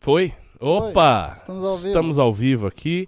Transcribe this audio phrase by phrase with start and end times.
[0.00, 0.32] Foi?
[0.58, 1.34] Opa!
[1.36, 1.88] Estamos ao vivo.
[1.88, 3.06] Estamos ao vivo aqui.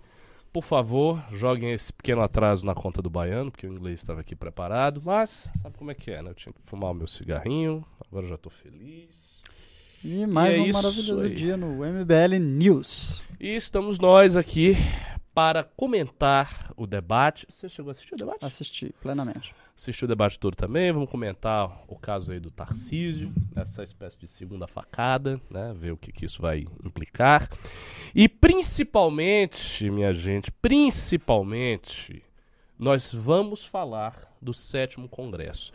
[0.52, 4.36] Por favor, joguem esse pequeno atraso na conta do baiano, porque o inglês estava aqui
[4.36, 6.28] preparado, mas sabe como é que é, né?
[6.28, 9.42] Eu tinha que fumar o meu cigarrinho, agora já tô feliz.
[10.04, 11.34] E mais E é um maravilhoso aí.
[11.34, 13.24] dia no MBL News.
[13.40, 14.76] E estamos nós aqui
[15.32, 17.46] para comentar o debate.
[17.48, 18.44] Você chegou a assistir o debate?
[18.44, 19.54] Assisti plenamente.
[19.76, 20.92] Assistiu o debate todo também.
[20.92, 25.74] Vamos comentar o caso aí do Tarcísio, essa espécie de segunda facada, né?
[25.74, 27.48] Ver o que, que isso vai implicar.
[28.14, 32.22] E principalmente, minha gente, principalmente,
[32.78, 35.72] nós vamos falar do sétimo congresso.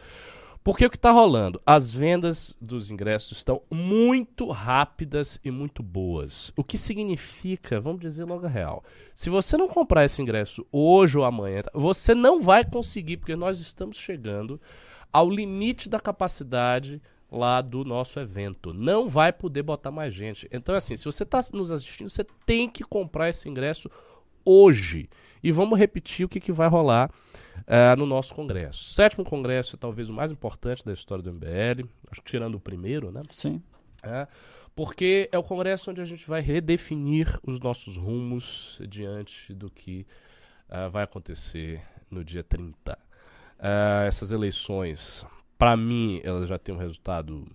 [0.67, 1.61] Porque o que está rolando?
[1.65, 6.51] As vendas dos ingressos estão muito rápidas e muito boas.
[6.57, 8.83] O que significa, vamos dizer logo a real,
[9.15, 11.71] se você não comprar esse ingresso hoje ou amanhã, tá?
[11.73, 14.59] você não vai conseguir, porque nós estamos chegando
[15.13, 18.73] ao limite da capacidade lá do nosso evento.
[18.73, 20.49] Não vai poder botar mais gente.
[20.51, 23.89] Então, assim, se você está nos assistindo, você tem que comprar esse ingresso
[24.43, 25.07] hoje.
[25.41, 27.09] E vamos repetir o que, que vai rolar
[27.67, 28.85] eh, no nosso congresso.
[28.85, 32.59] Sétimo congresso é talvez o mais importante da história do MBL, acho que tirando o
[32.61, 33.19] primeiro, né?
[33.29, 33.61] Sim.
[34.01, 34.25] É,
[34.73, 40.05] porque é o congresso onde a gente vai redefinir os nossos rumos diante do que
[40.69, 42.97] ah, vai acontecer no dia 30.
[43.59, 45.25] Ah, essas eleições,
[45.57, 47.45] para mim, elas já têm um resultado.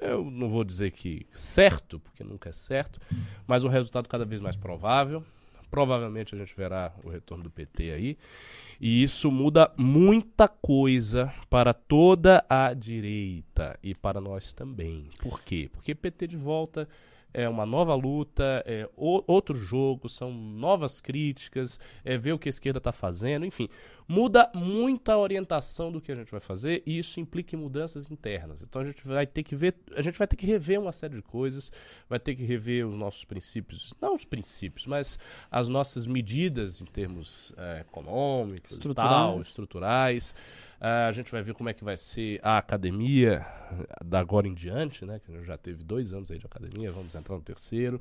[0.00, 3.00] Eu não vou dizer que certo, porque nunca é certo,
[3.46, 5.24] mas um resultado cada vez mais provável.
[5.74, 8.16] Provavelmente a gente verá o retorno do PT aí.
[8.80, 15.10] E isso muda muita coisa para toda a direita e para nós também.
[15.18, 15.68] Por quê?
[15.72, 16.88] Porque PT de volta
[17.34, 22.48] é uma nova luta, é o- outro jogo, são novas críticas, é ver o que
[22.48, 23.68] a esquerda está fazendo, enfim.
[24.06, 28.10] Muda muito a orientação do que a gente vai fazer e isso implica em mudanças
[28.10, 28.60] internas.
[28.62, 31.16] Então a gente vai ter que ver, a gente vai ter que rever uma série
[31.16, 31.72] de coisas,
[32.08, 35.18] vai ter que rever os nossos princípios, não os princípios, mas
[35.50, 39.10] as nossas medidas em termos eh, econômicos, e Estruturais.
[39.10, 40.34] tal, estruturais.
[40.86, 43.46] Ah, a gente vai ver como é que vai ser a academia
[44.04, 45.18] da agora em diante, né?
[45.18, 47.98] Que já teve dois anos aí de academia, vamos entrar no terceiro.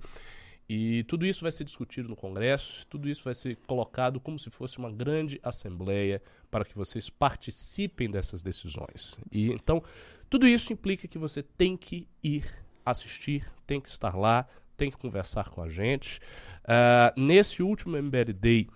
[0.68, 4.50] E tudo isso vai ser discutido no Congresso, tudo isso vai ser colocado como se
[4.50, 9.16] fosse uma grande assembleia para que vocês participem dessas decisões.
[9.32, 9.82] E então,
[10.30, 12.44] tudo isso implica que você tem que ir
[12.86, 14.46] assistir, tem que estar lá,
[14.76, 16.20] tem que conversar com a gente.
[16.66, 18.68] Ah, nesse último MBL Day,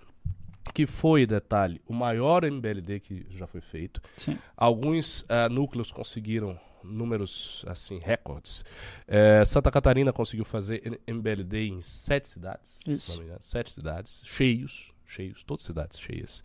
[0.73, 4.38] que foi, detalhe, o maior MBLD que já foi feito, Sim.
[4.55, 8.63] Alguns ah, núcleos conseguiram números assim recordes.
[9.07, 13.11] Eh, Santa Catarina conseguiu fazer MBLD em sete cidades, se Isso.
[13.11, 16.44] não me engano, sete cidades cheios, cheios, todas cidades cheias.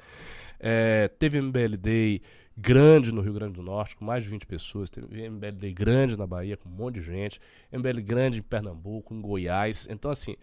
[0.60, 2.22] Eh, teve MBLD
[2.56, 6.26] grande no Rio Grande do Norte com mais de 20 pessoas, teve MBLD grande na
[6.26, 7.40] Bahia com um monte de gente,
[7.72, 9.88] MBL grande em Pernambuco, em Goiás.
[9.90, 10.36] Então assim,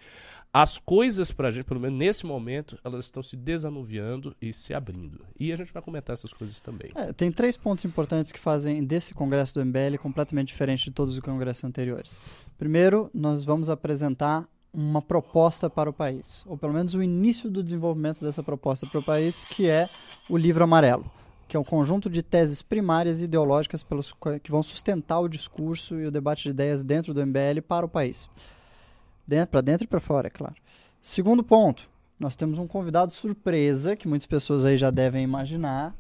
[0.52, 5.24] as coisas pra gente, pelo menos nesse momento, elas estão se desanuviando e se abrindo.
[5.40, 6.92] E a gente vai comentar essas coisas também.
[6.96, 11.14] É, tem três pontos importantes que fazem desse congresso do MBL completamente diferente de todos
[11.14, 12.20] os congressos anteriores.
[12.58, 17.64] Primeiro, nós vamos apresentar uma proposta para o país, ou pelo menos o início do
[17.64, 19.90] desenvolvimento dessa proposta para o país, que é
[20.30, 21.10] o livro amarelo,
[21.48, 24.14] que é um conjunto de teses primárias e ideológicas pelos,
[24.44, 27.90] que vão sustentar o discurso e o debate de ideias dentro do MBL para o
[27.90, 28.30] país.
[29.50, 30.56] Para dentro e para fora, é claro.
[31.02, 35.96] Segundo ponto, nós temos um convidado surpresa, que muitas pessoas aí já devem imaginar,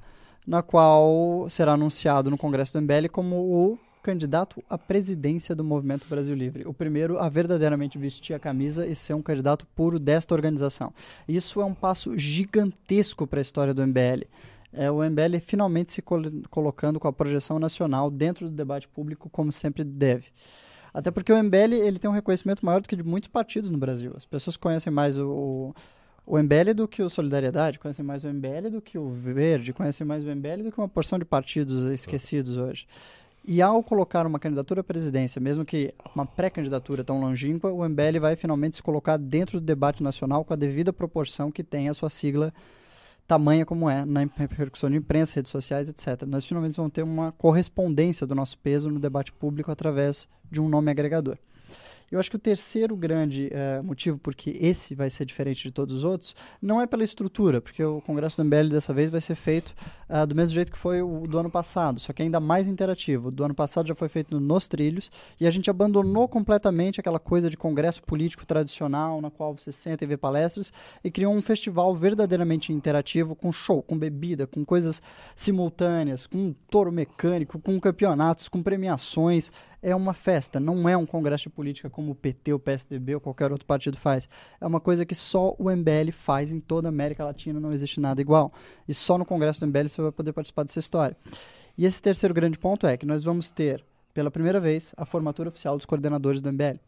[0.45, 6.07] na qual será anunciado no Congresso do MBL como o candidato à presidência do Movimento
[6.09, 6.65] Brasil Livre.
[6.67, 10.93] O primeiro a verdadeiramente vestir a camisa e ser um candidato puro desta organização.
[11.27, 14.25] Isso é um passo gigantesco para a história do MBL.
[14.71, 19.29] É o MBL finalmente se col- colocando com a projeção nacional dentro do debate público
[19.29, 20.27] como sempre deve.
[20.93, 23.77] Até porque o MBL ele tem um reconhecimento maior do que de muitos partidos no
[23.77, 24.13] Brasil.
[24.15, 25.73] As pessoas conhecem mais o,
[26.25, 30.05] o MBL do que o Solidariedade, conhecem mais o MBL do que o Verde, conhecem
[30.05, 32.87] mais o MBL do que uma porção de partidos esquecidos hoje.
[33.45, 38.19] E ao colocar uma candidatura à presidência, mesmo que uma pré-candidatura tão longínqua, o MBL
[38.19, 41.93] vai finalmente se colocar dentro do debate nacional com a devida proporção que tem a
[41.93, 42.53] sua sigla
[43.29, 46.23] tamanha como é na repercussão de imprensa, redes sociais, etc.
[46.27, 50.67] Nós finalmente vamos ter uma correspondência do nosso peso no debate público através de um
[50.67, 51.37] nome agregador.
[52.11, 55.95] Eu acho que o terceiro grande eh, motivo porque esse vai ser diferente de todos
[55.95, 59.35] os outros não é pela estrutura, porque o Congresso do MBL dessa vez vai ser
[59.35, 59.73] feito
[60.11, 63.27] ah, do mesmo jeito que foi o do ano passado, só que ainda mais interativo.
[63.27, 67.19] O do ano passado já foi feito nos trilhos e a gente abandonou completamente aquela
[67.19, 70.73] coisa de congresso político tradicional, na qual você senta e vê palestras,
[71.03, 74.99] e criou um festival verdadeiramente interativo, com show, com bebida, com coisas
[75.35, 79.51] simultâneas, com touro mecânico, com campeonatos, com premiações.
[79.81, 83.19] É uma festa, não é um congresso de política como o PT, o PSDB ou
[83.19, 84.29] qualquer outro partido faz.
[84.61, 87.99] É uma coisa que só o MBL faz em toda a América Latina, não existe
[87.99, 88.53] nada igual.
[88.87, 91.17] E só no Congresso do MBL você vai poder participar dessa história.
[91.77, 95.49] E esse terceiro grande ponto é que nós vamos ter, pela primeira vez, a formatura
[95.49, 96.79] oficial dos coordenadores do MBL.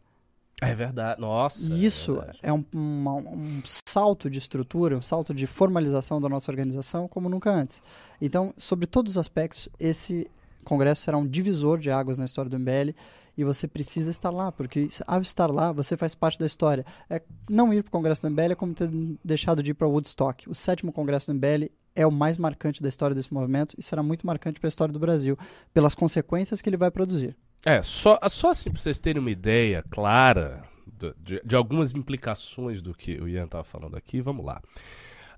[0.62, 1.20] É verdade.
[1.20, 1.74] Nossa.
[1.74, 6.30] E isso é, é um, uma- um salto de estrutura, um salto de formalização da
[6.30, 7.84] nossa organização como nunca antes.
[8.22, 10.30] Então, sobre todos os aspectos, esse
[10.66, 12.92] congresso será um divisor de águas na história do MBL
[13.38, 16.86] e você precisa estar lá, porque ao estar lá, você faz parte da história.
[17.10, 18.90] É, não ir para o congresso do MBL é como ter
[19.24, 20.50] deixado de ir para Woodstock.
[20.50, 24.02] O sétimo congresso do MBL é o mais marcante da história desse movimento e será
[24.04, 25.38] muito marcante para a história do Brasil,
[25.74, 27.36] pelas consequências que ele vai produzir.
[27.66, 32.82] É, só, só assim pra vocês terem uma ideia clara do- de, de algumas implicações
[32.82, 34.62] do que o Ian tava falando aqui, vamos lá.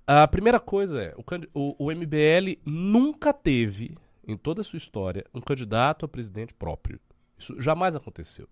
[0.06, 1.24] A primeira coisa é, o,
[1.54, 3.96] o, o MBL nunca teve,
[4.28, 7.00] em toda a sua história, um candidato a presidente próprio.
[7.38, 8.48] Isso jamais aconteceu.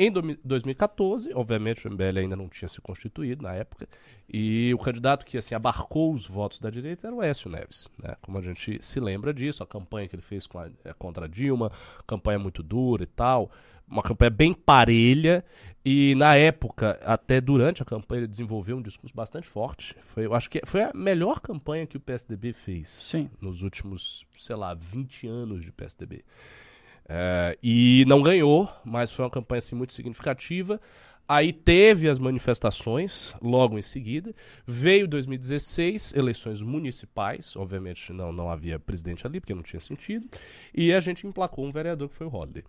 [0.00, 3.88] Em domi- 2014, obviamente o MBL ainda não tinha se constituído na época,
[4.32, 7.88] e o candidato que assim abarcou os votos da direita era o Écio Neves.
[8.00, 8.14] Né?
[8.22, 11.28] Como a gente se lembra disso, a campanha que ele fez a- eh, contra a
[11.28, 11.72] Dilma,
[12.06, 13.50] campanha muito dura e tal,
[13.90, 15.44] uma campanha bem parelha,
[15.84, 19.96] e na época, até durante a campanha, ele desenvolveu um discurso bastante forte.
[20.02, 23.30] Foi, eu acho que foi a melhor campanha que o PSDB fez Sim.
[23.40, 26.24] nos últimos, sei lá, 20 anos de PSDB.
[27.08, 30.78] É, e não ganhou, mas foi uma campanha assim, muito significativa.
[31.28, 34.34] Aí teve as manifestações logo em seguida.
[34.66, 37.54] Veio 2016, eleições municipais.
[37.54, 40.26] Obviamente não, não havia presidente ali, porque não tinha sentido.
[40.74, 42.64] E a gente emplacou um vereador que foi o Rodley.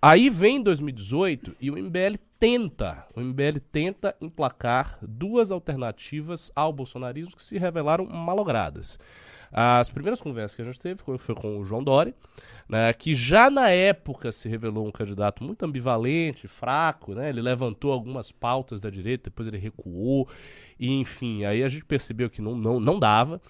[0.00, 7.36] Aí vem 2018 e o MBL tenta, o MBL tenta emplacar duas alternativas ao bolsonarismo
[7.36, 8.98] que se revelaram malogradas.
[9.52, 12.14] As primeiras conversas que a gente teve foi, com o João Dória,
[12.68, 17.92] né, que já na época se revelou um candidato muito ambivalente, fraco, né, ele levantou
[17.92, 20.28] algumas pautas da direita, depois ele recuou,
[20.78, 23.40] e enfim, aí a gente percebeu que não, não, não dava.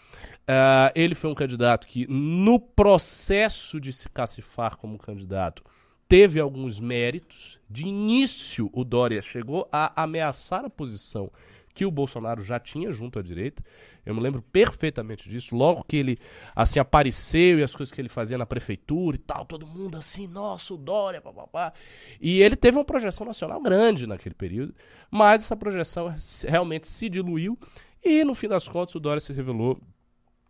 [0.46, 5.62] Ah, ele foi um candidato que, no processo de se cacifar como candidato,
[6.08, 7.60] teve alguns méritos.
[7.68, 11.30] De início, o Dória chegou a ameaçar a posição
[11.78, 13.62] que o Bolsonaro já tinha junto à direita.
[14.04, 15.54] Eu me lembro perfeitamente disso.
[15.54, 16.18] Logo que ele
[16.56, 20.26] assim apareceu e as coisas que ele fazia na prefeitura e tal, todo mundo assim,
[20.26, 21.72] nossa, o Dória, papapá.
[22.20, 24.74] E ele teve uma projeção nacional grande naquele período,
[25.08, 26.12] mas essa projeção
[26.48, 27.56] realmente se diluiu
[28.04, 29.80] e no fim das contas o Dória se revelou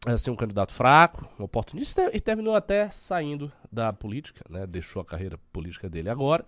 [0.07, 4.67] assim, um candidato fraco, um oportunista e terminou até saindo da política, né?
[4.67, 6.47] Deixou a carreira política dele agora,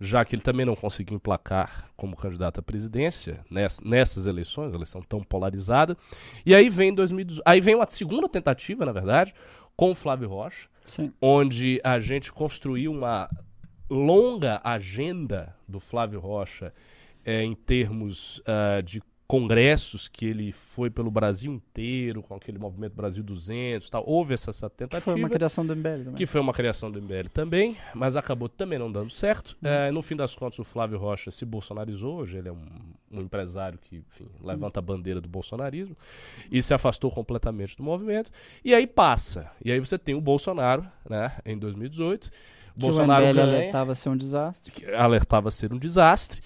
[0.00, 5.00] já que ele também não conseguiu emplacar como candidato à presidência ness- nessas eleições, eleição
[5.02, 5.96] tão polarizada.
[6.44, 9.34] E aí vem 2018, aí vem uma segunda tentativa, na verdade,
[9.76, 11.12] com o Flávio Rocha, Sim.
[11.20, 13.28] onde a gente construiu uma
[13.88, 16.72] longa agenda do Flávio Rocha
[17.24, 22.94] eh, em termos ah, de congressos que ele foi pelo Brasil inteiro com aquele movimento
[22.94, 24.04] Brasil 200 e tal.
[24.06, 25.00] Houve essa, essa Que tentativa.
[25.00, 26.14] foi uma criação do MBL também.
[26.14, 29.56] Que foi uma criação do MBL também, mas acabou também não dando certo.
[29.62, 32.18] É, no fim das contas, o Flávio Rocha se bolsonarizou.
[32.18, 32.64] Hoje ele é um,
[33.10, 35.96] um empresário que enfim, levanta a bandeira do bolsonarismo
[36.50, 38.30] e se afastou completamente do movimento.
[38.64, 39.50] E aí passa.
[39.64, 42.30] E aí você tem o Bolsonaro, né, em 2018.
[42.30, 42.36] que
[42.76, 44.70] Bolsonaro o MBL ganha, alertava ser um desastre.
[44.70, 46.40] que alertava ser um desastre.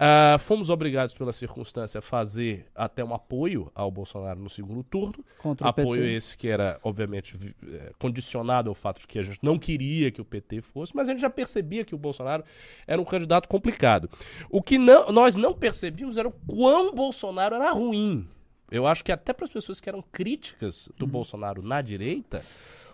[0.00, 5.24] Ah, fomos obrigados pela circunstância a fazer até um apoio ao Bolsonaro no segundo turno.
[5.38, 9.22] Contra o Apoio esse que era, obviamente, vi- eh, condicionado ao fato de que a
[9.22, 12.44] gente não queria que o PT fosse, mas a gente já percebia que o Bolsonaro
[12.86, 14.08] era um candidato complicado.
[14.48, 18.24] O que não- nós não percebíamos era o quão Bolsonaro era ruim.
[18.70, 22.44] Eu acho que até para as pessoas que eram críticas do Bolsonaro na direita,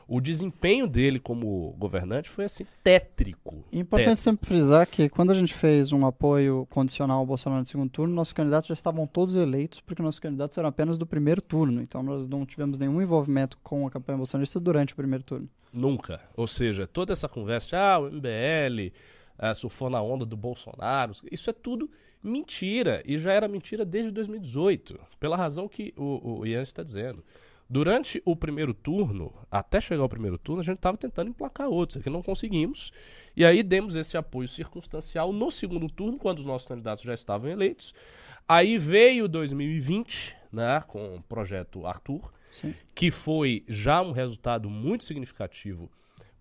[0.06, 3.64] o desempenho dele como governante foi assim tétrico.
[3.72, 7.90] Importante sempre frisar que quando a gente fez um apoio condicional ao Bolsonaro no segundo
[7.90, 11.80] turno, nossos candidatos já estavam todos eleitos, porque nossos candidatos eram apenas do primeiro turno.
[11.80, 15.48] Então nós não tivemos nenhum envolvimento com a campanha bolsonarista durante o primeiro turno.
[15.72, 16.20] Nunca.
[16.36, 18.92] Ou seja, toda essa conversa, ah, o MBL
[19.38, 21.90] ah, surfou na onda do Bolsonaro, isso é tudo
[22.22, 23.02] mentira.
[23.04, 27.24] E já era mentira desde 2018, pela razão que o, o Ian está dizendo.
[27.68, 32.02] Durante o primeiro turno, até chegar ao primeiro turno, a gente estava tentando emplacar outros,
[32.02, 32.92] que não conseguimos.
[33.34, 37.50] E aí demos esse apoio circunstancial no segundo turno, quando os nossos candidatos já estavam
[37.50, 37.94] eleitos.
[38.46, 42.74] Aí veio 2020, né, com o projeto Arthur, Sim.
[42.94, 45.90] que foi já um resultado muito significativo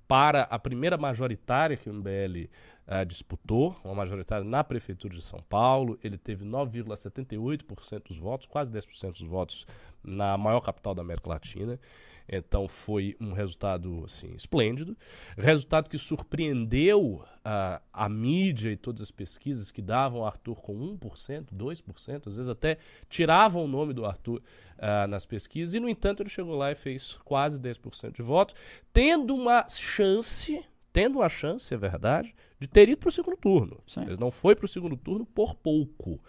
[0.05, 2.49] para a primeira majoritária que o MBL
[2.87, 5.97] eh, disputou, uma majoritária na Prefeitura de São Paulo.
[6.03, 9.65] Ele teve 9,78% dos votos, quase 10% dos votos
[10.03, 11.79] na maior capital da América Latina.
[12.27, 14.97] Então foi um resultado assim esplêndido,
[15.37, 21.47] resultado que surpreendeu a, a mídia e todas as pesquisas que davam Arthur com 1%,
[21.53, 22.77] 2%, às vezes até
[23.09, 24.41] tiravam o nome do Arthur
[24.77, 28.53] uh, nas pesquisas, e no entanto ele chegou lá e fez quase 10% de voto,
[28.93, 30.63] tendo uma chance,
[30.93, 33.81] tendo uma chance, é verdade, de ter ido para o segundo turno.
[33.87, 34.05] Sim.
[34.07, 36.21] Mas não foi para o segundo turno por pouco.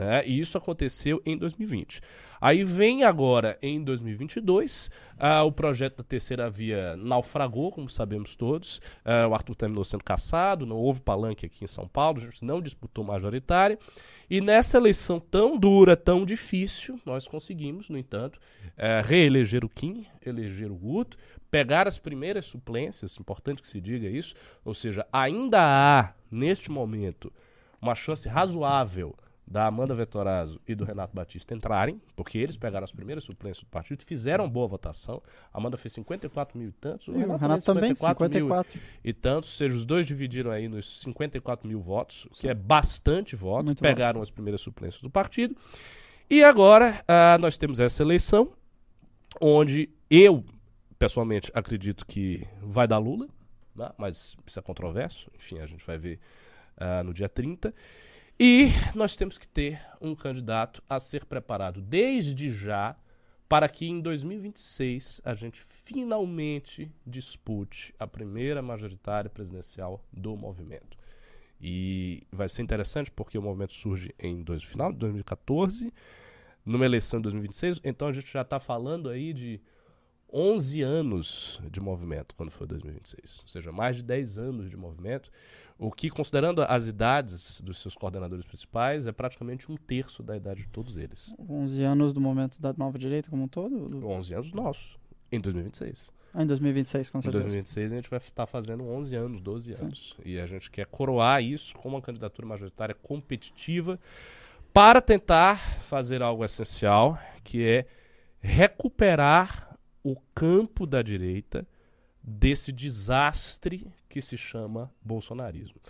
[0.00, 0.26] Né?
[0.26, 2.00] E isso aconteceu em 2020.
[2.40, 8.78] Aí vem agora, em 2022, uh, o projeto da terceira via naufragou, como sabemos todos.
[9.04, 12.42] Uh, o Arthur terminou sendo caçado, não houve palanque aqui em São Paulo, a gente
[12.46, 13.78] não disputou majoritária.
[14.30, 20.06] E nessa eleição tão dura, tão difícil, nós conseguimos, no entanto, uh, reeleger o Kim,
[20.24, 21.18] eleger o Guto,
[21.50, 27.30] pegar as primeiras suplências, importante que se diga isso, ou seja, ainda há, neste momento,
[27.82, 29.14] uma chance razoável
[29.50, 33.68] da Amanda Vettorazzo e do Renato Batista entrarem, porque eles pegaram as primeiras suplências do
[33.68, 35.20] partido, fizeram boa votação.
[35.52, 38.88] A Amanda fez 54 mil e tantos, o Renato, o Renato também, 54, 54 mil
[39.02, 43.34] e tantos, ou seja, os dois dividiram aí nos 54 mil votos, que é bastante
[43.34, 45.56] voto, Muito pegaram as primeiras suplências do partido.
[46.30, 48.52] E agora uh, nós temos essa eleição,
[49.40, 50.44] onde eu,
[50.96, 53.26] pessoalmente, acredito que vai dar Lula,
[53.74, 53.90] né?
[53.98, 56.20] mas isso é controverso, enfim, a gente vai ver
[56.78, 57.74] uh, no dia 30.
[58.42, 62.96] E nós temos que ter um candidato a ser preparado desde já
[63.46, 70.96] para que em 2026 a gente finalmente dispute a primeira majoritária presidencial do movimento.
[71.60, 75.92] E vai ser interessante porque o movimento surge em dois, final de 2014,
[76.64, 79.60] numa eleição de 2026, então a gente já está falando aí de
[80.32, 85.30] 11 anos de movimento quando foi 2026, ou seja, mais de 10 anos de movimento.
[85.80, 90.60] O que, considerando as idades dos seus coordenadores principais, é praticamente um terço da idade
[90.60, 91.34] de todos eles.
[91.48, 94.06] 11 anos do momento da nova direita como um todo?
[94.06, 94.98] 11 anos nossos,
[95.32, 96.12] em 2026.
[96.34, 97.38] Ah, em 2026, com certeza.
[97.38, 99.82] Em 2026 a gente vai estar tá fazendo 11 anos, 12 Sim.
[99.82, 100.14] anos.
[100.22, 103.98] E a gente quer coroar isso com uma candidatura majoritária competitiva
[104.74, 107.86] para tentar fazer algo essencial, que é
[108.38, 111.66] recuperar o campo da direita
[112.22, 115.80] desse desastre que se chama bolsonarismo.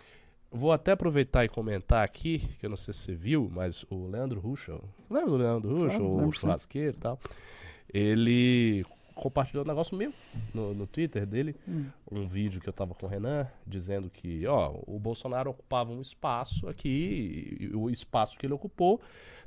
[0.50, 4.08] Vou até aproveitar e comentar aqui, que eu não sei se você viu, mas o
[4.08, 7.20] Leandro Ruschel, lembra do Leandro Ruschel, claro, o churrasqueiro e tal?
[7.92, 8.84] Ele
[9.14, 10.12] compartilhou um negócio meu
[10.54, 11.86] no, no Twitter dele, hum.
[12.10, 16.00] um vídeo que eu tava com o Renan, dizendo que, ó, o Bolsonaro ocupava um
[16.00, 19.00] espaço aqui, e o espaço que ele ocupou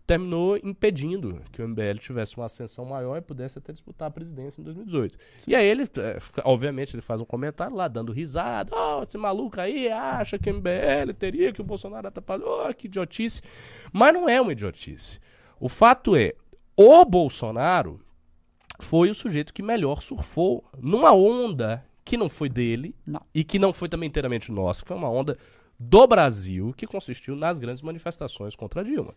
[0.05, 4.60] terminou impedindo que o MBL tivesse uma ascensão maior e pudesse até disputar a presidência
[4.60, 5.17] em 2018.
[5.17, 5.51] Sim.
[5.51, 9.17] E aí ele, é, obviamente, ele faz um comentário lá, dando risada, ó, oh, esse
[9.17, 13.41] maluco aí acha que o MBL teria, que o Bolsonaro atrapalhou, oh, que idiotice.
[13.91, 15.19] Mas não é uma idiotice.
[15.60, 16.33] O fato é,
[16.75, 18.00] o Bolsonaro
[18.79, 23.22] foi o sujeito que melhor surfou numa onda que não foi dele não.
[23.33, 25.38] e que não foi também inteiramente nossa, que foi uma onda
[25.79, 29.13] do Brasil que consistiu nas grandes manifestações contra Dilma.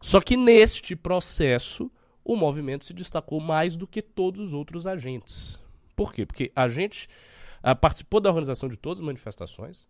[0.00, 1.90] Só que neste processo
[2.24, 5.58] o movimento se destacou mais do que todos os outros agentes.
[5.94, 6.26] Por quê?
[6.26, 7.08] Porque a gente
[7.62, 9.86] ah, participou da organização de todas as manifestações,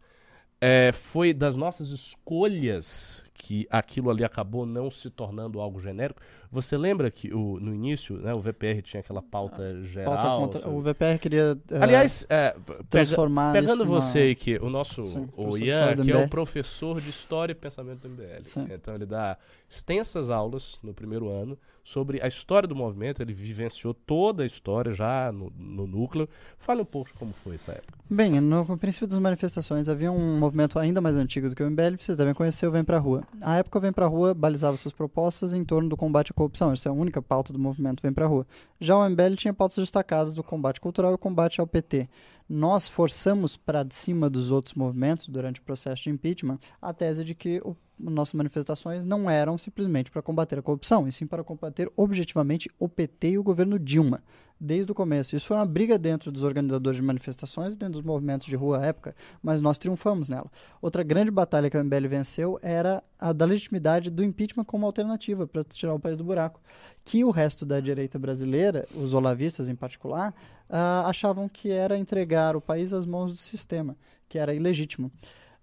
[0.60, 6.20] é, foi das nossas escolhas que aquilo ali acabou não se tornando algo genérico.
[6.50, 10.14] Você lembra que o, no início né, o VPR tinha aquela pauta ah, geral?
[10.14, 11.56] Pauta contra, o VPR queria.
[11.70, 12.56] É, Aliás, é,
[12.90, 13.52] transformar.
[13.52, 14.32] Pega, pegando você numa...
[14.32, 18.08] aqui, o nosso Sim, o Ian, que é o professor de História e Pensamento do
[18.08, 18.46] MBL.
[18.46, 18.64] Sim.
[18.68, 19.38] Então ele dá
[19.70, 23.22] extensas aulas no primeiro ano sobre a história do movimento.
[23.22, 26.28] Ele vivenciou toda a história já no, no núcleo.
[26.58, 27.96] Fale um pouco como foi essa época.
[28.10, 31.96] Bem, no princípio das manifestações havia um movimento ainda mais antigo do que o MBL.
[31.98, 33.22] Vocês devem conhecer o Vem Pra Rua.
[33.40, 36.72] A época, Vem Pra Rua balizava suas propostas em torno do combate à corrupção.
[36.72, 38.46] Essa é a única pauta do movimento Vem Pra Rua.
[38.80, 42.08] Já o MBL tinha pautas destacadas do combate cultural e o combate ao PT.
[42.48, 47.34] Nós forçamos para cima dos outros movimentos durante o processo de impeachment a tese de
[47.34, 51.90] que o nossas manifestações não eram simplesmente para combater a corrupção, e sim para combater
[51.96, 54.22] objetivamente o PT e o governo Dilma
[54.60, 55.36] desde o começo.
[55.36, 58.78] Isso foi uma briga dentro dos organizadores de manifestações e dentro dos movimentos de rua
[58.78, 60.50] à época, mas nós triunfamos nela.
[60.80, 65.46] Outra grande batalha que a MBL venceu era a da legitimidade do impeachment como alternativa
[65.46, 66.60] para tirar o país do buraco,
[67.04, 70.34] que o resto da direita brasileira, os olavistas em particular,
[70.70, 73.96] uh, achavam que era entregar o país às mãos do sistema,
[74.28, 75.10] que era ilegítimo.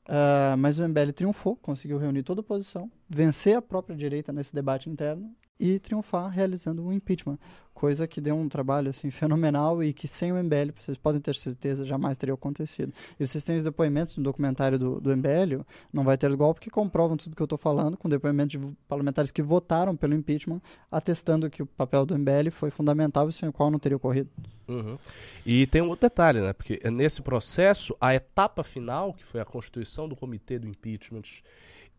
[0.05, 4.53] Uh, mas o MBL triunfou, conseguiu reunir toda a oposição, vencer a própria direita nesse
[4.53, 7.37] debate interno e triunfar realizando um impeachment
[7.83, 11.35] coisa que deu um trabalho assim fenomenal e que sem o MBL, vocês podem ter
[11.35, 12.93] certeza, jamais teria acontecido.
[13.19, 16.69] E vocês têm os depoimentos no documentário do, do MBL, não vai ter golpe, que
[16.69, 21.49] comprovam tudo que eu estou falando, com depoimentos de parlamentares que votaram pelo impeachment, atestando
[21.49, 24.29] que o papel do MBL foi fundamental e sem o qual não teria ocorrido.
[24.67, 24.97] Uhum.
[25.45, 26.53] E tem um outro detalhe, né?
[26.53, 31.23] Porque nesse processo, a etapa final, que foi a constituição do comitê do impeachment,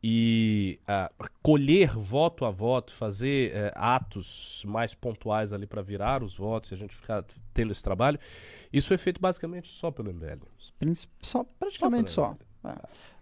[0.06, 6.36] e uh, colher voto a voto, fazer uh, atos mais pontuais ali para virar os
[6.36, 8.18] votos e a gente ficar tendo esse trabalho,
[8.70, 10.44] isso foi feito basicamente só pelo MBL.
[11.22, 12.36] Só, praticamente só.
[12.62, 12.68] só.
[12.68, 12.76] É.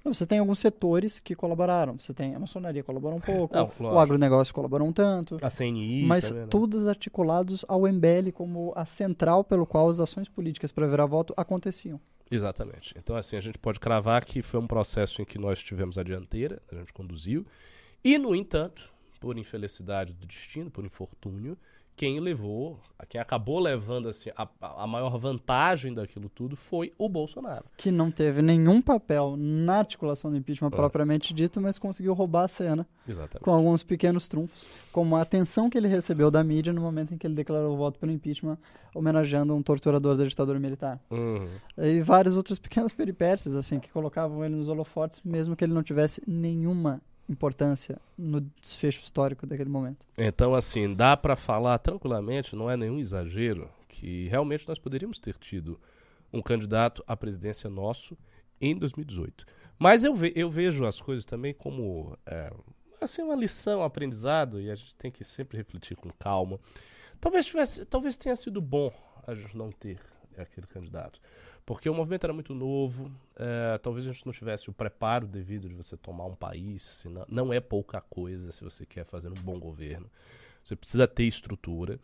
[0.05, 1.97] Você tem alguns setores que colaboraram.
[1.97, 5.39] Você tem a maçonaria colaborou um pouco, Não, o agronegócio colaborou um tanto.
[5.41, 6.05] A CNI.
[6.05, 6.49] Mas também, né?
[6.49, 11.33] todos articulados ao MBL como a central pelo qual as ações políticas para virar voto
[11.37, 12.01] aconteciam.
[12.35, 12.95] Exatamente.
[12.97, 16.03] Então, assim, a gente pode cravar que foi um processo em que nós tivemos a
[16.03, 17.47] dianteira, a gente conduziu,
[18.03, 21.59] e, no entanto, por infelicidade do destino, por infortúnio,
[21.95, 27.65] quem levou, quem acabou levando assim, a, a maior vantagem daquilo tudo foi o Bolsonaro.
[27.77, 30.77] Que não teve nenhum papel na articulação do impeachment ah.
[30.77, 32.87] propriamente dito, mas conseguiu roubar a cena.
[33.07, 33.45] Exatamente.
[33.45, 37.19] Com alguns pequenos trunfos, como a atenção que ele recebeu da mídia no momento em
[37.19, 38.59] que ele declarou o voto pelo impeachment,
[38.95, 41.01] homenageando um torturador da ditadura militar.
[41.11, 41.49] Uhum.
[41.79, 45.83] E vários outros pequenos peripécias, assim, que colocavam ele nos holofotes, mesmo que ele não
[45.83, 47.01] tivesse nenhuma
[47.33, 50.07] importância no desfecho histórico daquele momento.
[50.19, 55.37] Então, assim, dá para falar tranquilamente, não é nenhum exagero, que realmente nós poderíamos ter
[55.37, 55.81] tido
[56.33, 58.17] um candidato à presidência nosso
[58.61, 59.45] em 2018.
[59.79, 62.53] Mas eu, ve eu vejo as coisas também como é,
[63.01, 66.59] assim, uma lição, um aprendizado, e a gente tem que sempre refletir com calma.
[67.21, 68.93] Talvez, tivesse, talvez tenha sido bom
[69.27, 69.99] a gente não ter
[70.37, 71.21] aquele candidato.
[71.65, 75.69] Porque o movimento era muito novo, é, talvez a gente não tivesse o preparo devido
[75.69, 79.43] de você tomar um país, não, não é pouca coisa se você quer fazer um
[79.43, 80.11] bom governo.
[80.63, 81.99] Você precisa ter estrutura.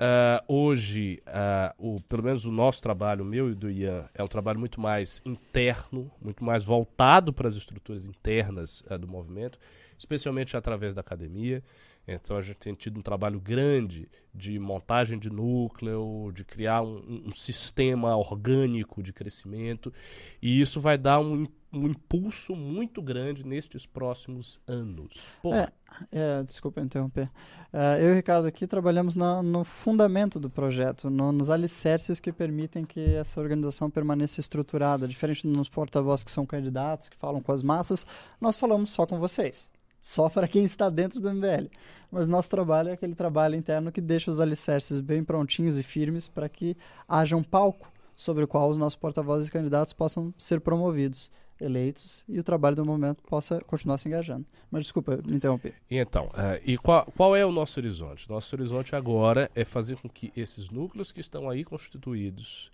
[0.00, 4.22] Uh, hoje, uh, o, pelo menos o nosso trabalho, o meu e do Ian, é
[4.22, 9.58] um trabalho muito mais interno, muito mais voltado para as estruturas internas do movimento,
[9.98, 11.62] especialmente através da academia.
[12.06, 17.24] Então a gente tem tido um trabalho grande de montagem de núcleo, de criar um,
[17.26, 19.92] um sistema orgânico de crescimento,
[20.40, 25.38] e isso vai dar um, um impulso muito grande nestes próximos anos.
[25.44, 25.72] É,
[26.12, 27.30] é, desculpa interromper.
[27.72, 32.20] É, eu e o Ricardo aqui trabalhamos no, no fundamento do projeto, no, nos alicerces
[32.20, 35.06] que permitem que essa organização permaneça estruturada.
[35.08, 38.06] Diferente dos porta-vozes que são candidatos, que falam com as massas,
[38.40, 41.68] nós falamos só com vocês só para quem está dentro do MBL.
[42.10, 46.26] Mas nosso trabalho é aquele trabalho interno que deixa os alicerces bem prontinhos e firmes
[46.26, 46.76] para que
[47.08, 52.24] haja um palco sobre o qual os nossos porta-vozes e candidatos possam ser promovidos, eleitos
[52.28, 54.46] e o trabalho do momento possa continuar se engajando.
[54.70, 55.74] Mas desculpa me interromper.
[55.90, 58.28] Então, uh, e qual, qual é o nosso horizonte?
[58.28, 62.70] Nosso horizonte agora é fazer com que esses núcleos que estão aí constituídos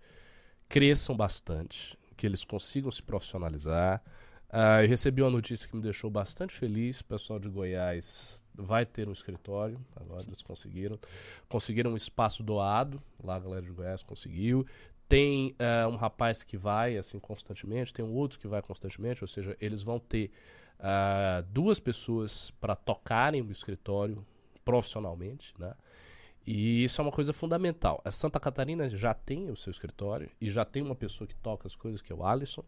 [0.69, 4.03] cresçam bastante, que eles consigam se profissionalizar,
[4.49, 7.01] Uh, eu recebi uma notícia que me deixou bastante feliz.
[7.01, 10.99] O pessoal de Goiás vai ter um escritório, agora eles conseguiram.
[11.49, 14.67] Conseguiram um espaço doado, lá a galera de Goiás conseguiu.
[15.09, 19.29] Tem uh, um rapaz que vai assim constantemente, tem um outro que vai constantemente, ou
[19.29, 20.31] seja, eles vão ter
[20.81, 24.25] uh, duas pessoas para tocarem o escritório
[24.65, 25.75] profissionalmente, né?
[26.47, 28.01] E isso é uma coisa fundamental.
[28.05, 31.67] A Santa Catarina já tem o seu escritório e já tem uma pessoa que toca
[31.67, 32.65] as coisas, que é o Alisson.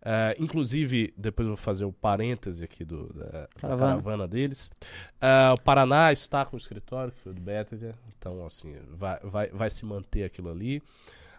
[0.00, 3.76] Uh, inclusive, depois eu vou fazer o parêntese aqui do, da, caravana.
[3.76, 4.70] da caravana deles.
[5.16, 9.18] Uh, o Paraná está com o escritório, que foi o do Bétega, então, assim, vai,
[9.22, 10.78] vai, vai se manter aquilo ali.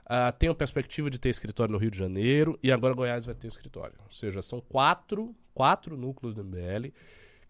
[0.05, 3.35] Uh, tem a perspectiva de ter escritório no Rio de Janeiro e agora Goiás vai
[3.35, 3.95] ter o escritório.
[4.05, 6.91] Ou seja, são quatro, quatro núcleos do MBL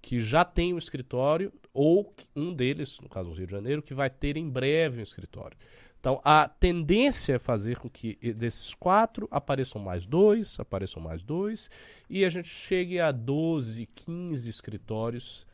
[0.02, 3.94] que já tem um escritório, ou um deles, no caso do Rio de Janeiro, que
[3.94, 5.58] vai ter em breve um escritório.
[6.00, 11.70] Então, a tendência é fazer com que desses quatro apareçam mais dois, apareçam mais dois,
[12.10, 15.46] e a gente chegue a 12, 15 escritórios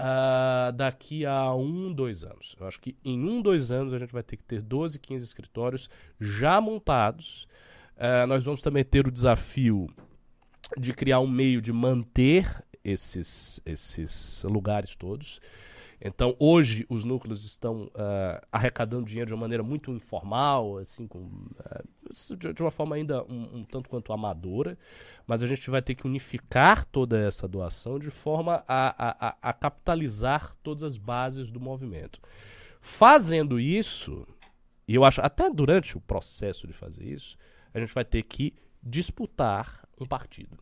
[0.00, 2.54] uh, daqui a um, dois anos.
[2.60, 5.24] Eu acho que em um, dois anos a gente vai ter que ter 12, 15
[5.24, 5.88] escritórios
[6.20, 7.48] já montados.
[7.96, 9.88] Uh, nós vamos também ter o desafio
[10.78, 15.40] de criar um meio de manter esses, esses lugares todos.
[16.00, 21.18] Então, hoje, os núcleos estão uh, arrecadando dinheiro de uma maneira muito informal, assim, com,
[21.18, 24.78] uh, de, uma forma ainda um, um, tanto quanto amadora,
[25.26, 29.52] mas a gente vai ter que unificar toda essa doação de forma a, a, a
[29.52, 32.18] capitalizar todas as bases do movimento.
[32.80, 34.26] Fazendo isso,
[34.88, 37.36] e eu acho até durante o processo de fazer isso,
[37.74, 40.58] a gente vai ter que disputar um partido.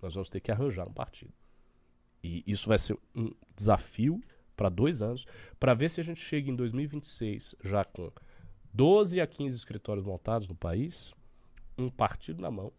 [0.00, 1.32] Nós vamos ter que arranjar um partido.
[2.22, 4.22] E isso vai ser um desafio
[4.56, 5.26] para dois anos,
[5.58, 8.10] para ver se a gente chega em 2026 já com
[8.72, 11.12] 12 a 15 escritórios montados no país,
[11.76, 12.72] um partido na mão,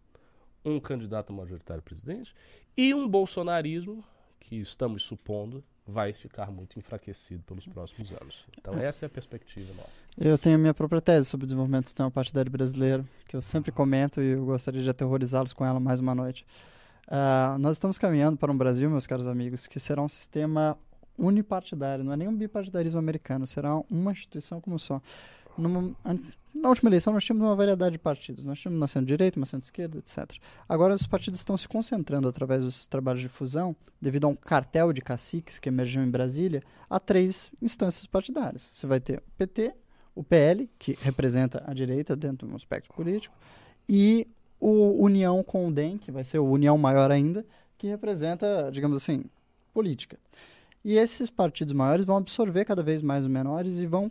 [0.64, 2.34] um candidato majoritário presidente
[2.76, 4.02] e um bolsonarismo
[4.40, 8.46] que estamos supondo vai ficar muito enfraquecido pelos próximos anos.
[8.58, 9.90] Então essa é a perspectiva nossa.
[10.16, 13.42] Eu tenho a minha própria tese sobre o desenvolvimento do sistema partidário brasileiro, que eu
[13.42, 16.46] sempre comento e eu gostaria de aterrorizá-los com ela mais uma noite.
[17.06, 20.76] Uh, nós estamos caminhando para um Brasil, meus caros amigos, que será um sistema
[21.18, 25.00] unipartidário, não é nem um bipartidarismo americano, será uma instituição como só.
[25.56, 25.94] Numa,
[26.52, 29.98] na última eleição nós tínhamos uma variedade de partidos, nós tínhamos uma centro-direita, uma centro-esquerda,
[29.98, 30.38] etc.
[30.68, 34.92] Agora os partidos estão se concentrando através dos trabalhos de fusão, devido a um cartel
[34.92, 38.68] de caciques que emergiu em Brasília, a três instâncias partidárias.
[38.72, 39.74] Você vai ter o PT,
[40.14, 43.36] o PL, que representa a direita dentro de um aspecto político,
[43.88, 44.26] e
[44.60, 47.44] o União com o DEM, que vai ser o União maior ainda,
[47.76, 49.24] que representa, digamos assim,
[49.72, 50.18] política.
[50.84, 54.10] E esses partidos maiores vão absorver cada vez mais os menores e vão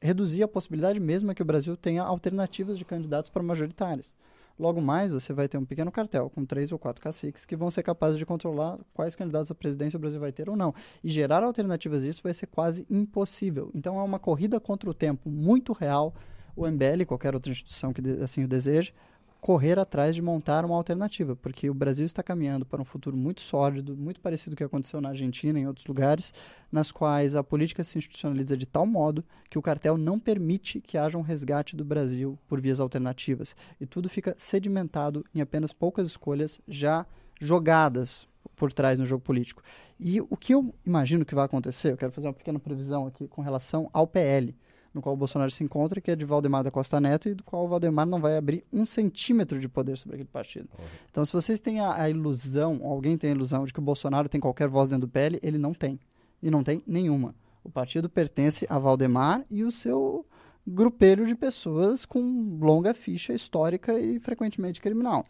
[0.00, 4.14] reduzir a possibilidade mesmo que o Brasil tenha alternativas de candidatos para majoritários.
[4.58, 7.70] Logo mais, você vai ter um pequeno cartel com três ou quatro caciques que vão
[7.70, 10.74] ser capazes de controlar quais candidatos à presidência o Brasil vai ter ou não.
[11.04, 13.70] E gerar alternativas a isso vai ser quase impossível.
[13.74, 16.14] Então é uma corrida contra o tempo muito real.
[16.56, 18.92] O MBL, qualquer outra instituição que assim o deseje,
[19.40, 23.40] correr atrás de montar uma alternativa, porque o Brasil está caminhando para um futuro muito
[23.40, 26.34] sólido, muito parecido com o que aconteceu na Argentina e em outros lugares,
[26.70, 30.98] nas quais a política se institucionaliza de tal modo que o cartel não permite que
[30.98, 33.54] haja um resgate do Brasil por vias alternativas.
[33.80, 37.06] E tudo fica sedimentado em apenas poucas escolhas já
[37.40, 39.62] jogadas por trás no jogo político.
[40.00, 43.28] E o que eu imagino que vai acontecer, eu quero fazer uma pequena previsão aqui
[43.28, 44.54] com relação ao PL
[44.92, 47.44] no qual o Bolsonaro se encontra, que é de Valdemar da Costa Neto, e do
[47.44, 50.68] qual o Valdemar não vai abrir um centímetro de poder sobre aquele partido.
[50.78, 50.84] Uhum.
[51.10, 54.28] Então, se vocês têm a, a, ilusão, alguém tem a ilusão de que o Bolsonaro
[54.28, 55.98] tem qualquer voz dentro do PL, ele não tem.
[56.42, 57.34] E não tem nenhuma.
[57.62, 60.24] O partido pertence a Valdemar e o seu
[60.66, 65.24] grupelho de pessoas com longa ficha histórica e frequentemente criminal.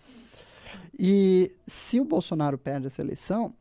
[0.99, 3.55] E se o Bolsonaro perde essa eleição,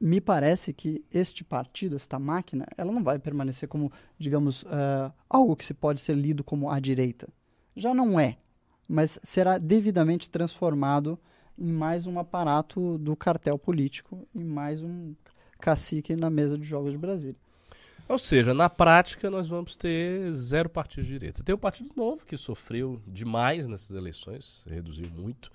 [0.00, 5.54] me parece que este partido, esta máquina, ela não vai permanecer como, digamos, uh, algo
[5.54, 7.28] que se pode ser lido como a direita.
[7.76, 8.38] Já não é,
[8.88, 11.18] mas será devidamente transformado
[11.58, 15.14] em mais um aparato do cartel político, em mais um
[15.60, 17.36] cacique na mesa de jogos de Brasília.
[18.08, 21.44] Ou seja, na prática nós vamos ter zero partido de direita.
[21.44, 25.52] Tem o Partido Novo, que sofreu demais nessas eleições, reduziu muito.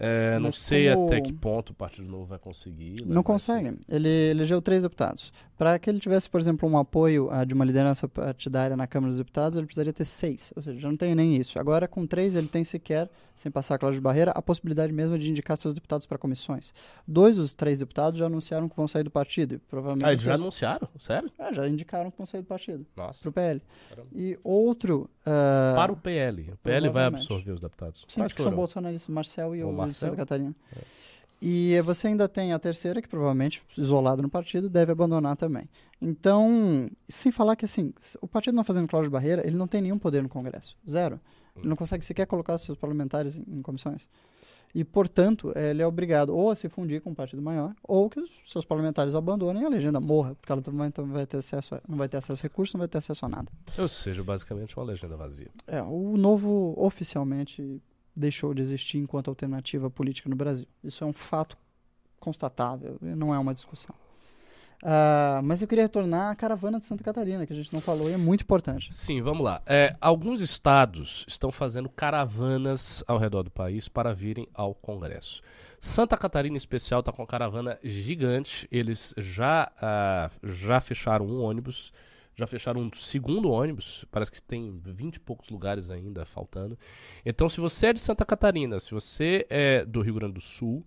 [0.00, 1.06] É, não sei como...
[1.06, 3.04] até que ponto o Partido Novo vai conseguir.
[3.04, 3.76] Não consegue.
[3.88, 5.32] Ele elegeu três deputados.
[5.56, 9.08] Para que ele tivesse, por exemplo, um apoio uh, de uma liderança partidária na Câmara
[9.08, 10.52] dos Deputados, ele precisaria ter seis.
[10.54, 11.58] Ou seja, já não tem nem isso.
[11.58, 15.16] Agora, com três, ele tem sequer, sem passar a cláusula de barreira, a possibilidade mesmo
[15.18, 16.74] de indicar seus deputados para comissões.
[17.06, 19.54] Dois dos três deputados já anunciaram que vão sair do partido.
[19.54, 20.88] E provavelmente ah, eles já anunciaram?
[20.98, 21.30] Sério?
[21.38, 22.84] É, já indicaram que vão sair do partido.
[22.96, 23.20] Nossa.
[23.20, 23.62] Para o PL.
[23.88, 24.08] Caramba.
[24.12, 25.08] E outro.
[25.20, 26.50] Uh, para o PL.
[26.52, 28.04] O PL vai absorver os deputados.
[28.08, 30.54] Sim, que são bolsonaristas, Marcel e o, o Santa Catarina.
[30.76, 30.80] É.
[31.40, 35.68] E você ainda tem a terceira, que provavelmente, isolado no partido, deve abandonar também.
[36.02, 39.80] Então, sem falar que, assim, o partido não fazendo cláusula de barreira, ele não tem
[39.80, 40.76] nenhum poder no Congresso.
[40.88, 41.20] Zero.
[41.60, 44.08] Ele não consegue sequer colocar seus parlamentares em, em comissões.
[44.74, 48.20] E, portanto, ele é obrigado ou a se fundir com um partido maior, ou que
[48.20, 51.74] os seus parlamentares abandonem e a legenda morra, porque ela também não vai ter acesso
[51.74, 53.50] a, não vai ter acesso a recursos, não vai ter acesso a nada.
[53.78, 55.48] Ou seja, basicamente uma legenda vazia.
[55.66, 57.80] É, o novo oficialmente
[58.14, 60.66] deixou de existir enquanto alternativa política no Brasil.
[60.84, 61.56] Isso é um fato
[62.20, 63.94] constatável, não é uma discussão.
[64.82, 68.08] Uh, mas eu queria retornar à caravana de Santa Catarina, que a gente não falou
[68.08, 68.94] e é muito importante.
[68.94, 69.60] Sim, vamos lá.
[69.66, 75.42] É, alguns estados estão fazendo caravanas ao redor do país para virem ao Congresso.
[75.80, 78.68] Santa Catarina, em especial, está com uma caravana gigante.
[78.70, 81.92] Eles já, uh, já fecharam um ônibus
[82.38, 86.78] já fecharam um segundo ônibus, parece que tem 20 e poucos lugares ainda faltando.
[87.26, 90.86] Então, se você é de Santa Catarina, se você é do Rio Grande do Sul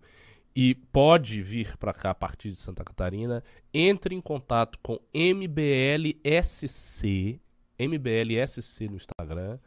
[0.56, 6.20] e pode vir para cá a partir de Santa Catarina, entre em contato com MBLSC,
[7.80, 9.58] MBLSC no Instagram,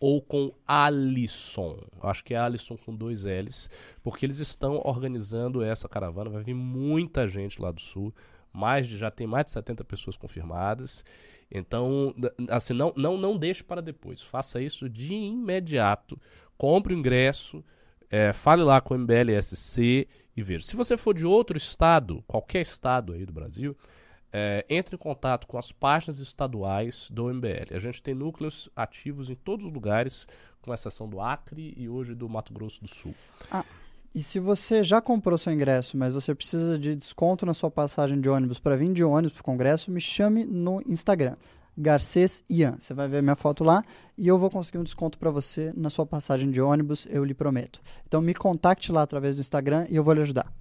[0.00, 1.78] ou com Alisson.
[2.02, 3.70] Acho que é Alisson com dois L's,
[4.02, 6.28] porque eles estão organizando essa caravana.
[6.28, 8.12] Vai vir muita gente lá do sul
[8.52, 11.04] mais de, já tem mais de 70 pessoas confirmadas.
[11.50, 12.14] Então,
[12.48, 14.20] assim, não, não, não deixe para depois.
[14.20, 16.20] Faça isso de imediato.
[16.56, 17.64] Compre o ingresso,
[18.12, 20.66] é, fale lá com o MBLSC e veja.
[20.66, 23.74] Se você for de outro estado, qualquer estado aí do Brasil,
[24.30, 27.74] é, entre em contato com as páginas estaduais do MBL.
[27.74, 30.28] A gente tem núcleos ativos em todos os lugares,
[30.60, 33.14] com exceção do Acre e hoje do Mato Grosso do Sul.
[33.50, 33.64] Ah,
[34.14, 38.20] E se você já comprou seu ingresso, mas você precisa de desconto na sua passagem
[38.20, 41.36] de ônibus para vir de ônibus para o congresso, me chame no Instagram.
[41.76, 42.76] Garcês Ian.
[42.78, 43.84] Você vai ver minha foto lá
[44.16, 47.34] e eu vou conseguir um desconto para você na sua passagem de ônibus, eu lhe
[47.34, 47.80] prometo.
[48.06, 50.52] Então me contacte lá através do Instagram e eu vou lhe ajudar.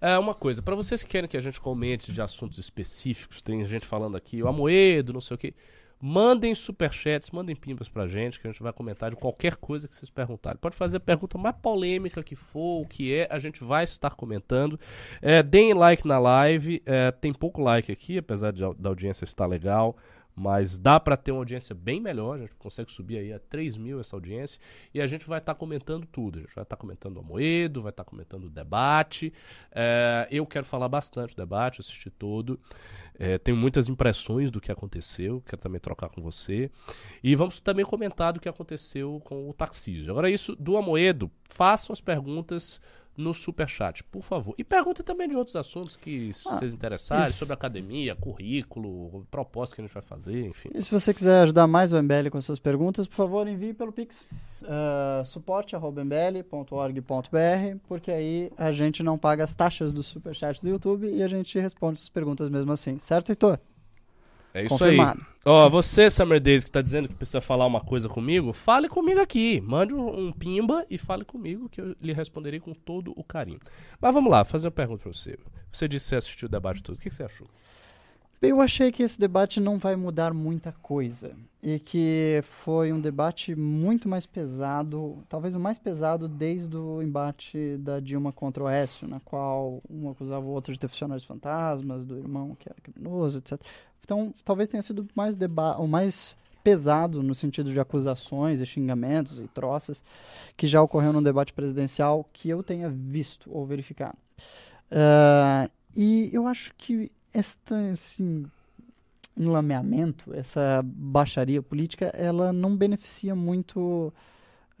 [0.00, 3.64] É uma coisa, para vocês que querem que a gente comente de assuntos específicos, tem
[3.64, 5.54] gente falando aqui, o Amoedo, não sei o quê.
[5.98, 9.94] Mandem superchats, mandem pimbas pra gente, que a gente vai comentar de qualquer coisa que
[9.94, 10.58] vocês perguntarem.
[10.60, 14.14] Pode fazer a pergunta mais polêmica que for, o que é, a gente vai estar
[14.14, 14.78] comentando.
[15.22, 19.46] É, deem like na live, é, tem pouco like aqui, apesar de, da audiência estar
[19.46, 19.96] legal.
[20.38, 23.78] Mas dá para ter uma audiência bem melhor, a gente consegue subir aí a 3
[23.78, 24.60] mil essa audiência.
[24.92, 26.38] E a gente vai estar tá comentando tudo.
[26.38, 29.32] A gente vai estar tá comentando o Amoedo, vai estar tá comentando o debate.
[29.72, 32.60] É, eu quero falar bastante do debate, assistir todo.
[33.18, 36.70] É, tenho muitas impressões do que aconteceu, quero também trocar com você.
[37.24, 40.10] E vamos também comentar do que aconteceu com o Tarcísio.
[40.10, 42.78] Agora, isso do Amoedo, façam as perguntas
[43.16, 44.54] no superchat, por favor.
[44.58, 47.38] E pergunta também de outros assuntos que ah, vocês interessarem, isso.
[47.38, 50.68] sobre academia, currículo, proposta que a gente vai fazer, enfim.
[50.74, 53.92] E se você quiser ajudar mais o MBL com suas perguntas, por favor, envie pelo
[53.92, 54.24] Pix.
[54.62, 61.22] Uh, suporte.mbl.org.br, porque aí a gente não paga as taxas do superchat do YouTube e
[61.22, 62.98] a gente responde essas perguntas mesmo assim.
[62.98, 63.58] Certo, Heitor?
[64.56, 65.20] É isso Confirmado.
[65.20, 65.26] aí.
[65.44, 69.20] Ó, você, Summer Days, que tá dizendo que precisa falar uma coisa comigo, fale comigo
[69.20, 69.60] aqui.
[69.60, 73.60] Mande um, um, pimba e fale comigo que eu lhe responderei com todo o carinho.
[74.00, 75.38] Mas vamos lá, fazer uma pergunta pra você.
[75.70, 76.96] Você disse que você assistiu o debate todo.
[76.96, 77.46] O que, que você achou?
[78.40, 83.54] Eu achei que esse debate não vai mudar muita coisa e que foi um debate
[83.54, 89.08] muito mais pesado, talvez o mais pesado desde o embate da Dilma contra o Écio,
[89.08, 93.38] na qual um acusava o outro de ter funcionários fantasmas, do irmão que era criminoso,
[93.38, 93.60] etc.
[94.06, 95.36] Então, talvez tenha sido mais
[95.78, 100.02] o mais pesado no sentido de acusações e xingamentos e troças
[100.56, 104.16] que já ocorreu no debate presidencial que eu tenha visto ou verificado.
[104.90, 108.46] Uh, e eu acho que esta, assim,
[109.36, 114.12] enlameamento, essa baixaria política, ela não beneficia muito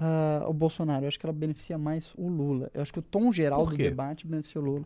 [0.00, 1.04] uh, o Bolsonaro.
[1.04, 2.70] Eu acho que ela beneficia mais o Lula.
[2.72, 4.84] Eu acho que o tom geral do debate beneficia o Lula.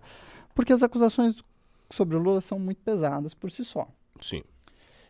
[0.55, 1.45] Porque as acusações
[1.91, 3.87] sobre o Lula são muito pesadas por si só.
[4.21, 4.43] Sim.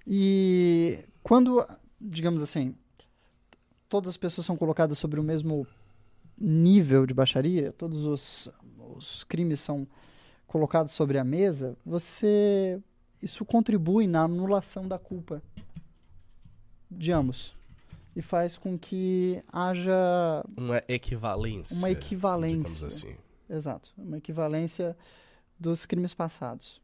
[0.07, 1.67] E quando,
[2.01, 2.75] digamos assim,
[3.89, 5.67] todas as pessoas são colocadas sobre o mesmo
[6.39, 8.49] nível de baixaria, todos os,
[8.97, 9.87] os crimes são
[10.47, 12.81] colocado sobre a mesa, você
[13.23, 15.43] isso contribui na anulação da culpa
[16.91, 17.55] de ambos
[18.17, 23.17] e faz com que haja uma equivalência, uma equivalência, assim.
[23.49, 24.97] exato, uma equivalência
[25.59, 26.81] dos crimes passados.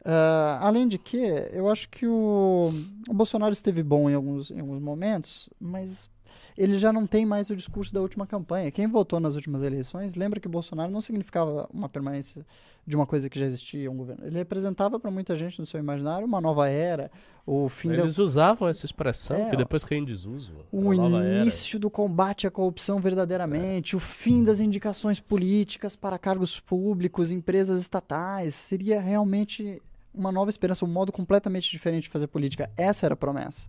[0.00, 1.16] Uh, além de que,
[1.52, 2.72] eu acho que o,
[3.08, 6.10] o Bolsonaro esteve bom em alguns, em alguns momentos, mas
[6.56, 8.70] ele já não tem mais o discurso da última campanha.
[8.70, 12.44] Quem votou nas últimas eleições lembra que Bolsonaro não significava uma permanência
[12.86, 14.26] de uma coisa que já existia um governo.
[14.26, 17.10] Ele representava para muita gente no seu imaginário uma nova era,
[17.46, 18.22] o fim Eles da...
[18.22, 20.52] usavam essa expressão é, que depois caiu em desuso.
[20.72, 21.80] O início era.
[21.80, 23.96] do combate à corrupção verdadeiramente, é.
[23.96, 29.82] o fim das indicações políticas para cargos públicos, empresas estatais, seria realmente
[30.14, 32.70] uma nova esperança, um modo completamente diferente de fazer política.
[32.76, 33.68] Essa era a promessa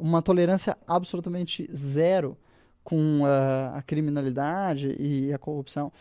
[0.00, 2.36] uma tolerância absolutamente zero
[2.82, 5.92] com a, a criminalidade e a corrupção.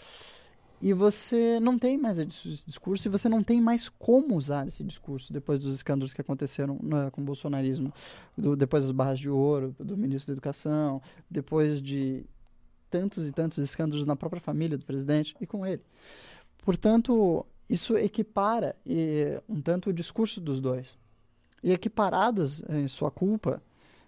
[0.82, 4.82] E você não tem mais esse discurso e você não tem mais como usar esse
[4.82, 7.94] discurso depois dos escândalos que aconteceram né, com o bolsonarismo,
[8.38, 12.26] do, depois das barras de ouro do ministro da Educação, depois de
[12.90, 15.84] tantos e tantos escândalos na própria família do presidente e com ele.
[16.64, 20.98] Portanto, isso equipara e, um tanto o discurso dos dois.
[21.62, 23.62] E equiparados em sua culpa,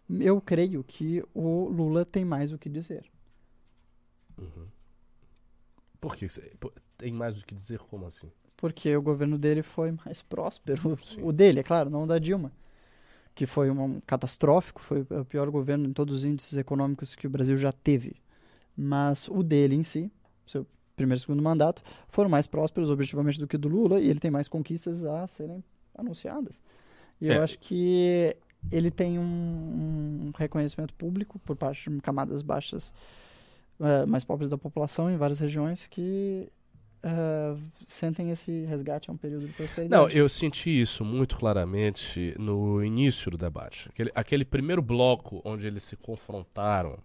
[0.10, 3.06] eu creio que o Lula tem mais o que dizer.
[4.38, 4.67] Uhum.
[6.00, 6.28] Por que
[6.97, 7.80] tem mais o que dizer?
[7.80, 8.32] Como assim?
[8.58, 10.97] Porque o governo dele foi mais próspero.
[11.04, 11.21] Sim.
[11.21, 12.52] O dele, é claro, não o da Dilma.
[13.34, 17.30] Que foi um catastrófico, foi o pior governo em todos os índices econômicos que o
[17.30, 18.15] Brasil já teve.
[18.76, 20.12] Mas o dele em si,
[20.45, 20.65] seu
[21.01, 24.31] primeiro e segundo mandato, foram mais prósperos objetivamente do que do Lula e ele tem
[24.31, 25.63] mais conquistas a serem
[25.97, 26.61] anunciadas.
[27.19, 27.37] E é.
[27.37, 28.35] eu acho que
[28.71, 32.93] ele tem um, um, reconhecimento público por parte de camadas baixas
[33.79, 36.47] uh, mais pobres da população em várias regiões que
[37.03, 39.89] uh, sentem esse resgate a um período de prosperidade.
[39.89, 43.89] Não, eu senti isso muito claramente no início do debate.
[43.89, 46.97] Aquele, aquele primeiro bloco onde eles se confrontaram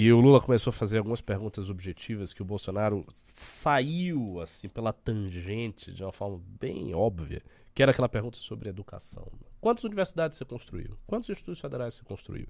[0.00, 4.92] e o Lula começou a fazer algumas perguntas objetivas que o Bolsonaro saiu assim pela
[4.92, 7.42] tangente de uma forma bem óbvia,
[7.74, 9.26] que era aquela pergunta sobre educação.
[9.60, 10.96] Quantas universidades você construiu?
[11.04, 12.46] Quantos institutos federais você construiu?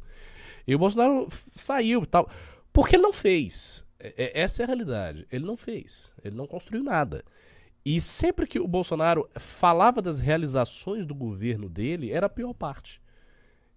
[0.66, 2.28] E o Bolsonaro saiu tal.
[2.70, 3.82] Porque ele não fez.
[3.98, 5.26] É, é, essa é a realidade.
[5.32, 6.12] Ele não fez.
[6.22, 7.24] Ele não construiu nada.
[7.82, 13.00] E sempre que o Bolsonaro falava das realizações do governo dele, era a pior parte.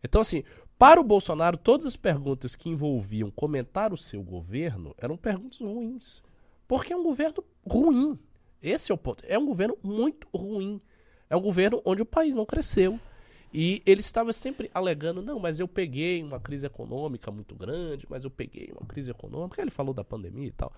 [0.04, 0.44] Então, assim,
[0.82, 6.24] para o Bolsonaro, todas as perguntas que envolviam comentar o seu governo eram perguntas ruins.
[6.68, 8.18] Porque é um governo ruim.
[8.64, 9.24] Esse é o ponto.
[9.28, 10.82] É um governo muito ruim.
[11.30, 13.00] É um governo onde o país não cresceu.
[13.54, 18.24] E ele estava sempre alegando, não, mas eu peguei uma crise econômica muito grande, mas
[18.24, 19.62] eu peguei uma crise econômica.
[19.62, 20.74] Ele falou da pandemia e tal.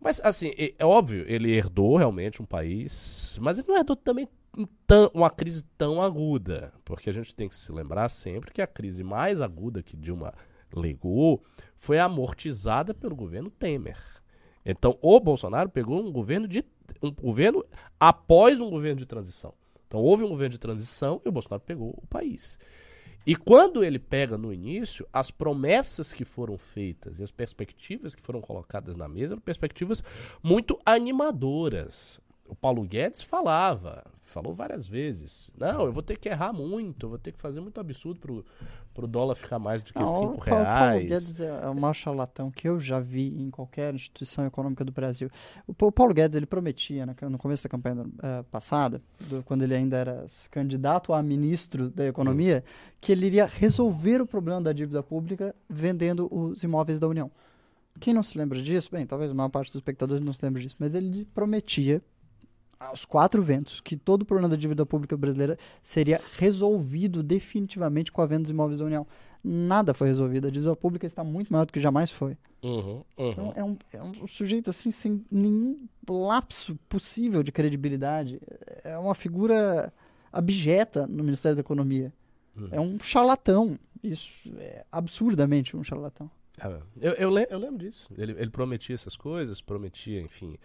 [0.00, 4.28] Mas, assim, é, é óbvio, ele herdou realmente um país, mas ele não herdou também
[5.14, 6.72] uma crise tão aguda.
[6.84, 10.32] Porque a gente tem que se lembrar sempre que a crise mais aguda que Dilma
[10.74, 11.42] legou
[11.74, 13.98] foi amortizada pelo governo Temer.
[14.64, 16.64] Então, o Bolsonaro pegou um governo de
[17.02, 17.64] um governo
[17.98, 19.54] após um governo de transição.
[19.92, 22.58] Então houve um governo de transição e o Bolsonaro pegou o país.
[23.26, 28.22] E quando ele pega no início, as promessas que foram feitas e as perspectivas que
[28.22, 30.02] foram colocadas na mesa eram perspectivas
[30.42, 32.18] muito animadoras.
[32.52, 37.16] O Paulo Guedes falava, falou várias vezes, não, eu vou ter que errar muito, vou
[37.16, 38.44] ter que fazer muito absurdo pro,
[38.92, 40.60] pro dólar ficar mais do que 5 reais.
[40.60, 44.44] O Paulo Guedes é, é o maior charlatão que eu já vi em qualquer instituição
[44.44, 45.30] econômica do Brasil.
[45.66, 49.62] O, o Paulo Guedes, ele prometia, né, no começo da campanha uh, passada, do, quando
[49.62, 52.96] ele ainda era candidato a ministro da economia, hum.
[53.00, 57.30] que ele iria resolver o problema da dívida pública vendendo os imóveis da União.
[57.98, 58.90] Quem não se lembra disso?
[58.92, 62.02] Bem, talvez a maior parte dos espectadores não se lembre disso, mas ele prometia
[62.88, 68.20] aos quatro ventos que todo o problema da dívida pública brasileira seria resolvido definitivamente com
[68.22, 69.06] a venda dos imóveis da União.
[69.42, 70.46] Nada foi resolvido.
[70.46, 72.36] A dívida pública está muito maior do que jamais foi.
[72.62, 73.30] Uhum, uhum.
[73.30, 78.40] Então é um, é um sujeito assim sem nenhum lapso possível de credibilidade.
[78.84, 79.92] É uma figura
[80.32, 82.12] abjeta no Ministério da Economia.
[82.56, 82.68] Uhum.
[82.70, 83.78] É um charlatão.
[84.02, 86.30] Isso é absurdamente um charlatão.
[86.60, 86.66] É,
[87.00, 88.08] eu, eu, eu, lembro disso.
[88.16, 90.56] Ele, ele prometia essas coisas, prometia, enfim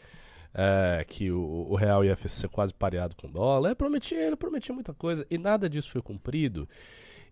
[0.57, 3.69] é, que o, o, real ia ser quase pareado com o dólar.
[3.69, 6.67] Ele prometia, ele prometia muita coisa e nada disso foi cumprido.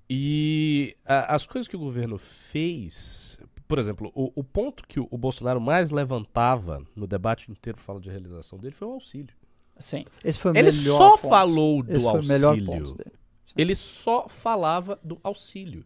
[0.08, 5.08] E a, as coisas que o governo fez, por exemplo, o, o ponto que o,
[5.10, 9.34] o, Bolsonaro mais levantava no debate inteiro fala de realização dele foi o auxílio.
[9.80, 10.06] Sim.
[10.24, 11.28] Esse foi o ele melhor só ponto.
[11.28, 12.28] falou do Esse auxílio.
[12.28, 13.16] Foi o melhor ponto dele.
[13.58, 15.84] Ele só falava do auxílio.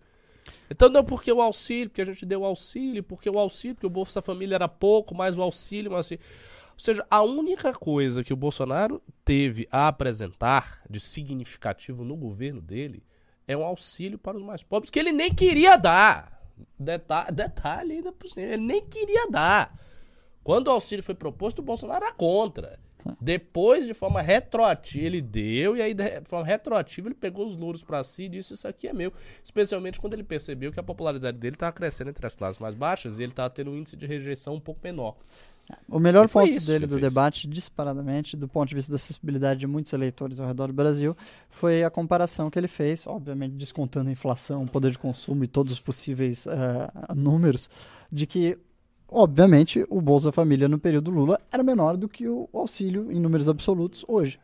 [0.70, 3.88] Então não porque o auxílio, porque a gente deu o auxílio, porque o auxílio, porque
[3.88, 6.18] o Bolsa Família era pouco, mais o auxílio, mas assim.
[6.80, 12.62] Ou seja, a única coisa que o Bolsonaro teve a apresentar de significativo no governo
[12.62, 13.04] dele
[13.46, 16.42] é um auxílio para os mais pobres, que ele nem queria dar.
[16.80, 19.78] Detalhe, detalhe ainda por cima, ele nem queria dar.
[20.42, 22.80] Quando o auxílio foi proposto, o Bolsonaro era contra.
[23.20, 27.84] Depois, de forma retroativa, ele deu, e aí, de forma retroativa, ele pegou os louros
[27.84, 29.12] para si e disse: Isso aqui é meu.
[29.44, 33.18] Especialmente quando ele percebeu que a popularidade dele estava crescendo entre as classes mais baixas
[33.18, 35.16] e ele estava tendo um índice de rejeição um pouco menor.
[35.88, 37.02] O melhor ponto dele do fez.
[37.02, 41.16] debate, disparadamente, do ponto de vista da acessibilidade de muitos eleitores ao redor do Brasil,
[41.50, 45.74] foi a comparação que ele fez, obviamente descontando a inflação, poder de consumo e todos
[45.74, 47.70] os possíveis uh, números,
[48.12, 48.58] de que,
[49.08, 53.50] obviamente, o Bolsa Família no período Lula era menor do que o auxílio em números
[53.50, 54.40] absolutos hoje.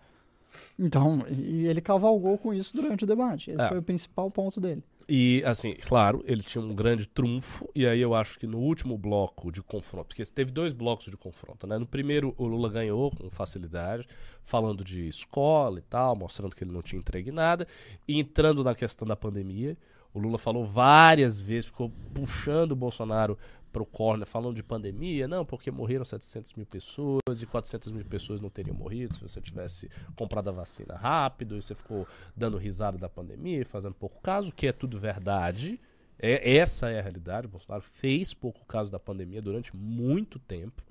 [0.77, 3.51] Então, e ele cavalgou com isso durante o debate.
[3.51, 3.67] Esse é.
[3.67, 4.83] foi o principal ponto dele.
[5.07, 8.97] E, assim, claro, ele tinha um grande trunfo, e aí eu acho que no último
[8.97, 11.77] bloco de confronto, porque teve dois blocos de confronto, né?
[11.77, 14.07] No primeiro, o Lula ganhou com facilidade,
[14.43, 17.67] falando de escola e tal, mostrando que ele não tinha entregue nada,
[18.07, 19.77] e entrando na questão da pandemia.
[20.15, 23.37] O Lula falou várias vezes, ficou puxando o Bolsonaro
[23.69, 28.39] pro corner falando de pandemia, não, porque morreram 700 mil pessoas e 400 mil pessoas
[28.39, 32.97] não teriam morrido se você tivesse comprado a vacina rápido e você ficou dando risada
[32.97, 35.77] da pandemia fazendo pouco caso, que é tudo verdade.
[36.17, 37.47] É, essa é a realidade.
[37.47, 40.81] O Bolsonaro fez pouco caso da pandemia durante muito tempo.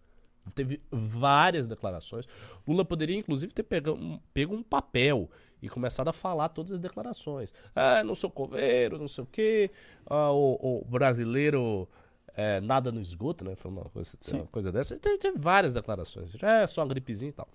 [0.55, 2.29] Teve várias declarações.
[2.69, 5.31] Lula poderia, inclusive, ter pego pego um papel
[5.65, 7.55] e começado a falar todas as declarações.
[7.75, 9.71] Ah, não sou coveiro, não sei o quê.
[10.07, 11.89] Ah, o, o brasileiro
[12.35, 13.57] é, nada no esgoto, né?
[13.57, 14.99] Foi uma coisa, uma coisa dessa.
[14.99, 16.37] Teve, teve, várias declarações.
[16.43, 17.49] É só uma gripezinha e tal.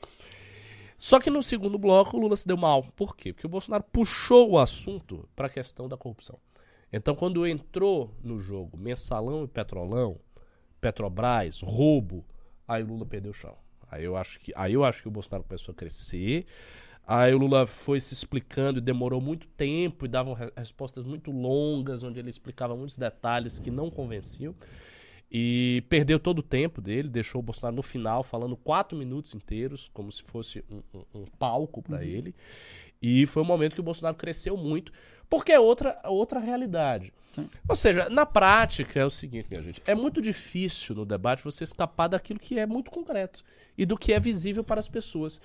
[0.97, 2.83] Só que no segundo bloco o Lula se deu mal.
[2.95, 3.31] Por quê?
[3.31, 6.39] Porque o Bolsonaro puxou o assunto para a questão da corrupção.
[6.91, 10.19] Então, quando entrou no jogo mensalão e petrolão,
[10.81, 12.25] Petrobras, roubo,
[12.67, 13.53] aí o Lula perdeu o chão.
[13.91, 16.45] Aí eu acho que, aí eu acho que o Bolsonaro começou a crescer.
[17.11, 22.03] Aí o Lula foi se explicando e demorou muito tempo e dava respostas muito longas,
[22.03, 24.53] onde ele explicava muitos detalhes que não convenciam.
[25.31, 29.89] e perdeu todo o tempo dele, deixou o Bolsonaro no final falando quatro minutos inteiros,
[29.91, 32.35] como se fosse um, um, um palco para ele.
[33.01, 34.91] E foi um momento que o Bolsonaro cresceu muito,
[35.27, 37.11] porque é outra, outra realidade.
[37.31, 37.49] Sim.
[37.67, 41.63] Ou seja, na prática é o seguinte, minha gente, é muito difícil no debate você
[41.63, 43.43] escapar daquilo que é muito concreto
[43.75, 45.41] e do que é visível para as pessoas.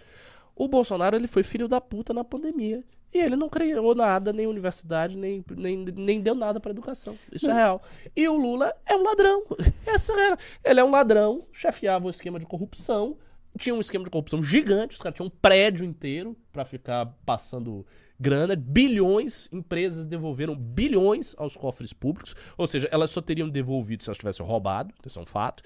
[0.57, 2.85] O Bolsonaro ele foi filho da puta na pandemia.
[3.13, 7.17] E ele não criou nada, nem universidade, nem, nem, nem deu nada para educação.
[7.33, 7.81] Isso é real.
[8.15, 9.45] E o Lula é um ladrão.
[9.87, 10.39] Essa é real.
[10.65, 13.17] Ele é um ladrão, chefiava o esquema de corrupção,
[13.57, 17.87] tinha um esquema de corrupção gigante, os caras tinham um prédio inteiro para ficar passando
[18.19, 24.09] grana, bilhões, empresas devolveram bilhões aos cofres públicos, ou seja, elas só teriam devolvido se
[24.09, 25.63] elas tivessem roubado, isso é um fato.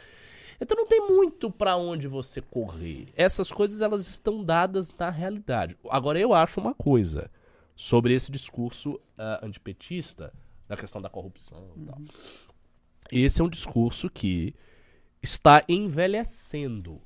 [0.61, 3.07] Então não tem muito para onde você correr.
[3.15, 5.77] Essas coisas elas estão dadas na realidade.
[5.89, 7.31] Agora eu acho uma coisa
[7.77, 10.33] sobre esse discurso uh, antipetista
[10.67, 12.01] da questão da corrupção e tal.
[13.11, 14.55] Esse é um discurso que
[15.23, 17.01] está envelhecendo.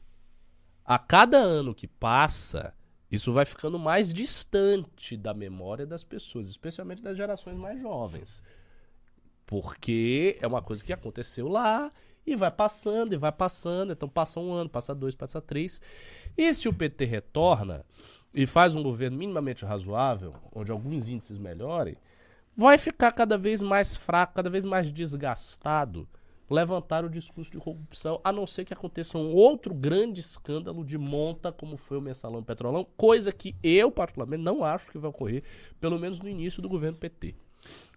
[0.84, 2.74] A cada ano que passa,
[3.10, 8.42] isso vai ficando mais distante da memória das pessoas, especialmente das gerações mais jovens.
[9.46, 11.92] Porque é uma coisa que aconteceu lá
[12.26, 13.92] e vai passando e vai passando.
[13.92, 15.80] Então passa um ano, passa dois, passa três.
[16.36, 17.84] E se o PT retorna
[18.34, 21.96] e faz um governo minimamente razoável, onde alguns índices melhorem,
[22.56, 26.08] vai ficar cada vez mais fraco, cada vez mais desgastado
[26.52, 30.98] levantar o discurso de corrupção, a não ser que aconteça um outro grande escândalo de
[30.98, 35.42] monta, como foi o mensalão petrolão, coisa que eu, particularmente, não acho que vai ocorrer,
[35.80, 37.34] pelo menos no início do governo PT.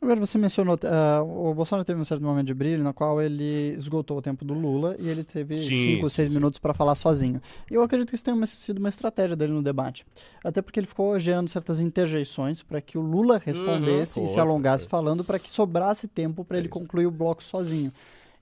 [0.01, 3.73] Agora você mencionou, uh, o Bolsonaro teve um certo momento de brilho na qual ele
[3.77, 7.41] esgotou o tempo do Lula e ele teve 5 ou 6 minutos para falar sozinho.
[7.71, 10.05] Eu acredito que isso tenha sido uma estratégia dele no debate.
[10.43, 14.39] Até porque ele ficou gerando certas interjeições para que o Lula respondesse Uhum, e se
[14.39, 16.77] alongasse falando para que sobrasse tempo para ele isso.
[16.77, 17.91] concluir o bloco sozinho.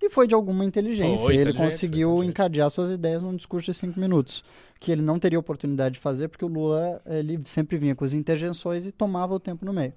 [0.01, 1.23] E foi de alguma inteligência.
[1.23, 2.29] Foi ele inteligente, conseguiu inteligente.
[2.31, 4.43] encadear suas ideias num discurso de cinco minutos,
[4.77, 8.11] que ele não teria oportunidade de fazer, porque o Lula ele sempre vinha com as
[8.11, 9.93] interjeições e tomava o tempo no meio.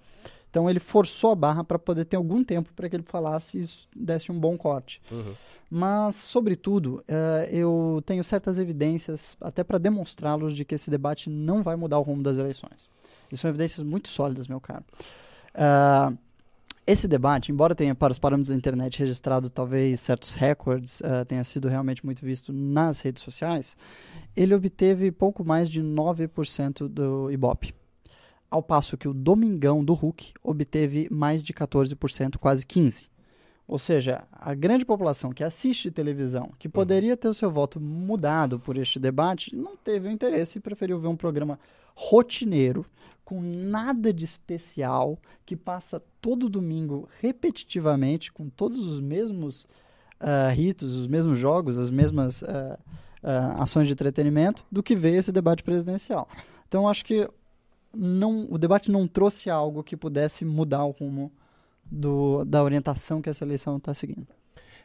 [0.57, 3.65] Então ele forçou a barra para poder ter algum tempo para que ele falasse e
[3.95, 5.03] desse um bom corte.
[5.11, 5.35] Uhum.
[5.71, 11.63] Mas, sobretudo, eh, eu tenho certas evidências, até para demonstrá-los, de que esse debate não
[11.63, 12.89] vai mudar o rumo das eleições.
[13.31, 14.83] E são evidências muito sólidas, meu caro.
[15.55, 16.11] Ah,
[16.87, 21.45] esse debate, embora tenha para os parâmetros da internet registrado talvez certos recordes, ah, tenha
[21.45, 23.77] sido realmente muito visto nas redes sociais,
[24.35, 27.75] ele obteve pouco mais de 9% do Ibope.
[28.51, 33.09] Ao passo que o Domingão do Hulk obteve mais de 14%, quase 15%.
[33.69, 38.61] Ou seja, a grande população que assiste televisão, que poderia ter o seu voto mudado
[38.61, 41.59] por este debate, não teve o interesse e preferiu ver um programa
[41.97, 42.87] rotineiro,
[43.25, 49.67] com nada de especial, que passa todo domingo repetitivamente, com todos os mesmos
[50.21, 52.79] ah, ritos, os mesmos jogos, as mesmas ah,
[53.21, 56.29] ah, ações de entretenimento, do que ver esse debate presidencial.
[56.69, 57.29] Então, acho que
[57.97, 61.33] não, o debate não trouxe algo que pudesse mudar o rumo
[61.85, 64.27] do, da orientação que essa eleição está seguindo.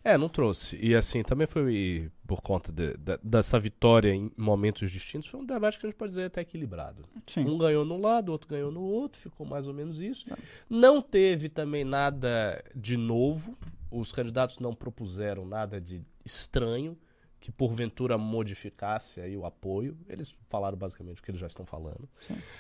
[0.04, 0.80] É, não trouxe.
[0.82, 5.46] E assim, também foi por conta de- da- dessa vitória em momentos distintos, foi um
[5.46, 7.04] debate que a gente pode dizer até equilibrado.
[7.28, 7.46] Sim.
[7.48, 10.26] Um ganhou num lado, o outro ganhou no outro, ficou mais ou menos isso.
[10.68, 13.56] Não teve também nada de novo,
[13.92, 16.98] os candidatos não propuseram nada de estranho
[17.42, 19.98] que porventura modificasse aí o apoio.
[20.08, 22.08] Eles falaram basicamente o que eles já estão falando.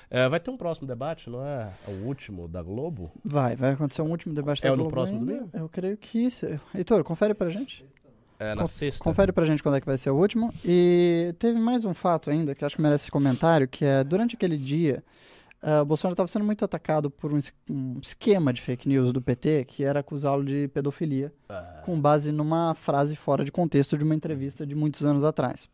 [0.09, 3.11] É, vai ter um próximo debate, não é o último da Globo?
[3.23, 5.31] Vai, vai acontecer um último debate É da no Globo próximo ainda.
[5.33, 5.49] domingo?
[5.53, 6.45] Eu creio que isso.
[6.75, 7.85] Heitor, confere pra gente.
[8.39, 9.03] É na Conf- sexta.
[9.03, 10.51] Confere pra gente quando é que vai ser o último.
[10.65, 14.57] E teve mais um fato ainda que acho que merece comentário, que é durante aquele
[14.57, 15.03] dia,
[15.81, 17.39] o Bolsonaro estava sendo muito atacado por um,
[17.69, 22.31] um esquema de fake news do PT, que era acusá-lo de pedofilia, Ah, com base
[22.31, 25.69] numa frase fora de contexto de uma entrevista de muitos anos atrás.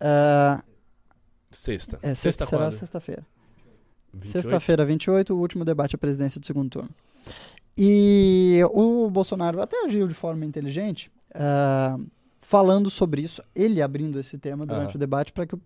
[0.00, 0.62] Ah,
[1.50, 1.98] sexta.
[2.02, 2.72] é, sexta, será quando?
[2.72, 3.26] sexta-feira.
[4.14, 4.32] 28?
[4.32, 6.90] Sexta-feira, 28, o último debate à presidência do segundo turno.
[7.76, 11.10] E o Bolsonaro até agiu de forma inteligente,
[12.40, 15.60] falando sobre isso, ele abrindo esse tema durante o debate para que o,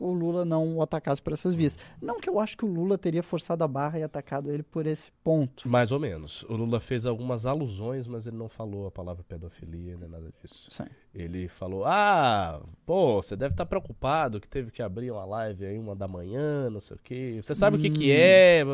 [0.00, 1.78] o Lula não o atacasse por essas vias.
[2.00, 4.86] Não que eu acho que o Lula teria forçado a barra e atacado ele por
[4.86, 5.68] esse ponto.
[5.68, 6.42] Mais ou menos.
[6.44, 10.66] O Lula fez algumas alusões, mas ele não falou a palavra pedofilia nem nada disso.
[10.70, 10.84] Sim.
[11.14, 15.78] Ele falou: Ah, pô, você deve estar preocupado que teve que abrir uma live aí
[15.78, 17.40] uma da manhã, não sei o quê.
[17.42, 18.14] Você sabe o que, que Hum.
[18.16, 18.64] é?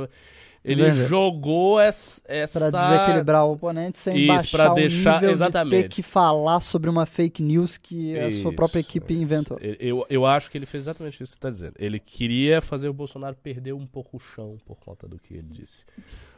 [0.64, 1.06] Ele Entendi.
[1.08, 2.22] jogou essa.
[2.52, 5.82] Para desequilibrar o oponente sem Isso, baixar pra o deixar- nível de exatamente.
[5.82, 9.22] ter que falar sobre uma fake news que a sua própria Isso, equipe isso.
[9.22, 9.58] inventou.
[9.60, 11.74] Eu- Eu, acho que ele fez exatamente isso que você está dizendo.
[11.78, 15.48] Ele queria fazer o Bolsonaro perder um pouco o chão por conta do que ele
[15.50, 15.84] disse.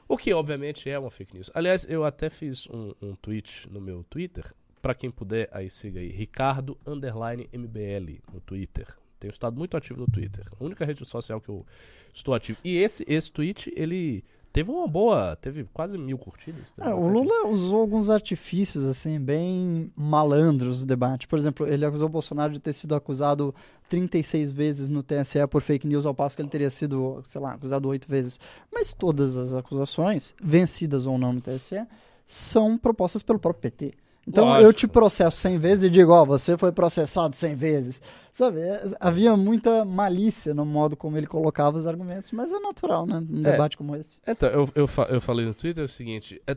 [0.08, 1.50] O que, obviamente, é uma fake news.
[1.54, 4.44] Aliás, eu até fiz um, um tweet no meu Twitter
[4.82, 6.10] pra quem puder, aí siga aí.
[6.10, 8.86] Ricardo Underline MBL no Twitter.
[9.18, 10.44] Tenho estado muito ativo no Twitter.
[10.58, 11.64] A única rede social que eu
[12.12, 12.58] estou ativo.
[12.62, 15.36] E esse, esse tweet, ele teve uma boa.
[15.36, 16.72] Teve quase mil curtidas.
[16.78, 17.08] É, o.
[17.08, 21.28] Lula usou alguns artifícios, assim, bem malandros no debate.
[21.28, 23.54] Por exemplo, ele acusou o Bolsonaro de ter sido acusado
[23.88, 27.52] 36 vezes no TSE por fake news, ao passo que ele teria sido, sei lá,
[27.52, 28.40] acusado oito vezes.
[28.72, 31.86] Mas todas as acusações, vencidas ou não no TSE,
[32.26, 33.94] são propostas pelo próprio PT.
[34.28, 34.72] Então eu Lógico.
[34.72, 38.02] te processo 100 vezes e digo, ó, você foi processado 100 vezes.
[38.32, 43.06] Sabe, é, havia muita malícia no modo como ele colocava os argumentos, mas é natural,
[43.06, 43.52] né, num É.
[43.52, 44.18] debate como esse.
[44.26, 46.56] Então, eu, eu, fa- eu falei no Twitter o seguinte: é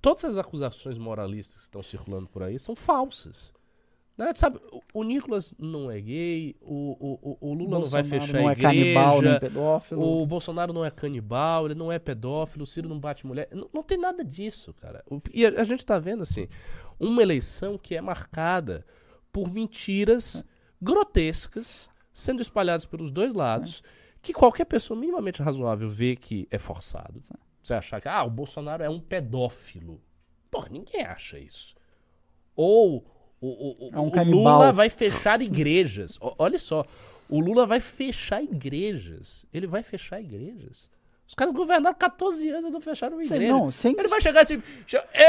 [0.00, 3.52] todas as acusações moralistas que estão circulando por aí são falsas.
[4.16, 4.30] Né?
[4.34, 4.60] Sabe,
[4.92, 8.50] o, Nicolas não é gay, o, o, o- Lula não vai Bolsonaro fechar não a
[8.50, 10.22] é igreja, canibal nem pedófilo.
[10.22, 13.48] o Bolsonaro não é canibal, ele não é pedófilo, o Ciro não bate mulher.
[13.52, 15.02] Não, não tem nada disso, cara.
[15.32, 16.46] E a, a gente tá vendo, assim,
[17.00, 18.84] uma eleição que é marcada
[19.32, 20.44] por mentiras
[20.80, 23.82] grotescas sendo espalhadas pelos dois lados,
[24.20, 27.22] que qualquer pessoa minimamente razoável vê que é forçado.
[27.62, 30.02] Você achar que, ah, o Bolsonaro é um pedófilo.
[30.50, 31.74] Porra, ninguém acha isso.
[32.54, 33.06] Ou
[33.46, 34.24] o, o, É um o.
[34.24, 36.16] Lula vai fechar igrejas.
[36.20, 36.86] Olha só,
[37.28, 39.44] o Lula vai fechar igrejas.
[39.52, 40.88] Ele vai fechar igrejas.
[41.32, 43.50] Os caras governaram 14 anos e não fecharam uma igreja.
[43.50, 44.62] não, sem, Ele vai chegar assim,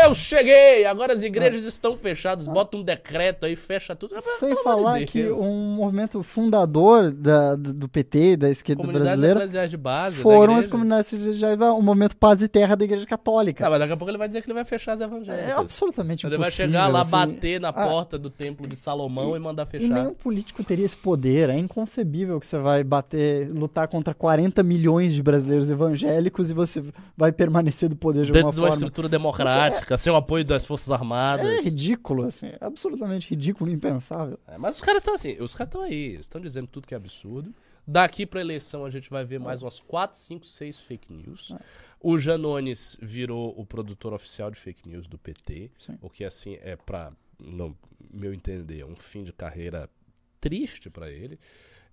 [0.04, 4.14] eu cheguei, agora as igrejas estão fechadas, bota um decreto aí, fecha tudo.
[4.20, 9.48] sem Pelo amor falar de que um movimento fundador da, do PT, da esquerda brasileira,
[9.66, 10.18] de base.
[10.18, 13.64] foram as comunidades religiossas, o movimento Paz e Terra da Igreja Católica.
[13.64, 15.48] Tá, mas daqui a pouco ele vai dizer que ele vai fechar as evangélicas.
[15.48, 16.66] é absolutamente Ele impossível.
[16.68, 17.12] vai chegar lá, assim.
[17.12, 19.88] bater na Ah, porta do templo de Salomão e, mandar E fechar.
[19.88, 21.50] nenhum político teria esse poder.
[21.50, 26.84] É inconcebível que você vai bater, lutar contra 40 milhões de brasileiros evangélicos e você
[27.16, 28.76] vai permanecer do poder de Dentro alguma de uma forma.
[28.86, 31.46] estrutura democrática, sem o apoio das Forças Armadas.
[31.46, 32.48] É ridículo, assim.
[32.48, 34.40] É absolutamente ridículo impensável.
[34.48, 36.98] É, mas os caras estão assim, os caras estão aí, estão dizendo tudo que é
[36.98, 37.54] absurdo.
[37.86, 41.54] Daqui pra eleição a gente vai ver mais umas 4, 5, 6 fake news.
[42.00, 45.98] O Janones virou o produtor oficial de fake news do PT, Sim.
[46.02, 47.78] o que assim é pra, no
[48.14, 49.90] meu entender, um fim de carreira
[50.40, 51.38] triste pra ele.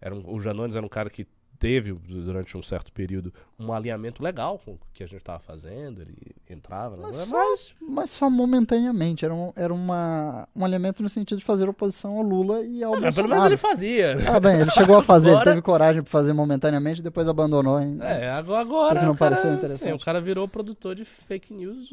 [0.00, 1.26] Era um- o Janones era um cara que
[1.60, 6.00] teve durante um certo período um alinhamento legal com o que a gente estava fazendo,
[6.00, 6.16] ele
[6.48, 9.24] entrava, Mas mas, só- Mas só momentaneamente.
[9.26, 12.94] Era, um, era uma, um alinhamento no sentido de fazer oposição ao Lula e ao
[12.94, 13.28] Ah, mas pelo Bolsonaro.
[13.28, 14.14] menos ele fazia.
[14.16, 14.24] né?
[14.26, 17.28] Ah, bem, ele chegou a fazer, ele Agora- teve coragem pra fazer momentaneamente e depois
[17.28, 17.78] abandonou.
[17.78, 17.98] Hein?
[18.00, 19.92] É, agora, não cara, pareceu interessante.
[20.02, 21.92] o cara virou produtor de fake news.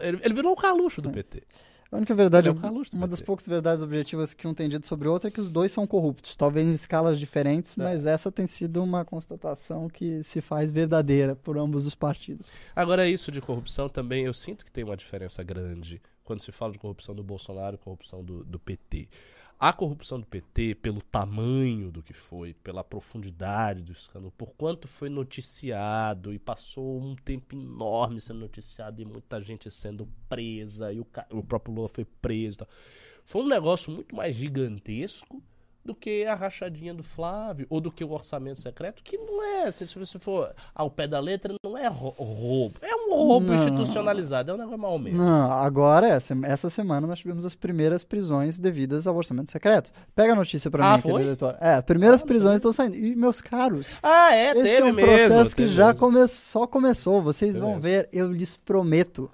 [0.00, 1.42] Ele, ele virou o Carluxo do PT.
[1.90, 2.60] A única verdade, é do
[2.92, 5.48] uma das poucas verdades objetivas que um tem dito sobre o outro é que os
[5.48, 7.82] dois são corruptos, talvez em escalas diferentes, É.
[7.82, 12.46] mas essa tem sido uma constatação que se faz verdadeira por ambos os partidos.
[12.76, 16.72] Agora, isso de corrupção também, eu sinto que tem uma diferença grande quando se fala
[16.72, 19.08] de corrupção do Bolsonaro e corrupção do, do PT.
[19.60, 24.86] A corrupção do PT, pelo tamanho do que foi, pela profundidade do escândalo, por quanto
[24.86, 31.00] foi noticiado e passou um tempo enorme sendo noticiado e muita gente sendo presa, e
[31.00, 32.58] o, o próprio Lula foi preso.
[33.24, 35.42] Foi um negócio muito mais gigantesco
[35.88, 39.70] do que a rachadinha do Flávio, ou do que o orçamento secreto, que não é,
[39.70, 42.74] se você for ao pé da letra, não é rou- roubo.
[42.82, 43.54] É um roubo Não.
[43.54, 45.22] institucionalizado, é um negócio mal mesmo.
[45.24, 49.90] Não, agora, essa, essa semana, nós tivemos as primeiras prisões devidas ao orçamento secreto.
[50.14, 51.56] Pega a notícia pra Ah, mim, querido editor.
[51.60, 52.94] É, primeiras Ah, prisões estão saindo.
[52.96, 55.00] E, meus caros, Ah, é, esse é um mesmo.
[55.10, 55.98] processo que teve já mesmo.
[56.00, 57.22] come só começou.
[57.22, 57.82] Vocês Teve vão mesmo.
[57.82, 59.30] ver, eu lhes prometo,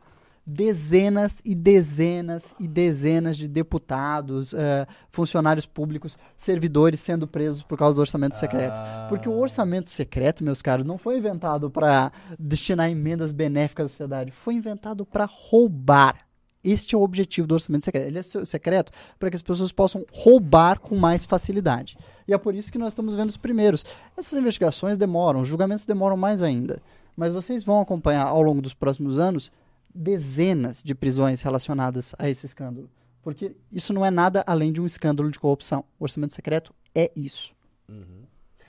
[0.46, 7.94] dezenas e dezenas e dezenas de deputados, eh, funcionários públicos, servidores sendo presos por causa
[7.94, 8.78] do orçamento secreto.
[8.78, 9.06] Ah.
[9.08, 14.30] Porque o orçamento secreto, meus caros, não foi inventado para destinar emendas benéficas à sociedade,
[14.30, 16.16] foi inventado para roubar.
[16.62, 18.06] Este é o objetivo do orçamento secreto.
[18.06, 21.96] Ele é se- secreto para que as pessoas possam roubar com mais facilidade.
[22.26, 23.84] E é por isso que nós estamos vendo os primeiros.
[24.16, 26.80] Essas investigações demoram, os julgamentos demoram mais ainda.
[27.16, 29.52] Mas vocês vão acompanhar ao longo dos próximos anos
[29.94, 32.90] dezenas de prisões relacionadas a esse escândalo.
[33.22, 35.84] Porque isso não é nada além de um escândalo de corrupção.
[35.98, 37.54] O orçamento secreto é isso.
[37.88, 38.24] Uhum.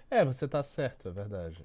[0.09, 1.57] É, você tá certo, é verdade.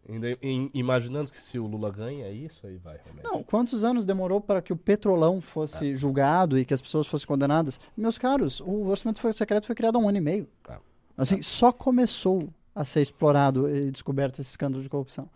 [0.75, 3.23] Imaginando que se o Lula ganha, é isso aí vai realmente.
[3.25, 7.29] Não, quantos anos demorou para que o petrolão fosse julgado e que as pessoas fossem
[7.29, 7.79] condenadas?
[7.97, 10.49] Meus caros, o orçamento foi- secreto foi criado há um ano e meio.
[10.69, 10.79] Ah.
[11.17, 15.29] Assim, só começou a ser explorado e descoberto esse escândalo de corrupção.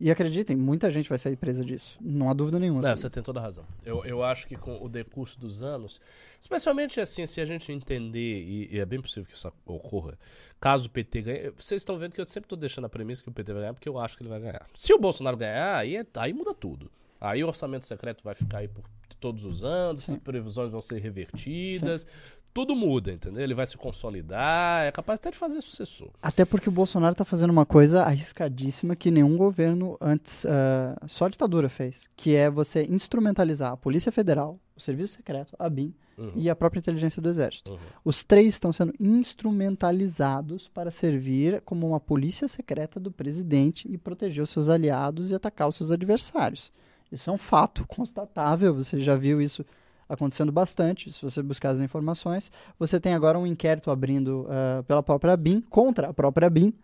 [0.00, 1.98] E acreditem, muita gente vai sair presa disso.
[2.00, 2.80] Não há dúvida nenhuma.
[2.80, 3.66] Não, você tem toda a razão.
[3.84, 6.00] Eu, eu acho que com o decurso dos anos,
[6.40, 10.18] especialmente assim, se a gente entender, e, e é bem possível que isso ocorra,
[10.58, 13.28] caso o PT ganhe, vocês estão vendo que eu sempre estou deixando a premissa que
[13.28, 14.66] o PT vai ganhar, porque eu acho que ele vai ganhar.
[14.74, 16.90] Se o Bolsonaro ganhar, aí, é- aí muda tudo.
[17.20, 18.82] Aí o orçamento secreto vai ficar aí por
[19.20, 20.14] todos os anos, Sim.
[20.14, 22.06] as previsões vão ser revertidas.
[22.52, 23.42] Tudo muda, entendeu?
[23.42, 26.10] Ele vai se consolidar, é capaz até de fazer sucessor.
[26.20, 31.26] Até porque o Bolsonaro está fazendo uma coisa arriscadíssima que nenhum governo antes, ah, só
[31.26, 35.94] a ditadura fez, que é você instrumentalizar a Polícia Federal, o Serviço Secreto, a BIM
[36.20, 37.72] Uhum, e a própria inteligência do Exército.
[37.72, 37.78] uhum.
[38.04, 44.44] Os três estão sendo instrumentalizados para servir como uma polícia secreta do presidente e proteger
[44.44, 46.70] os seus aliados e atacar os seus adversários.
[47.10, 49.64] Isso é um fato constatável, você já viu isso
[50.10, 52.50] acontecendo bastante, se você buscar as informações.
[52.78, 56.74] Você tem agora um inquérito abrindo ah, pela própria BIM, contra a própria BIM,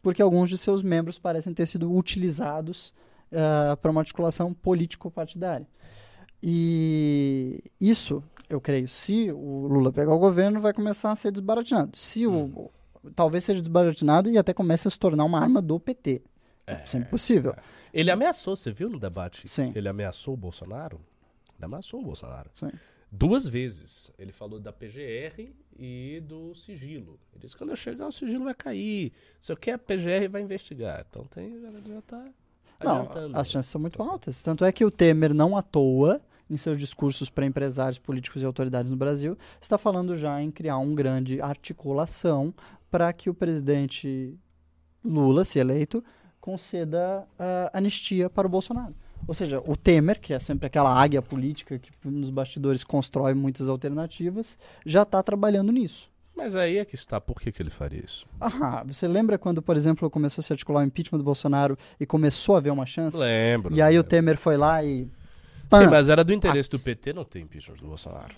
[0.00, 2.94] porque alguns de seus membros parecem ter sido utilizados
[3.32, 5.66] ah, para uma articulação político-partidária.
[6.40, 11.96] E isso, eu creio, se o Lula pegar o governo, vai começar a ser desbaratinado.
[11.96, 12.70] Se o.
[13.14, 16.22] Talvez seja desbaratinado e até comece a se tornar uma arma do PT.
[16.66, 17.54] É, sempre possível.
[17.92, 19.48] Ele ameaçou, você viu no debate?
[19.48, 19.72] Sim.
[19.74, 21.00] Ele ameaçou o Bolsonaro?
[21.64, 22.50] Ameaçou o Bolsonaro.
[22.54, 22.70] Sim.
[23.10, 24.10] Duas vezes.
[24.18, 27.18] Ele falou da PGR e do sigilo.
[27.32, 29.12] Ele disse: quando eu chegar, o sigilo vai cair.
[29.40, 31.04] Se eu quer, a PGR vai investigar.
[31.08, 32.24] Então tem, já, já tá
[32.82, 34.42] Não, as chances são muito altas.
[34.42, 38.44] Tanto é que o Temer, não à toa, em seus discursos para empresários, políticos e
[38.44, 42.52] autoridades no Brasil, está falando já em criar uma grande articulação
[42.90, 44.38] para que o presidente
[45.04, 46.02] Lula, se eleito,
[46.40, 48.94] conceda ah, anistia para o Bolsonaro.
[49.26, 53.68] Ou seja, o Temer, que é sempre aquela águia política que nos bastidores constrói muitas
[53.68, 56.10] alternativas, já está trabalhando nisso.
[56.36, 57.20] Mas aí é que está.
[57.20, 58.26] Por que, que ele faria isso?
[58.40, 62.04] Ah, você lembra quando, por exemplo, começou a se articular o impeachment do Bolsonaro e
[62.04, 63.16] começou a haver uma chance?
[63.16, 63.74] Lembro.
[63.74, 64.08] E aí o lembro.
[64.10, 65.04] Temer foi lá e.
[65.04, 65.10] Sim,
[65.70, 65.90] Pã!
[65.90, 68.34] mas era do interesse do PT não ter impeachment do Bolsonaro.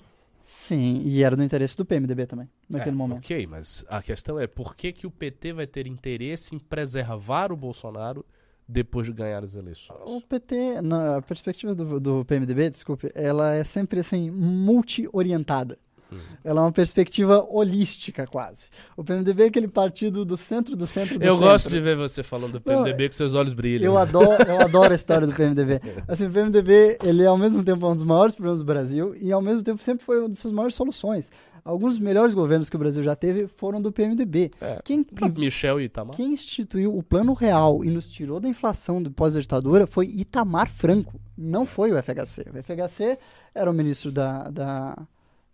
[0.47, 3.19] Sim, e era do interesse do PMDB também, naquele É, momento.
[3.19, 7.53] Ok, mas a questão é por que, que o PT vai ter interesse em preservar
[7.53, 8.25] o Bolsonaro
[8.69, 9.99] depois de ganhar as eleições?
[10.05, 15.79] O PT, na perspectiva do, do PMDB, desculpe, ela é sempre assim, multi-orientada.
[16.11, 16.19] Uhum.
[16.43, 18.69] Ela é uma perspectiva holística, quase.
[18.97, 21.47] O PMDB é aquele partido do centro do centro do Eu centro.
[21.49, 23.85] gosto de ver você falando do Não, PMDB com seus olhos brilham.
[23.85, 25.81] Eu adoro, eu adoro a história do PMDB.
[26.07, 29.31] Assim, o PMDB, ele é ao mesmo tempo um dos maiores problemas do Brasil e
[29.31, 31.31] ao mesmo tempo sempre foi uma das suas maiores soluções.
[31.69, 34.51] Alguns dos melhores governos que o Brasil já teve foram do PMDB.
[34.59, 35.05] É, Quem,
[35.37, 36.17] Michel e Itamar.
[36.17, 41.21] quem instituiu o Plano Real e nos tirou da inflação do pós-ditadura foi Itamar Franco,
[41.37, 42.47] não foi o FHC.
[42.55, 43.19] O FHC
[43.55, 44.97] era o ministro da, da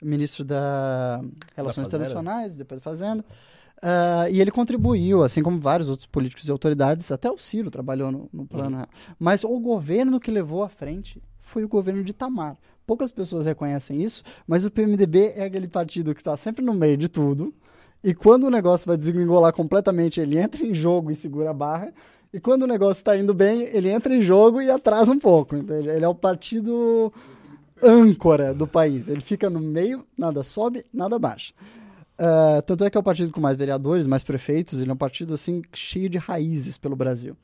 [0.01, 1.21] ministro da
[1.57, 2.05] Relações Fazenda.
[2.05, 3.25] Internacionais, depois da Fazenda.
[3.83, 8.13] Ah, e ele contribuiu, assim como vários outros políticos e autoridades, até o Ciro trabalhou
[8.13, 8.77] no, no plano Uhum.
[8.77, 8.89] real.
[9.19, 12.57] Mas o governo que levou à frente foi o governo de Itamar.
[12.87, 16.97] Poucas pessoas reconhecem isso, mas o PMDB é aquele partido que está sempre no meio
[16.97, 17.55] de tudo.
[18.03, 21.93] E quando o negócio vai desgringolar completamente, ele entra em jogo e segura a barra.
[22.33, 25.57] E quando o negócio está indo bem, ele entra em jogo e atrasa um pouco.
[25.57, 25.89] entende?
[25.89, 27.11] Ele é o partido
[27.83, 29.09] âncora do país.
[29.09, 31.55] Ele fica no meio, nada sobe, nada baixa.
[32.19, 34.97] Ah, tanto é que é o partido com mais vereadores, mais prefeitos, ele é um
[34.97, 37.37] partido assim cheio de raízes pelo Brasil.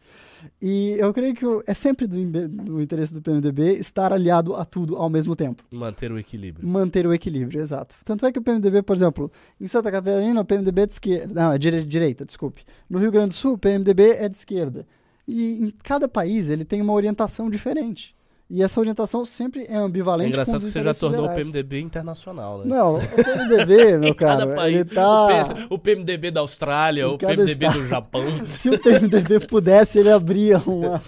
[0.62, 2.16] E eu creio que é sempre do,
[2.48, 5.62] do interesse do PMDB estar aliado a tudo ao mesmo tempo.
[5.70, 6.66] Manter o equilíbrio.
[6.66, 7.94] Manter o equilíbrio, exato.
[8.04, 11.34] Tanto é que o PMDB, por exemplo, em Santa Catarina, o PMDB é de esquerda.
[11.34, 12.62] Não, é dire- direita, desculpe.
[12.88, 14.86] No Rio Grande do Sul, o PMDB é de esquerda.
[15.28, 18.14] E em cada país ele tem uma orientação diferente.
[18.52, 20.30] E essa orientação sempre é É ambivalente.
[20.30, 21.28] com engraçado que você já tornou o.
[21.34, 22.64] PMDB internacional, né?
[22.66, 24.74] Não, o PMDB, meu cara, país.
[24.74, 25.66] ele tá.
[25.70, 27.86] O, o PMDB da Austrália, o PMDB do.
[27.86, 31.00] Japão, Se o PMDB pudesse, ele abria uma,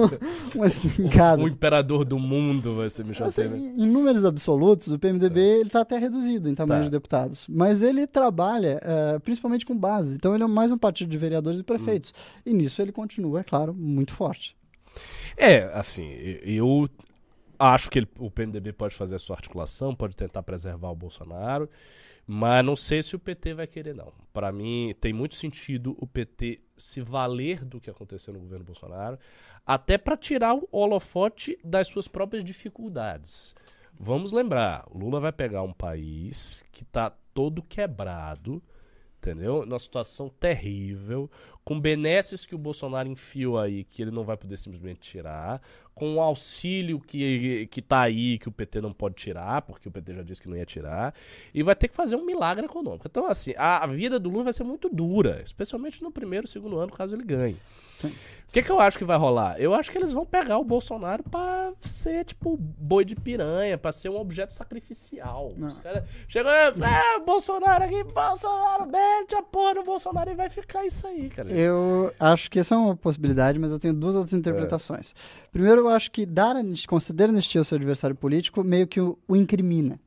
[0.54, 1.42] uma estancada.
[1.42, 3.58] o imperador do mundo vai ser Michel Assim, Temer.
[3.60, 6.84] em números absolutos, o PMDB ele está até reduzido em tamanho Tá.
[6.86, 7.46] de deputados.
[7.48, 10.16] Mas ele trabalha eh, principalmente com base.
[10.16, 12.12] Então ele é mais um partido de vereadores e prefeitos.
[12.44, 14.56] E nisso ele continua, é claro, muito forte.
[15.36, 16.10] É, assim,
[16.42, 16.88] eu
[17.58, 21.68] acho que ele- o PMDB pode fazer a sua articulação, pode tentar preservar o Bolsonaro,
[22.26, 24.12] mas não sei se o PT vai querer, não.
[24.32, 29.18] Para mim, tem muito sentido o PT se valer do que aconteceu no governo Bolsonaro,
[29.64, 33.54] até para tirar o holofote das suas próprias dificuldades.
[33.98, 38.62] Vamos lembrar, Lula vai pegar um país que está todo quebrado,
[39.18, 39.64] entendeu?
[39.64, 41.30] Numa situação terrível,
[41.66, 45.60] com benesses que o Bolsonaro enfiou aí, que ele não vai poder simplesmente tirar,
[45.96, 49.90] com o auxílio que, que tá aí, que o PT não pode tirar, porque o
[49.90, 51.12] PT já disse que não ia tirar,
[51.52, 53.08] e vai ter que fazer um milagre econômico.
[53.10, 56.78] Então, assim, a, a vida do Lula vai ser muito dura, especialmente no primeiro, segundo
[56.78, 57.56] ano, caso ele ganhe.
[58.56, 59.60] O que, que eu acho que vai rolar?
[59.60, 63.92] Eu acho que eles vão pegar o Bolsonaro pra ser, tipo, boi de piranha, pra
[63.92, 65.52] ser um objeto sacrificial.
[65.58, 65.68] Não.
[65.68, 70.86] Os caras chegam, ah, Bolsonaro aqui, Bolsonaro, mete a porra no Bolsonaro e vai ficar
[70.86, 71.50] isso aí, cara.
[71.52, 75.14] Eu acho que essa é uma possibilidade, mas eu tenho duas outras interpretações.
[75.52, 76.56] Primeiro, eu acho que dar
[76.88, 80.00] conceder anistia ao seu adversário político meio que o, o incrimina.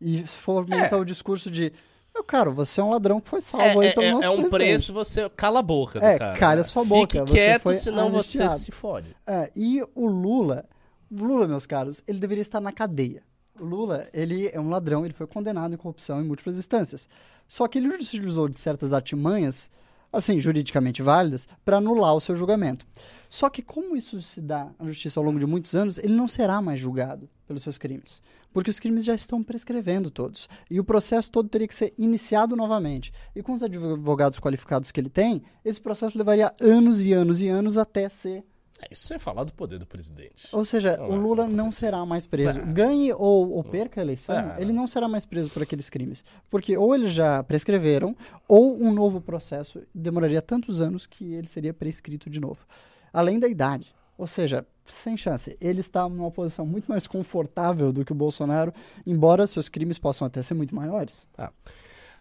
[0.00, 0.98] E fomenta É.
[0.98, 1.72] o discurso de,
[2.14, 4.30] meu caro, você é um ladrão que foi salvo É, aí pelo é- nosso é
[4.30, 4.58] um presidente.
[4.58, 6.38] preço, você cala a boca do É, cara.
[6.38, 8.58] cale a sua boca, Fique você quieto, foi senão você anistiado.
[8.60, 9.16] se fode.
[9.26, 10.64] É, e o Lula,
[11.10, 13.22] Lula, meus caros, ele deveria estar na cadeia.
[13.60, 17.08] O Lula, ele é um ladrão, ele foi condenado em corrupção em múltiplas instâncias.
[17.48, 19.70] Só que ele utilizou de certas artimanhas,
[20.12, 22.86] assim, juridicamente válidas, para anular o seu julgamento.
[23.28, 26.28] Só que como isso se dá na justiça ao longo de muitos anos, ele não
[26.28, 28.22] será mais julgado pelos seus crimes.
[28.52, 30.48] Porque os crimes já estão prescrevendo todos.
[30.70, 33.12] E o processo todo teria que ser iniciado novamente.
[33.34, 37.48] E com os advogados qualificados que ele tem, esse processo levaria anos e anos e
[37.48, 38.44] anos até ser
[38.80, 40.48] É, isso sem falar do poder do presidente.
[40.52, 41.56] ou seja, Não o vai Lula acontecer.
[41.62, 42.58] não será mais preso.
[42.60, 42.64] É.
[42.66, 44.56] Ganhe ou, ou perca a eleição, É.
[44.60, 46.24] ele não será mais preso por aqueles crimes.
[46.50, 48.14] Porque ou eles já prescreveram,
[48.48, 52.66] ou um novo processo demoraria tantos anos que ele seria prescrito de novo.
[53.12, 53.94] Além da idade.
[54.18, 55.56] Ou seja, sem chance.
[55.60, 58.72] Ele está numa posição muito mais confortável do que o Bolsonaro,
[59.06, 61.28] embora seus crimes possam até ser muito maiores.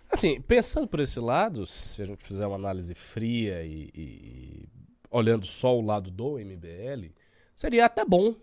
[0.10, 4.70] Assim, pensando por esse lado, se a gente fizer uma análise fria e, e-
[5.10, 7.12] olhando só o lado do MBL,
[7.56, 8.36] seria até bom,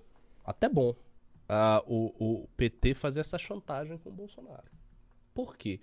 [0.45, 0.95] até bom,
[1.49, 4.65] ah, o, o PT fazer essa chantagem com o Bolsonaro.
[5.35, 5.81] Por quê?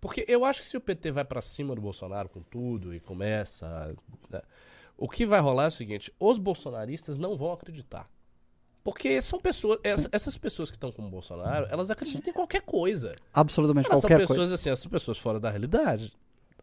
[0.00, 3.00] Porque eu acho que se o PT vai pra cima do Bolsonaro com tudo e
[3.00, 3.94] começa.
[4.30, 4.42] né,
[4.96, 8.08] o que vai rolar é o seguinte: os bolsonaristas não vão acreditar.
[8.84, 9.80] Porque são pessoas.
[9.82, 13.10] essa- essas pessoas que estão com o Bolsonaro, elas acreditam em qualquer coisa.
[13.34, 14.54] Absolutamente Elas são qualquer pessoas coisa.
[14.54, 16.12] assim, essas pessoas fora da realidade.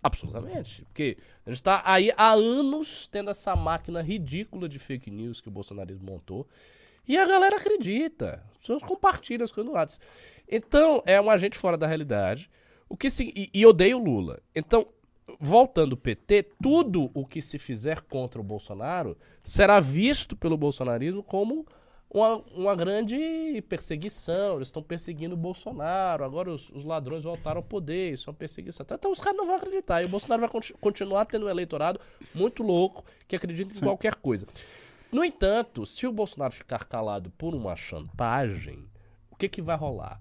[0.02, 0.84] Absolutamente.
[0.86, 5.48] Porque a gente tá aí há anos tendo essa máquina ridícula de fake news que
[5.48, 6.48] o bolsonarismo montou.
[7.08, 8.42] E a galera acredita.
[8.52, 10.06] As pessoas compartilham as coisas no WhatsApp.
[10.50, 12.50] Então, é um agente fora da realidade.
[12.88, 14.40] O que se, e, e odeia o Lula.
[14.56, 14.88] Então,
[15.40, 21.22] voltando o PT, tudo o que se fizer contra o Bolsonaro será visto pelo bolsonarismo
[21.24, 21.66] como
[22.10, 24.56] uma, uma grande perseguição.
[24.58, 26.24] Eles estão perseguindo o Bolsonaro.
[26.24, 28.14] Agora os, os ladrões voltaram ao poder.
[28.14, 28.86] Isso é uma perseguição.
[28.90, 30.02] Então os caras não vão acreditar.
[30.02, 32.00] E o Bolsonaro vai conti- continuar tendo um eleitorado
[32.36, 34.48] muito louco que acredita em qualquer coisa.
[35.12, 38.84] No entanto, se o Bolsonaro ficar calado por uma chantagem,
[39.30, 40.20] o que, que vai rolar?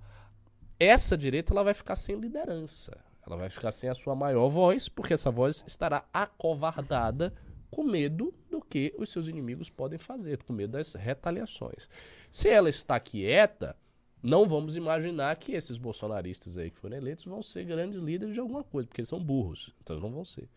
[0.78, 2.98] Essa direita ela vai ficar sem liderança.
[3.26, 7.32] Ela vai ficar sem a sua maior voz, porque essa voz estará acovardada
[7.70, 11.88] com medo do que os seus inimigos podem fazer, com medo das retaliações.
[12.30, 13.76] Se ela está quieta,
[14.22, 18.40] não vamos imaginar que esses bolsonaristas aí que foram eleitos vão ser grandes líderes de
[18.40, 20.48] alguma coisa, porque eles são burros, então não vão ser.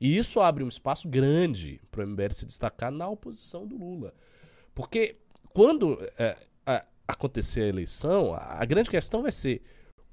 [0.00, 4.12] E isso abre um espaço grande para o MBL se destacar na oposição do Lula.
[4.74, 5.16] Porque
[5.52, 6.36] quando é,
[6.66, 9.62] a- acontecer a eleição, a, a grande questão vai ser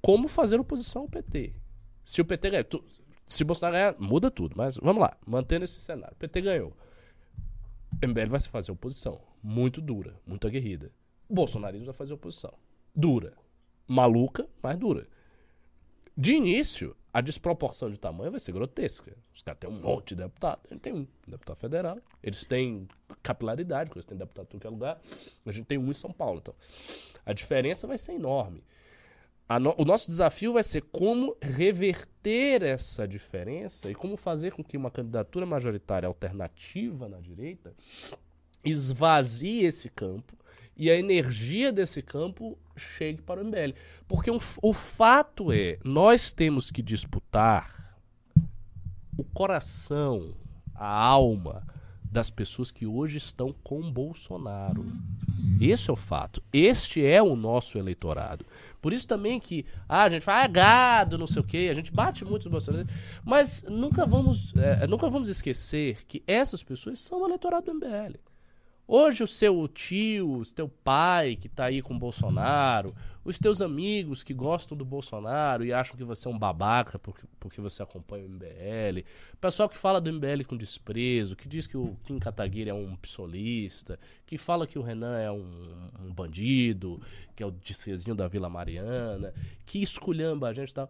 [0.02, 1.54] como fazer oposição ao PT.
[2.08, 2.84] Se o PT ganhar, tu-
[3.28, 4.56] se Bolsonaro ganhar, muda tudo.
[4.56, 6.14] Mas vamos lá, mantendo esse cenário.
[6.16, 6.74] O PT ganhou.
[8.02, 9.20] O MBL vai se fazer oposição.
[9.44, 10.90] Muito dura, muito aguerrida.
[11.28, 12.54] O bolsonarismo vai fazer oposição.
[12.96, 13.34] Dura.
[13.86, 15.06] Maluca, mas dura.
[16.16, 19.16] De início, a desproporção de tamanho vai ser grotesca.
[19.36, 20.62] Os caras têm um monte de deputado.
[20.70, 22.00] A gente tem um deputado federal.
[22.24, 22.88] Eles têm
[23.22, 25.00] capilaridade, porque eles têm deputado em que é lugar.
[25.46, 26.40] A gente tem um em São Paulo.
[26.40, 26.56] Então,
[27.26, 28.64] a diferença vai ser enorme.
[29.62, 34.76] No- o nosso desafio vai ser como reverter essa diferença e como fazer com que
[34.76, 37.74] uma candidatura majoritária alternativa na direita
[38.64, 40.36] esvazie esse campo
[40.76, 43.74] e a energia desse campo chegue para o MBL.
[44.08, 47.98] Porque um o fato é, nós temos que disputar
[49.18, 50.36] o coração,
[50.76, 51.66] a alma
[52.12, 54.86] das pessoas que hoje estão com Bolsonaro.
[55.60, 56.42] Esse é o fato.
[56.52, 58.46] Este é o nosso eleitorado.
[58.82, 61.74] Por isso também que ah, a gente fala ah, gado, não sei o quê, a
[61.74, 67.00] gente bate muito nos bolsonaristas, mas nunca vamos, eh, nunca vamos esquecer que essas pessoas
[67.00, 68.18] são o eleitorado do MBL.
[68.90, 73.62] Hoje o seu tio, o teu pai que tá aí com o Bolsonaro, os teus
[73.62, 77.84] amigos que gostam do Bolsonaro e acham que você é um babaca porque, porque você
[77.84, 81.98] acompanha o MBL, o pessoal que fala do MBL com desprezo, que diz que o
[82.06, 87.02] Kim Kataguiri é um psolista, que fala que o Renan é um, um bandido,
[87.36, 89.34] que é o disquezinho da Vila Mariana,
[89.66, 90.90] que esculhamba a gente e tal.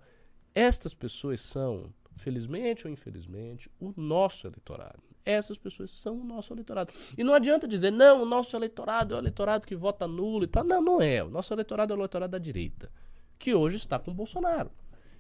[0.54, 5.07] Estas pessoas são, felizmente ou infelizmente, o nosso eleitorado.
[5.28, 6.94] Essas pessoas são o nosso eleitorado.
[7.18, 10.48] E não adianta dizer, não, o nosso eleitorado é o eleitorado que vota nulo e
[10.48, 10.64] tal.
[10.64, 11.22] Não, não é.
[11.22, 12.90] O nosso eleitorado é o eleitorado da direita,
[13.38, 14.72] que hoje está com o Bolsonaro.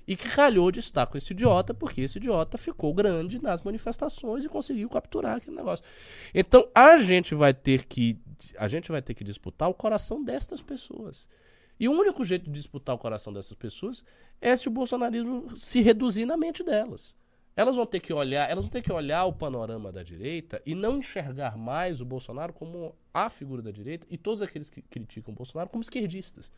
[0.07, 4.45] E que calhou de estar com esse idiota, porque esse idiota ficou grande nas manifestações
[4.45, 5.83] e conseguiu capturar aquele negócio.
[6.33, 8.17] Então a gente vai ter que
[8.57, 11.27] a gente vai ter que disputar o coração destas pessoas.
[11.77, 14.01] E o único jeito de disputar o coração dessas pessoas
[14.39, 17.13] é se o bolsonarismo se reduzir na mente delas.
[17.57, 20.75] Elas vão ter que olhar, elas vão ter que olhar o panorama da direita e
[20.75, 25.33] não enxergar mais o Bolsonaro como a figura da direita e todos aqueles que criticam
[25.33, 26.51] o Bolsonaro como esquerdistas.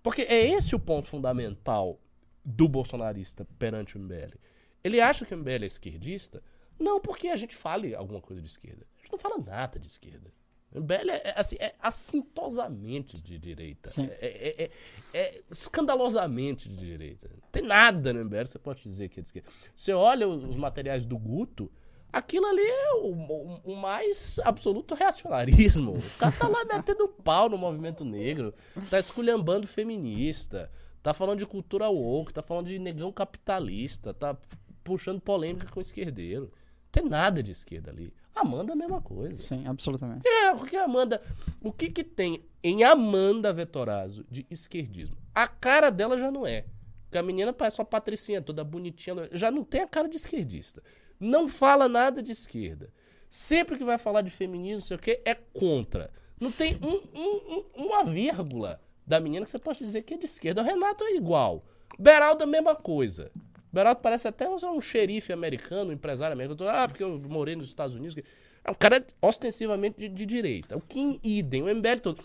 [0.00, 1.98] Porque é esse o ponto fundamental
[2.44, 4.38] do bolsonarista perante o MBL.
[4.84, 6.40] Ele acha que o MBL é esquerdista,
[6.78, 8.86] não porque a gente fale alguma coisa de esquerda.
[8.96, 10.32] A gente não fala nada de esquerda.
[10.74, 13.88] MBL é, é, assim, é assintosamente de direita.
[14.20, 14.70] É, é- é-
[15.14, 17.28] é escandalosamente de direita.
[17.42, 19.48] Não tem nada no MBL que você pode dizer que é de esquerda.
[19.74, 21.70] Você olha os materiais do Guto,
[22.12, 25.94] aquilo ali é o, o- o mais absoluto reacionarismo.
[25.96, 28.54] O cara tá lá metendo pau no movimento negro,
[28.90, 30.70] tá esculhambando feminista,
[31.02, 34.36] tá falando de cultura woke, tá falando de negão capitalista, tá
[34.84, 36.44] puxando polêmica com o esquerdeiro.
[36.44, 38.12] Não tem nada de esquerda ali.
[38.40, 39.42] Amanda é a mesma coisa.
[39.42, 40.26] Sim, absolutamente.
[40.26, 41.20] É, porque a Amanda.
[41.60, 45.16] O que que tem em Amanda Vetorazzo de esquerdismo?
[45.34, 46.64] A cara dela já não é.
[47.04, 49.28] Porque a menina parece uma patricinha toda bonitinha.
[49.32, 50.82] Já não tem a cara de esquerdista.
[51.18, 52.90] Não fala nada de esquerda.
[53.30, 56.10] Sempre que vai falar de feminismo, não sei o quê, é contra.
[56.40, 60.16] Não tem um- um- um- uma vírgula da menina que você pode dizer que é
[60.18, 60.60] de esquerda.
[60.62, 61.64] O Renato é igual.
[61.98, 63.30] Beraldo é a mesma coisa.
[63.72, 66.70] Beraldo parece até um, xerife americano, um empresário americano.
[66.70, 68.16] Ah, porque eu morei nos Estados Unidos.
[68.64, 70.76] É um cara ostensivamente de, de direita.
[70.76, 72.22] O Kim Idem, o MBL todo.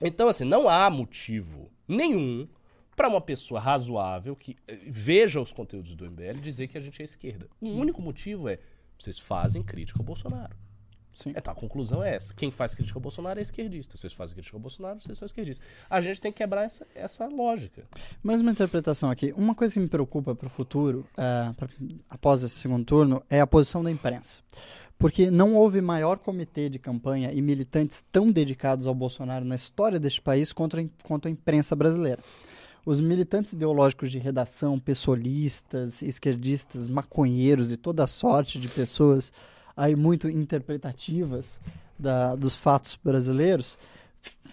[0.00, 2.48] Então, assim, não há motivo nenhum
[2.94, 7.00] para uma pessoa razoável que eh, veja os conteúdos do MBL dizer que a gente
[7.00, 7.48] é esquerda.
[7.60, 8.58] O único motivo é
[8.98, 10.56] vocês fazem crítica ao Bolsonaro.
[11.20, 11.32] Sim.
[11.36, 12.32] Então, a conclusão é essa.
[12.32, 13.96] Quem faz crítica ao Bolsonaro é esquerdista.
[13.96, 15.66] Vocês fazem crítica ao Bolsonaro, vocês são esquerdistas.
[15.90, 17.82] A gente tem que quebrar essa, essa lógica.
[18.22, 19.34] Mais uma interpretação aqui.
[19.36, 21.68] Uma coisa que me preocupa para o futuro, eh, pra-
[22.08, 24.38] após esse segundo turno, é a posição da imprensa.
[24.96, 29.98] Porque não houve maior comitê de campanha e militantes tão dedicados ao Bolsonaro na história
[29.98, 32.22] deste país quanto a, quanto a imprensa brasileira.
[32.86, 39.32] Os militantes ideológicos de redação, pessoalistas, esquerdistas, maconheiros e toda sorte de pessoas
[39.78, 41.60] aí muito interpretativas
[41.98, 43.78] da- dos fatos brasileiros,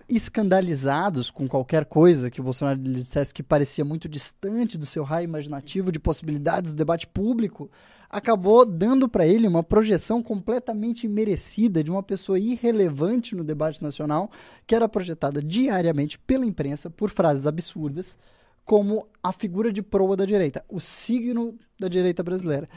[0.07, 5.03] escandalizados com qualquer coisa que o Bolsonaro lhe dissesse que parecia muito distante do seu
[5.03, 7.71] raio imaginativo de possibilidades do debate público,
[8.07, 14.30] acabou dando para ele uma projeção completamente imerecida de uma pessoa irrelevante no debate nacional,
[14.67, 18.15] que era projetada diariamente pela imprensa por frases absurdas,
[18.63, 22.69] como a figura de proa da direita, o signo da direita brasileira.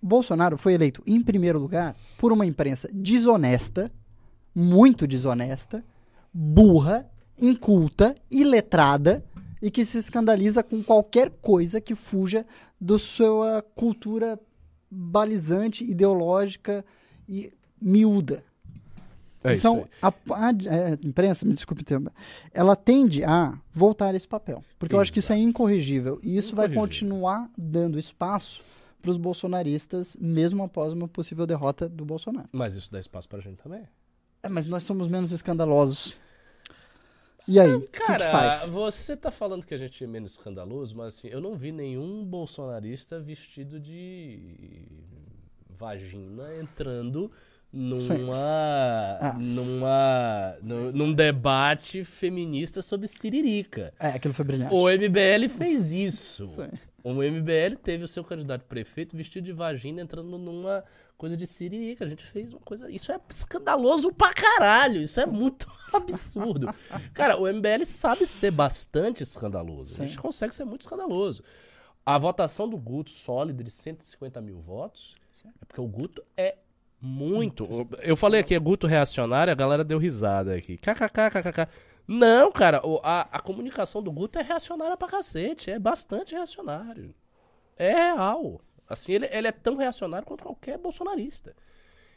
[0.00, 3.90] Bolsonaro foi eleito, em primeiro lugar, por uma imprensa desonesta,
[4.54, 5.84] muito desonesta,
[6.32, 7.08] burra,
[7.40, 9.24] inculta, iletrada
[9.60, 12.46] e que se escandaliza com qualquer coisa que fuja
[12.80, 14.38] da sua cultura
[14.90, 16.84] balizante, ideológica
[17.28, 18.44] e miúda.
[19.44, 22.10] É então, a, a- a imprensa, me desculpe o termo,
[22.52, 24.64] ela tende a voltar a esse papel.
[24.78, 25.48] Porque eu acho que isso é Exato.
[25.48, 26.18] incorrigível.
[26.22, 26.82] E isso vai Incorrigível.
[26.82, 28.62] continuar dando espaço
[29.00, 32.48] para os bolsonaristas, mesmo após uma possível derrota do Bolsonaro.
[32.52, 33.82] Mas isso dá espaço pra gente também.
[34.42, 36.14] É, mas nós somos menos escandalosos.
[37.46, 38.68] E aí, o que, faz?
[38.68, 42.22] você tá falando que a gente é menos escandaloso, mas assim, eu não vi nenhum
[42.24, 44.86] bolsonarista vestido de
[45.78, 47.30] vagina entrando
[47.72, 49.32] numa Ah.
[49.38, 53.92] numa nu- num debate feminista sobre siririca.
[53.98, 54.74] É, aquilo foi brilhante.
[54.74, 56.46] O MBL fez isso.
[56.48, 56.68] Sim.
[57.02, 60.84] O MBL teve o seu candidato prefeito vestido de vagina entrando numa
[61.16, 62.04] coisa de siririca.
[62.04, 62.90] A gente fez uma coisa.
[62.90, 65.00] Isso é escandaloso pra caralho.
[65.00, 66.72] Isso é muito absurdo.
[67.14, 69.94] Cara, o MBL sabe ser bastante escandaloso.
[69.94, 70.06] A Sim.
[70.06, 71.42] gente consegue ser muito escandaloso.
[72.04, 76.56] A votação do Guto sólida de 150 mil votos é porque o Guto é
[77.00, 77.68] muito.
[78.02, 80.76] Eu falei aqui, é Guto reacionário, a galera deu risada aqui.
[80.76, 81.68] KKKKK.
[82.08, 85.70] Não, cara, a, a comunicação do Guto é reacionária pra cacete.
[85.70, 87.14] É bastante reacionário.
[87.76, 88.62] É real.
[88.88, 91.54] Assim, ele, ele é tão reacionário quanto qualquer bolsonarista.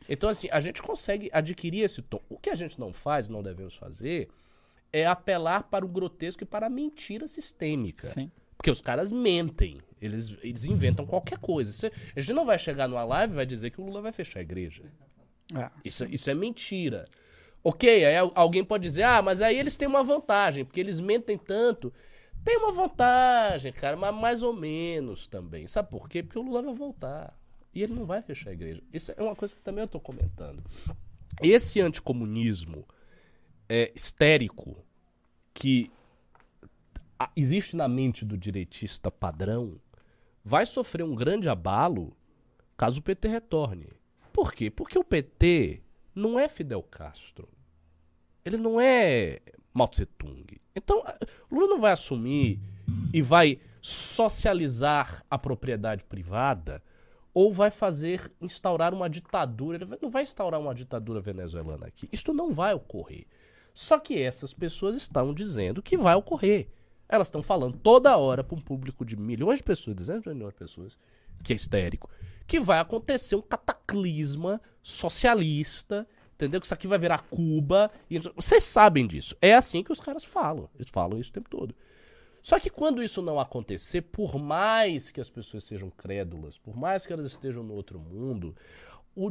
[0.08, 2.22] Então, assim, a gente consegue adquirir esse tom.
[2.30, 4.30] O que a gente não faz, não devemos fazer,
[4.94, 8.08] é apelar para o grotesco e para a mentira sistêmica.
[8.08, 8.32] Sim.
[8.56, 9.82] Porque os caras mentem.
[10.02, 11.92] Eles, eles inventam qualquer coisa.
[12.16, 14.40] A gente não vai chegar numa live e vai dizer que o Lula vai fechar
[14.40, 14.84] a igreja.
[15.54, 15.70] É.
[15.84, 17.08] Isso, isso é mentira.
[17.64, 21.00] Ok, aí al- alguém pode dizer, ah, mas aí eles têm uma vantagem, porque eles
[21.00, 21.94] mentem tanto.
[22.44, 25.68] Tem uma vantagem, cara, mas mais ou menos também.
[25.68, 26.24] Sabe por quê?
[26.24, 27.38] Porque o Lula vai voltar.
[27.74, 28.82] E ele não vai fechar a igreja.
[28.92, 30.64] Isso é uma coisa que também eu tô comentando.
[31.42, 32.86] Esse anticomunismo
[33.70, 34.84] é, histérico
[35.54, 35.92] que
[37.36, 39.80] existe na mente do direitista padrão
[40.44, 42.18] vai sofrer um grande abalo
[42.76, 43.88] caso o PT retorne.
[44.34, 44.72] Por quê?
[44.72, 45.82] Porque o PT
[46.14, 47.48] não é Fidel Castro.
[48.44, 49.40] Ele não é
[49.74, 50.60] Mao Tse Tung.
[50.76, 51.04] Então,
[51.52, 52.60] Lula não vai assumir
[53.14, 56.82] e vai socializar a propriedade privada
[57.34, 59.78] ou vai fazer instaurar uma ditadura.
[59.78, 62.10] Ele não vai instaurar uma ditadura venezuelana aqui.
[62.12, 63.26] Isto não vai ocorrer.
[63.74, 66.68] Só que essas pessoas estão dizendo que vai ocorrer.
[67.08, 70.54] Elas estão falando toda hora para um público de milhões de pessoas, dezenas de milhões
[70.54, 70.98] de pessoas,
[71.44, 72.10] que é histérico,
[72.48, 76.60] que vai acontecer um cataclisma socialista, entendeu?
[76.60, 77.92] Que isso aqui vai virar Cuba.
[78.10, 78.20] E...
[78.20, 79.36] Vocês sabem disso.
[79.42, 80.70] É assim que os caras falam.
[80.76, 81.76] Eles falam isso o tempo todo.
[82.42, 87.06] Só que quando isso não acontecer, por mais que as pessoas sejam crédulas, por mais
[87.06, 88.56] que elas estejam no outro mundo,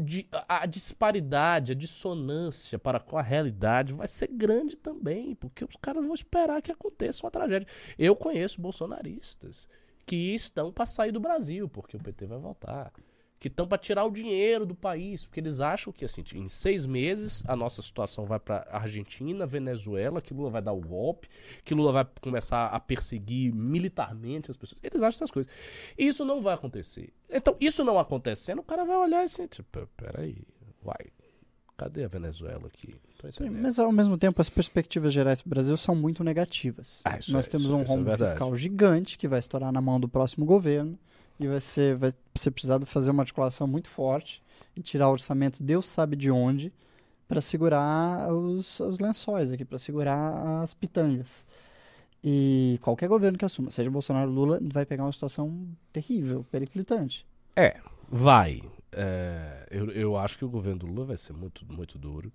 [0.00, 5.74] di a disparidade, a dissonância para com a realidade vai ser grande também, porque os
[5.80, 7.66] caras vão esperar que aconteça uma tragédia.
[7.98, 9.68] Eu conheço bolsonaristas
[10.06, 12.92] que estão para sair do Brasil, porque o PT vai voltar
[13.40, 16.84] que estão para tirar o dinheiro do país, porque eles acham que assim, em seis
[16.84, 21.26] meses a nossa situação vai para Argentina, Venezuela, que Lula vai dar o golpe,
[21.64, 24.78] que Lula vai começar a perseguir militarmente as pessoas.
[24.82, 25.50] Eles acham essas coisas.
[25.96, 27.14] E isso não vai acontecer.
[27.30, 30.36] Então, isso não acontecendo, o cara vai olhar assim, tipo, peraí,
[30.82, 31.06] vai,
[31.78, 32.94] cadê a Venezuela aqui?
[33.32, 37.00] Sim, mas ao mesmo tempo as perspectivas gerais do Brasil são muito negativas.
[37.06, 39.80] Ah, Nós é, temos isso, um é rombo é fiscal gigante que vai estourar na
[39.80, 40.98] mão do próximo governo
[41.40, 44.42] e vai ser, vai ser precisado fazer uma articulação muito forte
[44.76, 46.72] e tirar o orçamento Deus sabe de onde
[47.26, 51.46] para segurar os, os lençóis aqui, para segurar as pitangas.
[52.22, 57.24] E qualquer governo que assuma, seja Bolsonaro ou Lula, vai pegar uma situação terrível, periclitante.
[57.56, 57.78] É,
[58.08, 58.60] vai.
[58.92, 62.32] É, eu, eu acho que o governo do Lula vai ser muito, muito duro.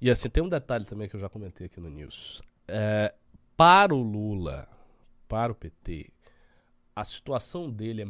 [0.00, 2.42] E assim, tem um detalhe também que eu já comentei aqui no News.
[2.66, 3.14] É,
[3.56, 4.66] para o Lula,
[5.28, 6.10] para o PT,
[6.96, 8.06] a situação dele é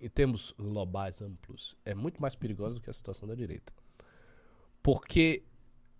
[0.00, 3.72] em termos globais amplos, é muito mais perigosa do que a situação da direita.
[4.82, 5.42] Porque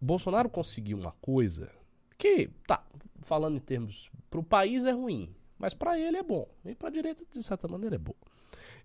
[0.00, 1.70] Bolsonaro conseguiu uma coisa
[2.18, 2.84] que, tá,
[3.20, 4.10] falando em termos.
[4.30, 6.48] Para o país é ruim, mas para ele é bom.
[6.64, 8.14] E para a direita, de certa maneira, é bom.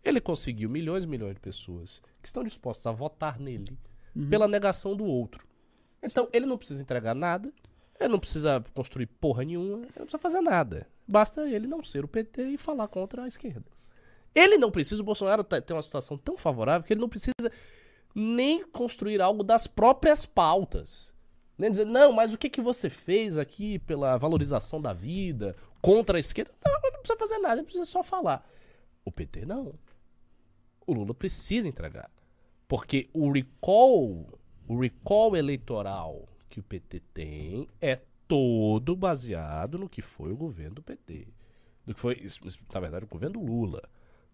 [0.03, 3.77] Ele conseguiu milhões e milhões de pessoas que estão dispostas a votar nele
[4.15, 4.29] uhum.
[4.29, 5.45] pela negação do outro.
[6.01, 7.53] Então, ele não precisa entregar nada,
[7.99, 10.87] ele não precisa construir porra nenhuma, ele não precisa fazer nada.
[11.07, 13.65] Basta ele não ser o PT e falar contra a esquerda.
[14.33, 17.51] Ele não precisa, o Bolsonaro tá, tem uma situação tão favorável que ele não precisa
[18.15, 21.13] nem construir algo das próprias pautas.
[21.57, 26.17] Nem dizer, não, mas o que, que você fez aqui pela valorização da vida, contra
[26.17, 26.51] a esquerda?
[26.65, 28.47] Não, não precisa fazer nada, ele precisa só falar.
[29.05, 29.73] O PT não.
[30.87, 32.09] O Lula precisa entregar.
[32.67, 40.01] Porque o recall, o recall eleitoral que o PT tem é todo baseado no que
[40.01, 41.27] foi o governo do PT.
[41.85, 42.25] Do que foi,
[42.73, 43.83] na verdade, o governo do Lula.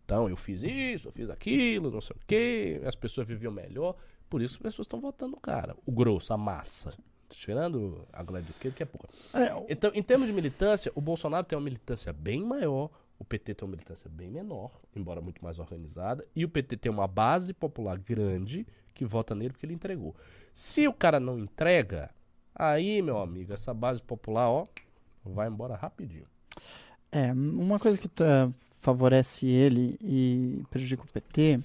[0.07, 3.93] Então, eu fiz isso, eu fiz aquilo, não sei o quê, as pessoas viviam melhor.
[4.29, 5.75] Por isso as pessoas estão votando no cara.
[5.85, 6.97] O grosso, a massa.
[7.27, 9.09] Tirando a galera de esquerda, que é pouca.
[9.33, 12.89] É, então, em termos de militância, o Bolsonaro tem uma militância bem maior,
[13.19, 16.89] o PT tem uma militância bem menor, embora muito mais organizada, e o PT tem
[16.89, 20.15] uma base popular grande que vota nele porque ele entregou.
[20.53, 22.09] Se o cara não entrega,
[22.55, 24.65] aí, meu amigo, essa base popular, ó,
[25.25, 26.27] vai embora rapidinho.
[27.11, 31.59] É, uma coisa que uh, favorece ele e prejudica o PT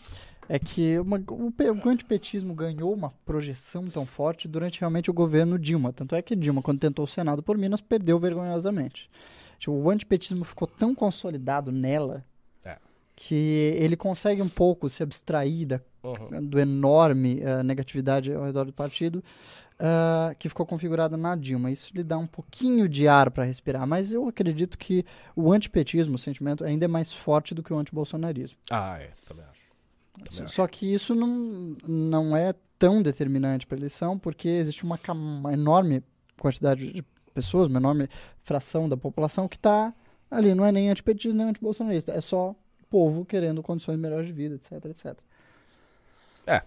[0.49, 1.53] é que uma, o,
[1.85, 5.93] o antipetismo ganhou uma projeção tão forte durante realmente o governo Dilma.
[5.93, 9.09] Tanto é que Dilma, quando tentou o Senado por Minas, perdeu vergonhosamente.
[9.59, 12.25] Tipo, o antipetismo ficou tão consolidado nela
[12.65, 12.77] é.
[13.15, 16.45] que ele consegue um pouco se abstrair da, uhum.
[16.45, 19.23] do enorme uh, negatividade ao redor do partido
[19.83, 21.71] uh, que ficou configurada na Dilma.
[21.71, 25.05] Isso lhe dá um pouquinho de ar para respirar, mas eu acredito que
[25.35, 28.57] o antipetismo, o sentimento, ainda é mais forte do que o antibolsonarismo.
[28.71, 29.61] Ah, é, também acho.
[30.13, 30.73] Também Só acho.
[30.73, 36.03] que isso não, não é tão determinante para a eleição, porque existe uma, uma enorme
[36.39, 37.05] quantidade de
[37.35, 38.09] pessoas, uma enorme
[38.43, 39.93] fração da população que está
[40.31, 42.57] ali, não é nem antipetista nem antibolsonarista, é só o
[42.89, 45.19] povo querendo condições melhores de vida, etc, etc.
[46.47, 46.63] É.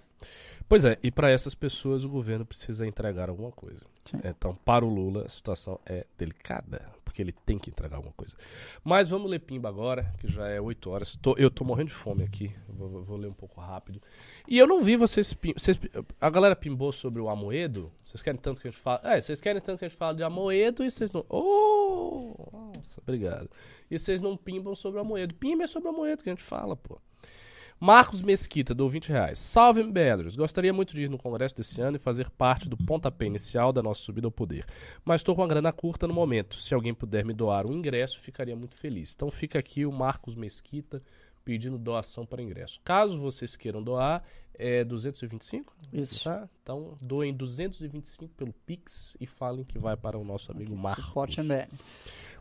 [0.68, 3.84] Pois é, e para essas pessoas o governo precisa entregar alguma coisa.
[4.04, 4.18] Sim.
[4.24, 8.36] Então, para o Lula, a situação é delicada, porque ele tem que entregar alguma coisa.
[8.84, 11.16] Mas vamos ler Pimba agora, que já é 8 horas.
[11.16, 14.02] Tô, eu tô morrendo de fome aqui, vou, vou, ler um pouco rápido.
[14.48, 15.80] E eu não vi vocês, vocês,
[16.20, 17.92] A galera pimbou sobre o Amoedo.
[18.04, 19.02] Vocês querem tanto que a gente fale.
[19.04, 21.24] É, vocês querem tanto que a gente fale de Amoedo e vocês não.
[21.30, 22.34] Oh!
[22.52, 23.50] Nossa, obrigado.
[23.90, 25.36] E vocês não pimbam sobre o Amoedo.
[25.36, 27.00] Pimba é sobre o Amoedo que a gente fala, pô.
[27.78, 29.38] Marcos Mesquita, do 20 reais.
[29.38, 30.38] Salve, Bedros.
[30.38, 33.84] Gostaria muito de ir no congresso desse ano e fazer parte do pontapé inicial da
[33.84, 34.66] nossa subida ao poder.
[35.04, 36.56] Mas estou com uma grana curta no momento.
[36.56, 39.14] Se alguém puder me doar um ingresso, ficaria muito feliz.
[39.14, 41.04] Então fica aqui o Marcos Mesquita
[41.44, 42.80] pedindo doação para ingresso.
[42.82, 44.24] Caso vocês queiram doar,
[44.58, 45.74] é 225?
[45.94, 46.24] Isso.
[46.24, 46.50] Tá?
[46.62, 51.06] Então, doem 225 pelo Pix e falem que vai para o nosso amigo Marcos.
[51.06, 51.68] Suporte MBL.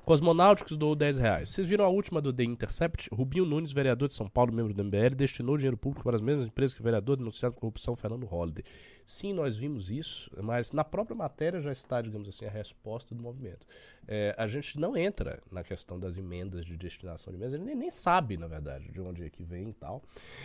[0.04, 1.48] Cosmonáuticos doou 10 reais.
[1.48, 3.08] Vocês viram a última do The Intercept?
[3.10, 6.46] Rubinho Nunes, vereador de São Paulo, membro do MBL, destinou dinheiro público para as mesmas
[6.46, 8.62] empresas que o vereador denunciado por corrupção Fernando Holliday.
[9.06, 13.22] Sim, nós vimos isso, mas na própria matéria já está, digamos assim, a resposta do
[13.22, 13.66] movimento.
[14.06, 17.66] É, a gente não entra na questão das emendas de destinação de emendas, a gente
[17.66, 20.02] nem, nem sabe, na verdade, de onde é que vem e tal.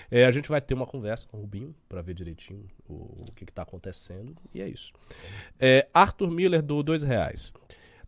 [0.10, 3.32] É, a gente vai ter uma conversa com o Rubinho para ver direitinho o, o
[3.36, 4.94] que está acontecendo, e é isso.
[5.60, 7.54] É, Arthur Miller doou 2 reais.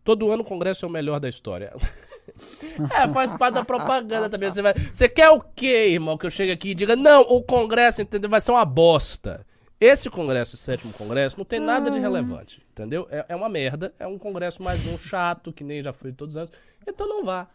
[0.04, 1.72] Todo ano o Congresso é o melhor da história.
[2.92, 4.50] é, faz parte da propaganda também.
[4.50, 6.18] Você, vai, você quer o quê, irmão?
[6.18, 8.28] Que eu chegue aqui e diga, não, o Congresso, entendeu?
[8.28, 9.46] Vai ser uma bosta.
[9.80, 13.06] Esse Congresso, o sétimo Congresso, não tem nada de relevante, entendeu?
[13.10, 16.36] É, é uma merda, é um Congresso mais um chato, que nem já foi todos
[16.36, 16.52] os anos.
[16.86, 17.48] Então não vá.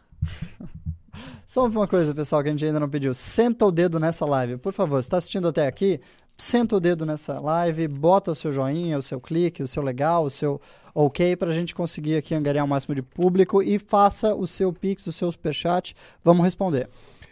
[1.46, 3.14] Só uma coisa, pessoal, que a gente ainda não pediu.
[3.14, 4.58] Senta o dedo nessa live.
[4.58, 6.00] Por favor, você está assistindo até aqui?
[6.38, 10.24] Senta o dedo nessa live, bota o seu joinha, o seu clique, o seu legal,
[10.24, 10.62] o seu
[10.94, 14.72] ok, para a gente conseguir aqui angariar o máximo de público e faça o seu
[14.72, 15.96] pix, o seu superchat.
[16.24, 16.88] Vamos responder.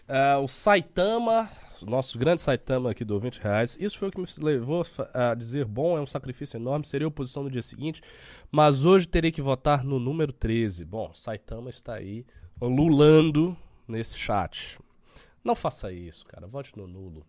[0.09, 1.47] Uh, o Saitama,
[1.83, 3.77] nosso grande Saitama aqui do 20 reais.
[3.79, 4.83] Isso foi o que me levou
[5.13, 8.01] a dizer: bom, é um sacrifício enorme, seria oposição no dia seguinte,
[8.51, 10.83] mas hoje terei que votar no número 13.
[10.83, 12.25] Bom, Saitama está aí
[12.59, 13.55] lulando
[13.87, 14.79] nesse chat.
[15.43, 16.47] Não faça isso, cara.
[16.47, 17.25] Vote no nulo.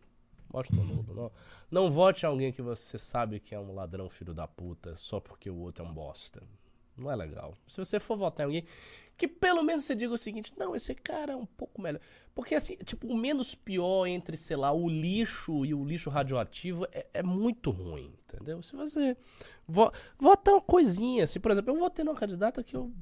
[0.48, 1.14] Vote no nulo.
[1.14, 1.32] Não.
[1.70, 5.18] Não vote em alguém que você sabe que é um ladrão filho da puta só
[5.18, 6.42] porque o outro é um bosta.
[6.96, 7.54] Não é legal.
[7.66, 8.64] Se você for votar em alguém
[9.16, 12.00] que pelo menos você diga o seguinte: não, esse cara é um pouco melhor.
[12.36, 16.86] Porque, assim, tipo, o menos pior entre, sei lá, o lixo e o lixo radioativo
[16.92, 18.62] é, é muito ruim, entendeu?
[18.62, 19.16] Se você
[19.66, 22.92] vo vota uma coisinha, assim, por exemplo, eu votei numa candidata que eu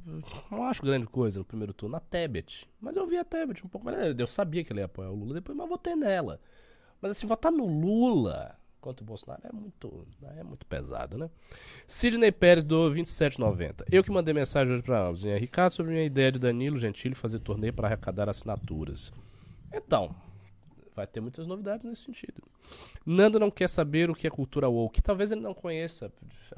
[0.48, 2.70] não acho grande coisa no primeiro turno, a Tebet.
[2.80, 4.14] Mas eu vi a Tebet um pouco melhor.
[4.16, 6.40] Eu sabia que ele ia apoiar o Lula depois, mas votei nela.
[7.02, 10.06] Mas assim, votar no Lula contra o Bolsonaro é muito,
[10.38, 11.28] é muito pesado, né?
[11.88, 13.86] Sidney Pérez do 2790.
[13.90, 15.36] Eu que mandei mensagem hoje para ambos, hein?
[15.38, 19.12] Ricardo, sobre minha ideia de Danilo Gentili fazer torneio para arrecadar assinaturas.
[19.76, 20.14] Então,
[20.94, 22.42] vai ter muitas novidades nesse sentido.
[23.04, 25.02] Nando não quer saber o que é cultura woke.
[25.02, 26.10] Talvez ele não conheça.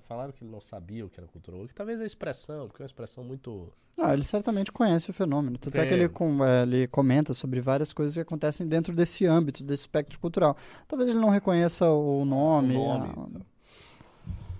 [0.02, 1.74] Falaram que ele não sabia o que era cultura woke.
[1.74, 3.72] Talvez a expressão, porque é uma expressão muito.
[3.98, 5.58] Ah, ele certamente conhece o fenômeno.
[5.58, 9.26] Tanto é que ele, com, é, ele comenta sobre várias coisas que acontecem dentro desse
[9.26, 10.56] âmbito, desse espectro cultural.
[10.86, 12.76] Talvez ele não reconheça o nome.
[12.76, 13.38] O nome.
[13.40, 13.55] A...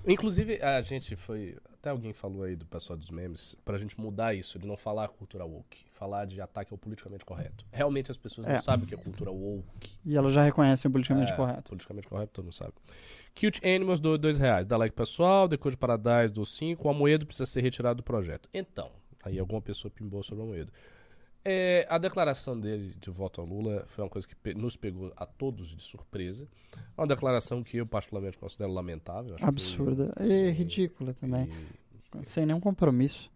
[0.07, 4.35] Inclusive, a gente foi até alguém falou aí do pessoal dos memes, pra gente mudar
[4.35, 7.65] isso, de não falar cultura woke, falar de ataque ao politicamente correto.
[7.71, 8.55] Realmente as pessoas é.
[8.55, 9.97] não sabem o que é cultura woke.
[10.05, 11.69] E elas já reconhecem o politicamente é, correto.
[11.69, 12.73] Politicamente correto, todo mundo sabe.
[13.39, 14.67] Cute Animals do dois reais.
[14.67, 16.89] Dá like pessoal, Decode Paradise do 5.
[16.89, 18.49] O Amoedo precisa ser retirado do projeto.
[18.53, 18.91] Então,
[19.25, 20.73] aí alguma pessoa pimbou sobre o Amoedo.
[21.49, 25.13] É, a declaração dele de voto ao Lula foi uma coisa que pe nos pegou
[25.17, 26.49] a todos de surpresa.
[26.75, 29.37] É uma declaração que eu particularmente considero lamentável.
[29.41, 30.13] Absurda.
[30.17, 31.49] Que, e ridícula também.
[32.21, 33.31] E, Sem nenhum compromisso.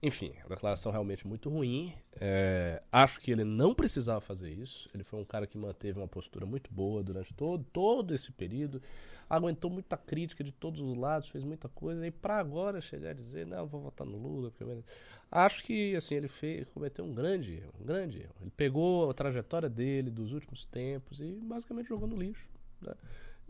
[0.00, 1.92] Enfim, a declaração realmente muito ruim.
[2.20, 4.88] É, acho que ele não precisava fazer isso.
[4.94, 8.80] Ele foi um cara que manteve uma postura muito boa durante todo, todo esse período.
[9.28, 12.06] Aguentou muita crítica de todos os lados, fez muita coisa.
[12.06, 14.52] E para agora chegar a dizer, não, vou votar no Lula.
[14.52, 14.82] Porque...
[15.30, 18.34] Acho que assim ele fez, cometeu um grande erro, um grande erro.
[18.40, 22.48] Ele pegou a trajetória dele dos últimos tempos e basicamente jogou no lixo.
[22.80, 22.94] Né?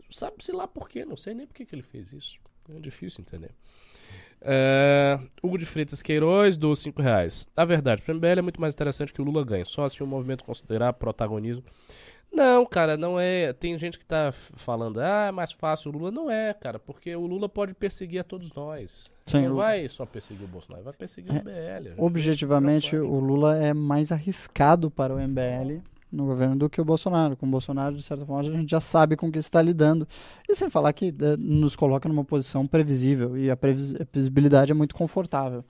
[0.09, 2.39] Sabe-se lá por quê, não sei nem por que, que ele fez isso.
[2.69, 3.51] É difícil entender.
[4.41, 7.47] É, Hugo de Freitas Queiroz, do 5 reais.
[7.55, 9.65] A verdade, para o MBL é muito mais interessante que o Lula ganhe.
[9.65, 11.63] Só se o movimento considerar protagonismo
[12.31, 13.51] não, cara, não é.
[13.53, 16.11] Tem gente que tá falando, ah, é mais fácil o Lula.
[16.11, 19.11] Não é, cara, porque o Lula pode perseguir a todos nós.
[19.25, 21.93] Sim, não vai só perseguir o Bolsonaro, vai perseguir é, o MBL.
[21.97, 25.81] Objetivamente, o Lula é mais arriscado para o MBL
[26.11, 27.37] no governo do que o Bolsonaro.
[27.37, 30.07] Com o Bolsonaro, de certa forma, a gente já sabe com o que está lidando.
[30.47, 34.95] E sem falar que eh, nos coloca numa posição previsível e a previsibilidade é muito
[34.95, 35.63] confortável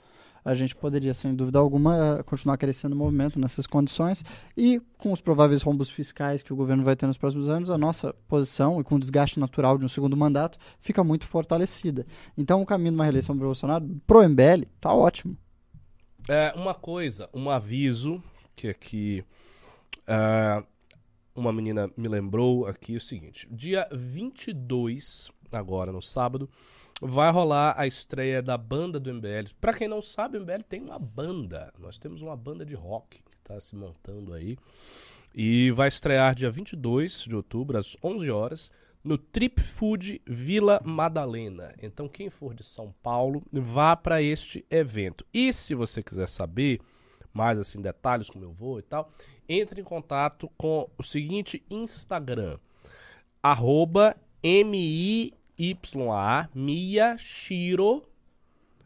[0.43, 4.23] a gente poderia, sem dúvida alguma, continuar crescendo o movimento nessas condições
[4.55, 7.77] e com os prováveis rombos fiscais que o governo vai ter nos próximos anos, a
[7.77, 12.05] nossa posição e com o desgaste natural de um segundo mandato fica muito fortalecida.
[12.37, 15.37] Então, o caminho de uma reeleição do Bolsonaro pro MBL tá ótimo.
[16.27, 18.21] É, uma coisa, um aviso
[18.55, 19.23] que aqui
[20.07, 20.65] uh,
[21.35, 26.49] uma menina me lembrou aqui o seguinte: dia 22, agora no sábado,
[27.01, 29.53] vai rolar a estreia da banda do MBL.
[29.59, 31.73] Para quem não sabe, o MBL tem uma banda.
[31.79, 34.57] Nós temos uma banda de rock que está se montando aí.
[35.33, 38.71] E vai estrear dia 22 de outubro, às 11 horas,
[39.03, 41.73] no Trip Food Vila Madalena.
[41.81, 45.25] Então, quem for de São Paulo, vá para este evento.
[45.33, 46.81] E se você quiser saber
[47.31, 49.11] mais assim detalhes como eu vou e tal,
[49.49, 52.57] entre em contato com o seguinte Instagram
[53.41, 55.29] arroba M-I-Y-A,
[56.53, 58.03] Miyashiro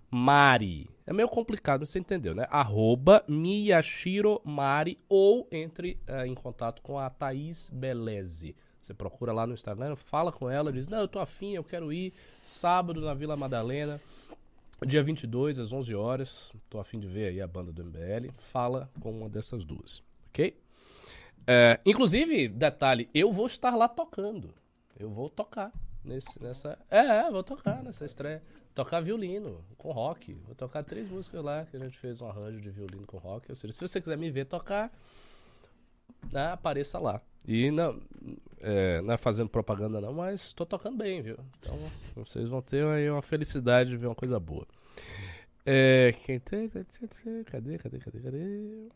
[0.10, 0.90] Mari.
[1.06, 2.48] É meio complicado, você entendeu, né?
[2.50, 8.56] Arroba Miyashiro Mari ou entre eh, em contato com a Thaís Beleze.
[8.82, 11.92] Você procura lá no Instagram, fala com ela, diz: Não, eu tô afim, eu quero
[11.92, 14.00] ir sábado na Vila Madalena,
[14.86, 16.52] dia 22, às 11 horas.
[16.70, 18.32] Tô afim de ver aí a banda do MBL.
[18.38, 20.04] Fala com uma dessas duas,
[20.34, 20.58] ok?
[21.46, 24.54] É, inclusive, detalhe, eu vou estar lá tocando.
[25.00, 25.72] Eu vou tocar
[26.04, 26.78] nesse, nessa.
[26.90, 28.42] É, vou tocar nessa estreia.
[28.74, 30.34] Tocar violino com rock.
[30.46, 33.52] Vou tocar três músicas lá que a gente fez um arranjo de violino com rock.
[33.52, 34.92] Ou seja, se você quiser me ver tocar,
[36.32, 37.22] né, apareça lá.
[37.46, 38.02] E não,
[38.62, 41.38] é, não é fazendo propaganda não, mas estou tocando bem, viu?
[41.60, 41.78] Então
[42.16, 44.66] vocês vão ter aí uma felicidade de ver uma coisa boa.
[45.66, 48.90] É, quem tem, cadê, cadê, cadê, cadê?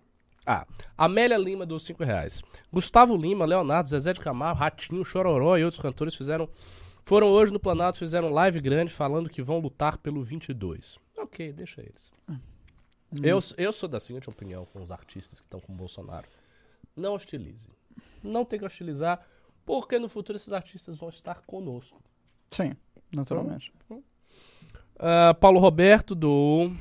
[0.50, 0.66] Ah,
[0.98, 2.42] Amélia Lima dos 5 reais.
[2.72, 6.50] Gustavo Lima, Leonardo, Zezé de Camargo, Ratinho, Chororó e outros cantores fizeram
[7.04, 10.98] foram hoje no Planalto, fizeram live grande falando que vão lutar pelo 22.
[11.18, 12.12] Ok, deixa eles.
[13.24, 16.28] Eu, eu sou da seguinte opinião com os artistas que estão com o Bolsonaro.
[16.96, 17.72] Não hostilizem.
[18.22, 19.26] Não tem que hostilizar,
[19.66, 22.02] porque no futuro esses artistas vão estar conosco.
[22.52, 22.76] Sim,
[23.14, 23.72] naturalmente.
[25.00, 26.76] Ah, Paulo Roberto do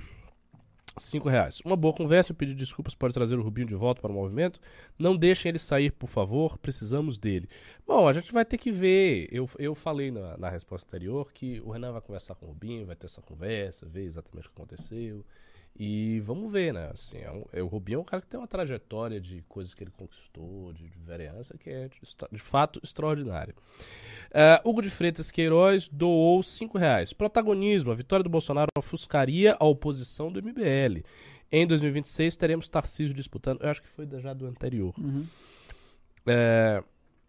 [0.97, 1.60] 5 reais.
[1.64, 4.60] Uma boa conversa, eu pedi desculpas pode trazer o Rubinho de volta para o movimento.
[4.98, 7.48] Não deixem ele sair, por favor, precisamos dele.
[7.86, 9.28] Bom, a gente vai ter que ver.
[9.31, 12.86] Eu, eu falei na, na resposta anterior que o Renan vai conversar com o Rubinho,
[12.86, 15.24] vai ter essa conversa, ver exatamente o que aconteceu.
[15.78, 16.89] E vamos ver, né?
[16.93, 19.74] Assim, é um- é, o Rubinho é um cara que tem uma trajetória de coisas
[19.74, 21.98] que ele conquistou, de, de vereança, que é de,
[22.32, 23.55] de fato extraordinária.
[24.32, 27.12] Ah, Hugo de Freitas Queiroz doou 5 reais.
[27.12, 31.03] Protagonismo: a vitória do Bolsonaro ofuscaria a oposição do MBL.
[31.53, 33.62] Em 2026 teremos Tarcísio disputando.
[33.62, 34.94] Eu acho que foi já do anterior.
[34.98, 35.27] Uhum.
[36.27, 36.82] É,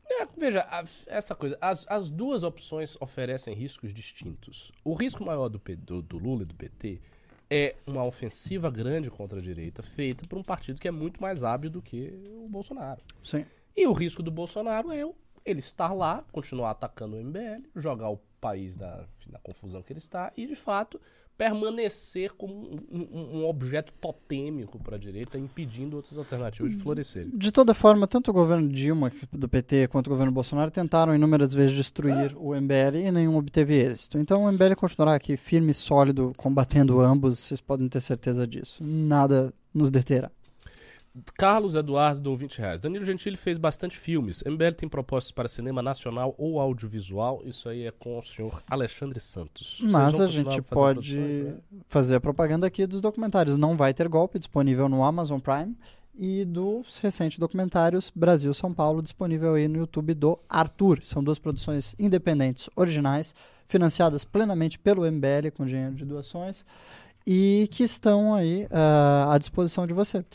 [0.10, 1.58] é, veja, a- essa coisa.
[1.62, 4.72] As, as duas opções oferecem riscos distintos.
[4.84, 7.00] O risco maior do, do- do Lula e do PT
[7.50, 11.44] é uma ofensiva grande contra a direita feita por um partido que é muito mais
[11.44, 12.14] hábil do que
[12.44, 13.02] o Bolsonaro.
[13.24, 13.46] Sim.
[13.76, 15.04] E o risco do Bolsonaro é
[15.46, 20.00] ele estar lá, continuar atacando o MBL, jogar o país na, na confusão que ele
[20.00, 21.00] está e, de fato,
[21.38, 22.56] permanecer como
[22.92, 27.30] um, um- objeto totêmico para a direita, impedindo outras alternativas de florescerem.
[27.34, 31.54] De toda forma, tanto o governo Dilma do PT quanto o governo Bolsonaro tentaram inúmeras
[31.54, 34.18] vezes destruir o MBL e nenhum obteve êxito.
[34.18, 38.84] Então o MBL continuará aqui firme e sólido, combatendo ambos, vocês podem ter certeza disso.
[38.84, 40.32] Nada nos deterá.
[41.38, 42.82] Carlos Eduardo do 20 reais.
[42.82, 44.44] Danilo Gentili fez bastante filmes.
[44.46, 47.42] MBL tem propostas para cinema nacional ou audiovisual.
[47.46, 49.80] Isso aí é com o senhor Alexandre Santos.
[49.82, 51.56] Mas a gente pode né?
[51.88, 53.58] fazer a propaganda aqui dos documentários.
[53.58, 55.76] Não vai ter golpe, disponível no Amazon Prime.
[56.20, 61.00] E dos recentes documentários Brasil-São Paulo, disponível aí no YouTube do Arthur.
[61.04, 63.36] São duas produções independentes, originais,
[63.68, 66.66] financiadas plenamente pelo MBL com dinheiro de doações
[67.28, 70.26] e que estão aí ah, à disposição de você.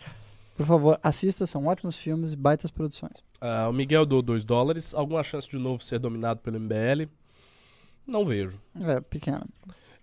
[0.55, 3.23] Por favor, assista, são ótimos filmes e baitas produções.
[3.41, 4.93] Ah, o Miguel deu 2 dólares.
[4.95, 7.09] Alguma chance de novo ser dominado pelo MBL?
[8.07, 8.59] Não vejo.
[8.83, 9.45] É, pequena.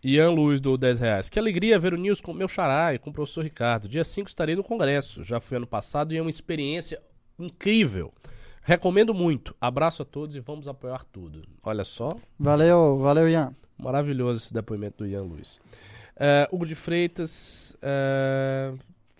[0.03, 1.29] Ian Luiz do 10 reais.
[1.29, 3.87] Que alegria ver o News com o meu xará e com o professor Ricardo.
[3.87, 5.23] Dia 5 estarei no congresso.
[5.23, 7.01] Já fui ano passado e é uma experiência
[7.37, 8.13] incrível.
[8.61, 9.55] Recomendo muito.
[9.59, 11.43] Abraço a todos e vamos apoiar tudo.
[11.63, 13.53] Olha só, Valeu, valeu, Ian.
[13.77, 15.59] maravilhoso esse depoimento do Ian Luiz.
[16.15, 17.75] É, Hugo de Freitas.
[17.81, 18.73] é,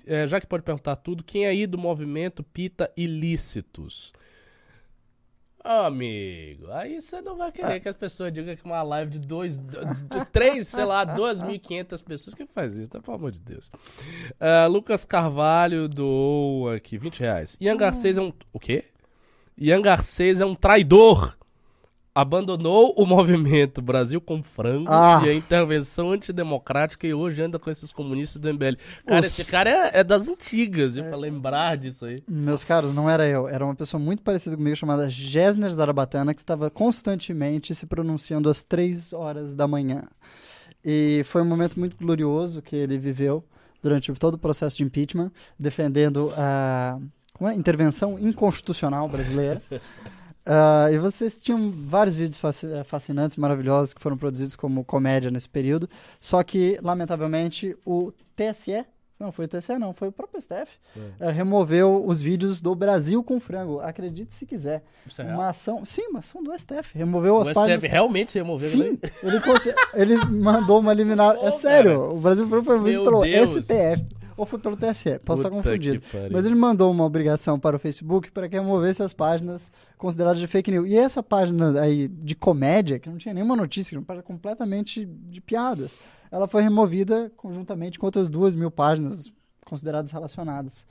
[0.09, 4.11] é, já que pode perguntar tudo, quem aí do movimento pita ilícitos?
[5.63, 9.57] Amigo, aí você não vai querer que as pessoas digam que uma live de dois,
[9.57, 12.99] de, de três, sei lá, 2.500 pessoas que faz isso, tá?
[13.01, 13.69] pelo amor de Deus.
[14.39, 17.57] Ah, Lucas Carvalho doou aqui 20 reais.
[17.61, 18.33] Ian Garcês é um.
[18.53, 18.85] O quê?
[19.57, 21.37] Ian Garcês é um traidor.
[22.21, 25.21] Abandonou o movimento Brasil com frango Ah.
[25.25, 28.75] e a intervenção antidemocrática e hoje anda com esses comunistas do MBL.
[29.05, 31.05] Cara, Os- esse cara é, é das antigas, viu?
[31.05, 32.21] Pra lembrar disso aí.
[32.27, 33.47] Meus caros, não era eu.
[33.47, 38.63] Era uma pessoa muito parecida comigo chamada Gesner Zarabatana, que estava constantemente se pronunciando às
[38.63, 40.03] três horas da manhã.
[40.83, 43.43] E foi um momento muito glorioso que ele viveu
[43.81, 46.99] durante todo o processo de impeachment, defendendo a
[47.33, 47.55] como é?
[47.55, 49.61] intervenção inconstitucional brasileira.
[50.51, 55.47] Ah, e vocês tinham vários vídeos eh, fascinantes, maravilhosos, que foram produzidos como comédia nesse
[55.47, 55.87] período.
[56.19, 58.83] Só que, lamentavelmente, o TSE,
[59.19, 60.79] não foi o TSE, não, foi o próprio STF,
[61.19, 63.79] eh, removeu os vídeos do Brasil com frango.
[63.79, 64.81] Acredite se quiser.
[65.05, 65.37] Isso é real.
[65.37, 66.97] Uma ação, sim, uma ação do STF.
[66.97, 67.83] Removeu O as STF páginas.
[67.83, 69.11] realmente removeu Sim, né?
[69.21, 71.35] ele, ele mandou uma liminar.
[71.35, 72.11] Pô, é sério, cara.
[72.13, 73.51] o Brasil foi Meu pelo Deus.
[73.51, 74.18] STF.
[74.39, 75.19] Ou foi pelo TSE.
[75.19, 75.99] Posso estar Puta confundido.
[75.99, 76.29] que pariu.
[76.31, 80.47] Mas ele mandou uma obrigação para o Facebook para que removesse as páginas consideradas de
[80.47, 80.89] fake news.
[80.89, 84.23] E essa página aí de comédia, que não tinha nenhuma notícia, que era uma página
[84.23, 85.99] completamente de piadas,
[86.31, 89.29] ela foi removida conjuntamente com outras duas mil páginas
[89.65, 90.85] consideradas relacionadas.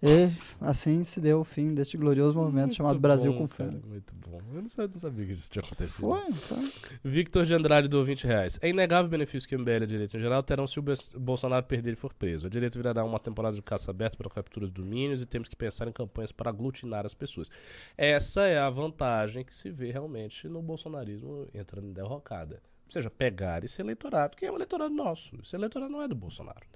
[0.00, 0.30] E
[0.60, 3.82] assim se deu o fim deste glorioso movimento Muito chamado Brasil bom, com cara, Fome.
[3.84, 4.40] Muito bom.
[4.54, 6.00] Eu não sabia, não sabia que isso tinha acontecido.
[6.02, 6.72] Foi, foi.
[7.02, 8.58] Victor de Andrade do 20 reais.
[8.62, 10.84] É inegável o benefício que o MBL e a direita em geral terão se o
[11.18, 12.46] Bolsonaro perder e for preso.
[12.46, 15.56] A direita virará uma temporada de caça aberta para captura de domínios e temos que
[15.56, 17.50] pensar em campanhas para aglutinar as pessoas.
[17.96, 22.62] Essa é a vantagem que se vê realmente no bolsonarismo entrando em derrocada.
[22.88, 25.36] Seja, pegar esse eleitorado, que é um eleitorado nosso.
[25.42, 26.66] Esse eleitorado não é do Bolsonaro.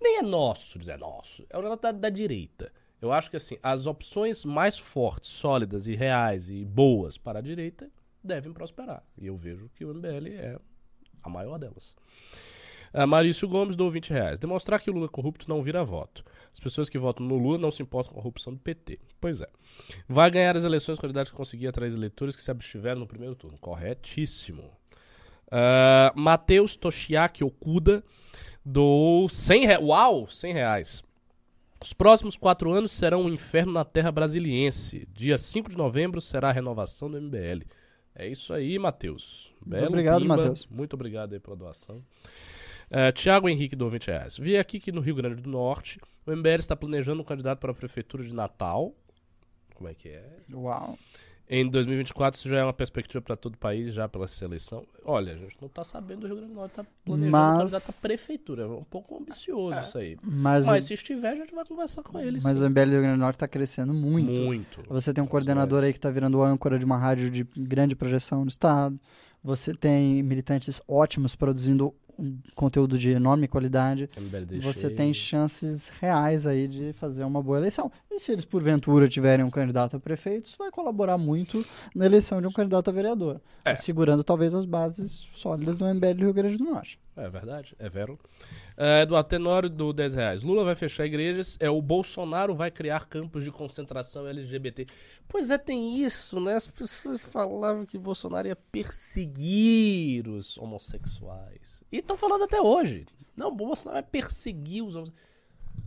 [0.00, 1.44] Nem é nosso, dizer nosso.
[1.50, 2.72] É o eleitorado da direita.
[3.00, 7.42] Eu acho que assim, as opções mais fortes, sólidas e reais e boas para a
[7.42, 7.90] direita
[8.22, 9.04] devem prosperar.
[9.16, 10.58] E eu vejo que o MBL é
[11.22, 11.96] a maior delas.
[12.92, 14.38] Ah, Marício Gomes dou 20 reais.
[14.38, 16.24] Demonstrar que o Lula é corrupto não vira voto.
[16.52, 18.98] As pessoas que votam no Lula não se importam com a corrupção do PT.
[19.20, 19.48] Pois é.
[20.08, 23.06] Vai ganhar as eleições com a quantidade que conseguir atrair eleitores que se abstiveram no
[23.06, 23.58] primeiro turno.
[23.58, 24.77] Corretíssimo.
[25.50, 28.02] Ah, Matheus Toshiaki Okuda
[28.64, 29.84] do 100 reais.
[29.84, 31.02] Uau, 100 reais.
[31.80, 35.08] Os próximos quatro anos serão um inferno na terra brasiliense.
[35.12, 37.64] Dia 5 de novembro será a renovação do MBL.
[38.14, 39.54] É isso aí, Matheus.
[39.64, 40.26] Belo obrigado.
[40.26, 40.66] Matheus.
[40.66, 42.02] Muito obrigado aí pela doação.
[42.90, 44.36] É, Tiago Henrique do 20 reais.
[44.36, 47.70] Vi aqui que no Rio Grande do Norte o MBL está planejando um candidato para
[47.70, 48.92] a prefeitura de Natal.
[49.74, 50.24] Como é que é?
[50.52, 50.98] Uau.
[51.50, 54.84] Em 2024, isso já é uma perspectiva para todo o país, já pela seleção.
[55.02, 57.58] Olha, a gente não está sabendo do Rio Grande do Norte, está planejando um Mas-
[57.72, 58.62] candidato à prefeitura.
[58.64, 60.18] É um pouco ambicioso isso aí.
[60.22, 62.38] Mas, Mas o, se estiver, a gente vai conversar com ele.
[62.42, 62.64] mas sim.
[62.64, 64.42] o MBL do Rio Grande do Norte está crescendo muito.
[64.42, 64.82] Muito.
[64.88, 68.42] Você tem um coordenador aí que está virando âncora de uma rádio de grande projeção
[68.42, 69.00] no estado.
[69.42, 71.94] Você tem militantes ótimos produzindo
[72.54, 74.10] conteúdo de enorme qualidade.
[74.60, 77.90] Você tem chances reais aí de fazer uma boa eleição.
[78.10, 81.64] E se eles, porventura, tiverem um candidato a prefeito, isso vai colaborar muito
[81.94, 83.40] na eleição de um candidato a vereador.
[83.64, 83.76] É.
[83.76, 86.98] Segurando talvez as bases sólidas do MBL do Rio Grande do Norte.
[87.16, 88.18] É verdade, é vero.
[88.76, 90.42] É, Eduardo Tenório do 10 reais.
[90.44, 94.86] Lula vai fechar igrejas, é o Bolsonaro vai criar campos de concentração LGBT.
[95.28, 96.54] Pois é, tem isso, né?
[96.54, 101.77] As pessoas falavam que Bolsonaro ia perseguir os homossexuais.
[101.90, 103.06] E estão falando até hoje.
[103.36, 105.28] Não, o Bolsonaro vai perseguir os homossexuais.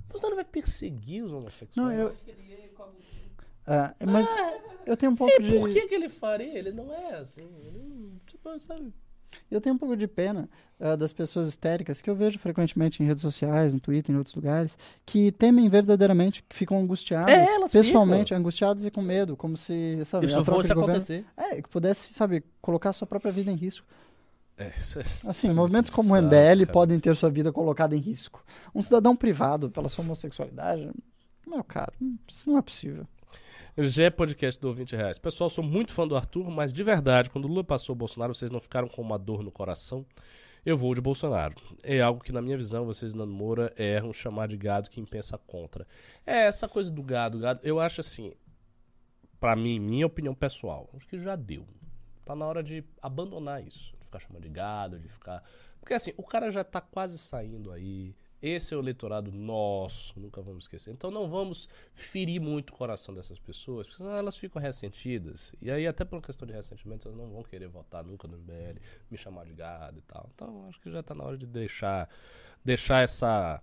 [0.06, 1.76] O Bolsonaro vai perseguir os homossexuais.
[1.76, 2.15] Não, eu.
[3.68, 4.28] É, mas
[4.86, 5.60] eu tenho um pouco E de.
[5.60, 6.57] por que, que ele faria?
[6.57, 7.48] Ele não é assim.
[7.60, 8.91] Ele tipo, sabe?
[9.49, 10.49] Eu tenho um pouco de pena
[10.80, 14.36] ah, das pessoas histéricas que eu vejo frequentemente em redes sociais, no Twitter, em outros
[14.36, 19.56] lugares, que temem verdadeiramente, que ficam angustiadas, É, elas pessoalmente, angustiadas e com medo, como
[19.56, 21.26] se, sabe, Isso fosse acontecer.
[21.38, 23.88] É, que pudesse, sabe, colocar a sua própria vida em risco.
[24.61, 28.43] É, é- Assim, movimentos como o MBL podem ter sua vida colocada em risco.
[28.73, 30.89] Um cidadão privado pela sua homossexualidade,
[31.47, 31.93] meu cara,
[32.27, 33.05] isso não é possível.
[33.77, 35.17] G Podcast do 20 reais.
[35.17, 38.35] Pessoal, sou muito fã do Arthur, mas de verdade, quando o Lula passou o Bolsonaro,
[38.35, 40.05] vocês não ficaram com uma dor no coração?
[40.65, 41.55] Eu vou de Bolsonaro.
[41.81, 45.38] É algo que, na minha visão, vocês, Nando Moura, erram chamar de gado quem pensa
[45.38, 45.88] contra.
[46.25, 48.33] É, essa coisa do gado, gado, eu acho assim,
[49.39, 51.65] pra mim, minha opinião pessoal, acho que já deu.
[52.23, 53.95] Tá na hora de abandonar isso.
[54.11, 55.43] De ficar chamando de gado, de ficar.
[55.79, 58.15] Porque assim, o cara já tá quase saindo aí.
[58.41, 60.91] Esse é o eleitorado nosso, nunca vamos esquecer.
[60.91, 65.53] Então não vamos ferir muito o coração dessas pessoas, porque senão elas ficam ressentidas.
[65.61, 68.38] E aí, até por uma questão de ressentimento, elas não vão querer votar nunca no
[68.39, 68.79] MBL,
[69.11, 70.27] me chamar de gado e tal.
[70.33, 72.09] Então acho que já tá na hora de deixar,
[72.65, 73.61] deixar essa,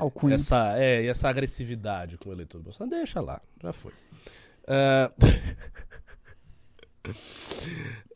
[0.00, 0.34] Alcunha.
[0.34, 2.96] essa, é, essa agressividade com o eleitor do Bolsonaro.
[2.96, 3.92] Deixa lá, já foi.
[4.66, 5.12] Ah,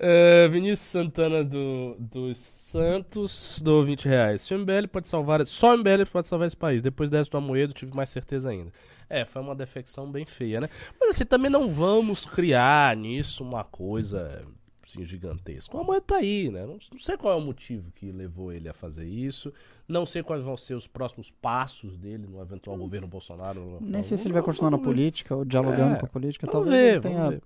[0.01, 4.43] ah, Vinícius Santana do, dos Santos do 20 reais.
[4.43, 5.47] Se o MBL pode salvar.
[5.47, 6.83] Só o MBL pode salvar esse país.
[6.83, 8.73] Depois dessa do Amoedo, tive mais certeza ainda.
[9.09, 10.69] É, foi uma defecção bem feia, né?
[10.99, 14.43] Mas assim, também não vamos criar nisso uma coisa
[14.87, 15.77] assim, gigantesca.
[15.77, 16.63] O Amoedo tá aí, né?
[16.65, 19.53] Não, não sei qual é o motivo que levou ele a fazer isso.
[19.87, 23.79] Não sei quais vão ser os próximos passos dele no eventual governo Bolsonaro.
[23.81, 26.47] Nem sei se ele vai continuar na política ou dialogando É, com a política.
[26.47, 27.43] Vamos Talvez ver, ele vamos tenha ver.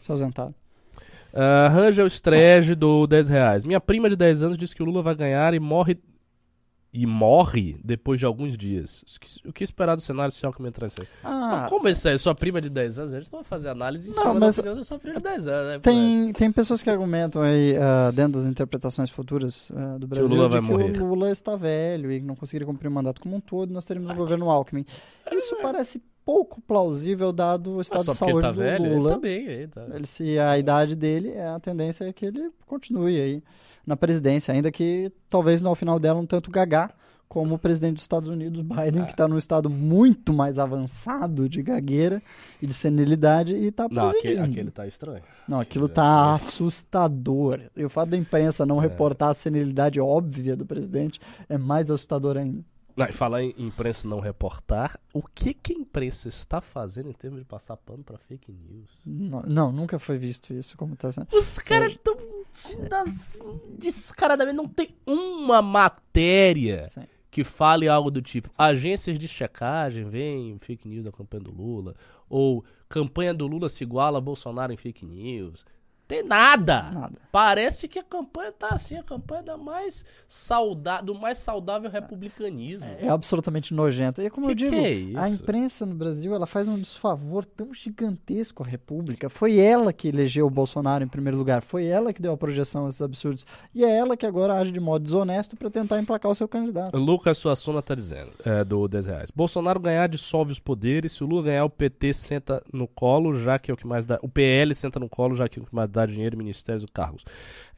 [0.00, 0.54] Se ausentado.
[1.32, 3.64] Uh, Rangel Strege do 10 reais.
[3.64, 5.98] Minha prima de 10 anos disse que o Lula vai ganhar e morre.
[6.92, 9.02] E morre depois de alguns dias.
[9.02, 11.06] O que- O que esperar do cenário social que me entra isso aí?
[11.22, 12.16] Ah, Mas como isso aí?
[12.16, 13.12] Sua prima de 10 anos?
[13.12, 15.22] A gente não vai fazer análise em Não, cima mas- da da sua prima de
[15.22, 15.78] 10 anos, né?
[15.80, 20.48] Tem, tem pessoas que argumentam aí, ah, dentro das interpretações futuras ah, do Brasil, Lula
[20.48, 21.02] de vai que morrer.
[21.02, 24.10] o Lula está velho e não conseguiria cumprir o mandato como um todo, nós teríamos
[24.10, 24.86] um governo Alckmin.
[25.32, 29.10] Isso parece pouco plausível dado o estado só de ele saúde tá do velho, Lula.
[29.10, 29.46] ele tá bem.
[29.46, 29.86] Ele tá...
[29.94, 33.42] Ele, se a idade dele, é a tendência é que ele continue aí
[33.86, 36.90] na presidência, ainda que talvez no final dela um tanto gagá,
[37.28, 41.62] como o presidente dos Estados Unidos, Biden, que está num estado muito mais avançado de
[41.62, 42.20] gagueira
[42.60, 44.50] e de senilidade e está Não, aquele, presidindo.
[44.50, 45.22] aquele tá estranho.
[45.46, 47.60] Não, aquilo Aquele tá é- assustador.
[47.76, 52.36] E o fato da imprensa não reportar a senilidade óbvia do presidente é mais assustador
[52.36, 52.64] ainda.
[52.96, 57.12] Não, e falar em imprensa não reportar, o que, que a imprensa está fazendo em
[57.12, 58.88] termos de passar pano para fake news?
[59.04, 61.26] Não, não, nunca foi visto isso como tá sendo.
[61.30, 62.16] Os caras estão
[63.02, 64.56] assim, descaradamente.
[64.56, 67.02] Não tem uma matéria Sim.
[67.30, 71.94] que fale algo do tipo: agências de checagem veem fake news da campanha do Lula,
[72.30, 75.66] ou campanha do Lula se iguala a Bolsonaro em fake news.
[76.08, 76.82] Tem nada.
[76.92, 77.14] Nada.
[77.32, 82.86] Parece que a campanha tá assim, a campanha da mais sauda do mais saudável republicanismo.
[83.00, 84.22] É absolutamente nojento.
[84.22, 87.74] E como Que eu digo, é a imprensa no Brasil ela faz um desfavor tão
[87.74, 89.28] gigantesco à República.
[89.28, 91.60] Foi ela que elegeu o Bolsonaro em primeiro lugar.
[91.60, 93.44] Foi ela que deu a projeção a esses absurdos.
[93.74, 96.96] E é ela que agora age de modo desonesto para tentar emplacar o seu candidato.
[96.96, 99.30] Lucas Suassuna tá dizendo, é, do 10 reais.
[99.30, 101.12] Bolsonaro ganhar dissolve os poderes.
[101.12, 104.04] Se o Lula ganhar, o PT senta no colo, já que é o que mais
[104.04, 104.18] dá.
[104.22, 106.86] O PL senta no colo, já que é o que mais dá dinheiro, ministérios e
[106.86, 107.24] cargos.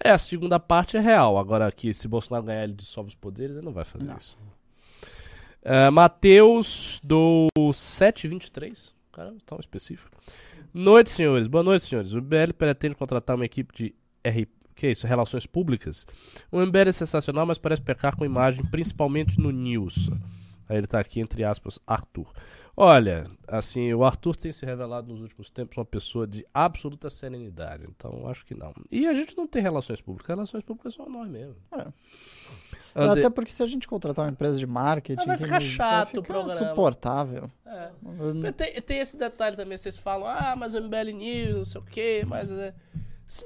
[0.02, 1.38] É, a segunda parte é real.
[1.38, 4.16] Agora aqui, se Bolsonaro ganhar, ele dissolve os poderes, ele não vai fazer Não.
[4.16, 4.36] isso.
[5.62, 8.94] É, Matheus do 723.
[9.12, 10.10] Cara, tão específico.
[10.72, 11.46] Noite, senhores.
[11.46, 12.12] Boa noite, senhores.
[12.12, 13.94] O MBL pretende contratar uma equipe de
[14.26, 14.48] RP.
[14.74, 15.08] Que é isso?
[15.08, 16.06] Relações públicas?
[16.52, 20.08] O MBL é sensacional, mas parece pecar com imagem, principalmente no news.
[20.68, 22.32] Aí ele tá aqui, entre aspas, Arthur.
[22.80, 27.84] Olha, assim, o Arthur tem se revelado nos últimos tempos uma pessoa de absoluta serenidade.
[27.88, 28.72] Então, acho que não.
[28.90, 30.28] E a gente não tem relações públicas.
[30.28, 31.56] Relações públicas são nós mesmo.
[31.72, 31.86] É.
[32.94, 35.58] Ande- Até porque se a gente contratar uma empresa de marketing, Ah, vai que ficar
[35.58, 36.52] vai chato o ficar programa.
[36.62, 37.50] insuportável.
[37.66, 37.90] É.
[38.52, 41.84] Tem, tem esse detalhe também, vocês falam, ah, mas o MBL News, não sei o
[41.84, 42.48] quê, mas.
[42.50, 42.72] é,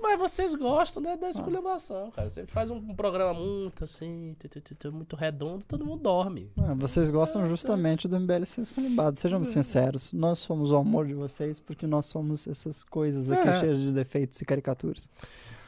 [0.01, 2.29] Mas vocês gostam né, da esculhambação, cara.
[2.29, 6.03] Você faz um, um programa muito assim, tu, tu, tu, tu, muito redondo, todo mundo
[6.03, 6.51] dorme.
[6.57, 9.19] Ah, Vocês gostam justamente do MBL ser esculhambado.
[9.19, 10.13] Sejamos sinceros.
[10.13, 13.59] Nós somos o amor de vocês porque nós somos essas coisas aqui É.
[13.59, 15.09] cheias de defeitos e caricaturas.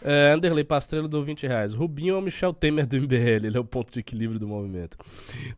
[0.05, 1.73] É, Anderley Pastrello deu 20 reais.
[1.73, 4.99] Rubinho é o Michel Temer do MBL, ele é o ponto de equilíbrio do movimento.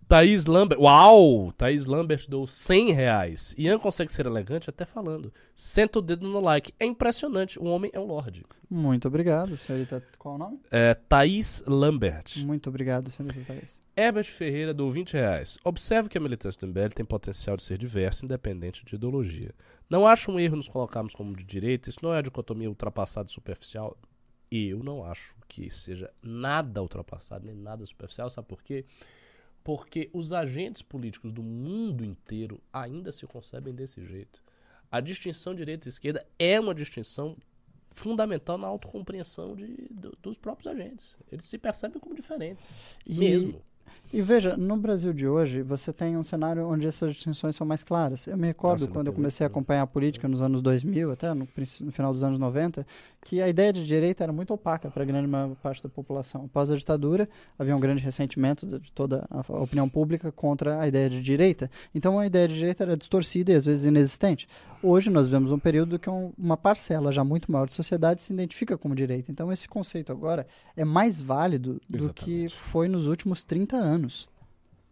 [0.07, 1.53] Thaís Lambert, uau!
[1.53, 3.55] Thaís Lambert deu 100 reais.
[3.59, 5.33] Ian consegue ser elegante até falando.
[5.55, 6.73] Senta o dedo no like.
[6.79, 8.45] É impressionante, o homem é um lorde.
[8.71, 10.03] Muito obrigado, senhorita.
[10.17, 10.61] Qual o nome?
[10.71, 12.45] É, Thaís Lambert.
[12.45, 13.83] Muito obrigado, senhorita Thaís.
[13.97, 15.59] Herbert Ferreira deu 20 reais.
[15.65, 19.53] Observe que a militância do MBL tem potencial de ser diversa, independente de ideologia.
[19.89, 23.29] Não acho um erro nos colocarmos como de direita, isso não é a dicotomia ultrapassada
[23.29, 23.97] e superficial.
[24.51, 28.85] Eu não acho que seja nada ultrapassado, nem nada superficial, sabe por quê?
[29.65, 34.43] Porque os agentes políticos do mundo inteiro ainda se concebem desse jeito.
[34.91, 37.37] A distinção direita e esquerda é uma distinção
[37.91, 41.19] fundamental na autocompreensão de, do- dos próprios agentes.
[41.33, 42.97] Eles se percebem como diferentes.
[43.05, 43.63] E- Mesmo.
[44.17, 47.85] E veja, no Brasil de hoje, você tem um cenário onde essas distinções são mais
[47.85, 48.27] claras.
[48.27, 49.53] Eu me recordo Nossa, quando eu comecei a né?
[49.53, 51.47] acompanhar a política nos anos 2000, até no,
[51.81, 52.87] no final dos anos 90,
[53.23, 56.47] que a ideia de direita era muito opaca para a grande maior parte da população.
[56.47, 57.29] Após a ditadura,
[57.59, 61.71] havia um grande ressentimento de de toda a opinião pública contra a ideia de direita.
[61.95, 64.47] Então, a ideia de direita era distorcida e às vezes inexistente.
[64.83, 68.33] Hoje, nós vivemos um período que um- uma parcela já muito maior da sociedade se
[68.33, 69.31] identifica como direita.
[69.33, 72.55] Então, esse conceito agora é mais válido do que Exatamente.
[72.55, 74.06] foi nos últimos 30 anos.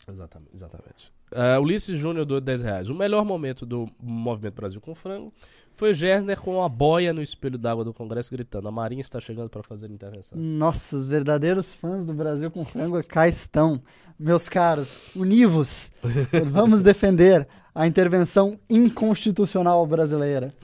[0.08, 0.50] Exatamente.
[0.54, 1.12] exatamente.
[1.32, 2.88] Ah, Ulisses Júnior doou 10 reais.
[2.88, 5.32] O melhor momento do Movimento Brasil com Frango
[5.72, 9.48] foi Gessner com a boia no espelho d'água do Congresso gritando: A Marinha está chegando
[9.48, 10.38] para fazer intervenção.
[10.38, 13.82] Nossa, os verdadeiros fãs do Brasil com frango cá estão.
[14.16, 15.90] Meus caros, univos,
[16.46, 20.54] vamos defender a intervenção inconstitucional brasileira.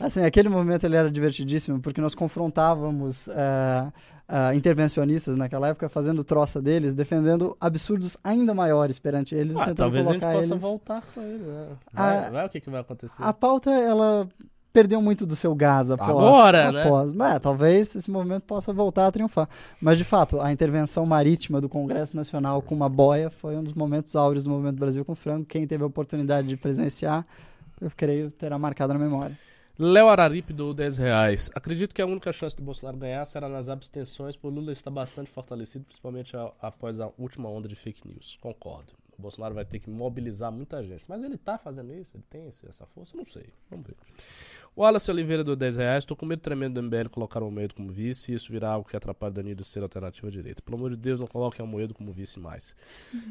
[0.00, 3.92] Assim, aquele momento ele era divertidíssimo, porque nós confrontávamos eh,
[4.28, 9.76] ah, intervencionistas naquela época, fazendo troça deles, defendendo absurdos ainda maiores perante eles, Ah, tentando
[9.76, 10.62] talvez a gente possa eles...
[10.62, 11.38] voltar com ele.
[11.44, 11.66] né?
[11.92, 13.16] Vai, Ah, vai, o que, que vai acontecer?
[13.22, 14.28] A pauta, ela
[14.72, 16.10] perdeu muito do seu gás após.
[16.10, 16.82] Agora, né?
[16.82, 17.12] após.
[17.12, 19.48] Mas, é, talvez esse movimento possa voltar a triunfar.
[19.80, 23.72] Mas, de fato, a intervenção marítima do Congresso Nacional com uma boia foi um dos
[23.72, 25.46] momentos áureos do Movimento Brasil com Frango.
[25.46, 27.24] Quem teve a oportunidade de presenciar,
[27.80, 29.38] eu creio, terá marcado na memória.
[29.78, 31.50] Léo Araripe doou 10 reais.
[31.54, 35.30] Acredito que a única chance de Bolsonaro ganhar será nas abstenções, pois Lula está bastante
[35.30, 38.38] fortalecido, principalmente a- após a última onda de fake news.
[38.40, 38.94] Concordo.
[39.18, 41.04] O Bolsonaro vai ter que mobilizar muita gente.
[41.08, 42.16] Mas ele tá fazendo isso?
[42.16, 43.16] Ele tem essa força?
[43.16, 43.46] Não sei.
[43.70, 43.96] Vamos ver.
[44.76, 46.04] O Wallace Oliveira do 10 reais.
[46.04, 48.86] Tô com medo tremendo do MBL colocar o Almoedo como vice e isso virar algo
[48.86, 50.60] que atrapalhe Danilo ser alternativa à direita.
[50.60, 52.76] Pelo amor de Deus, não coloque o Almoedo como vice mais.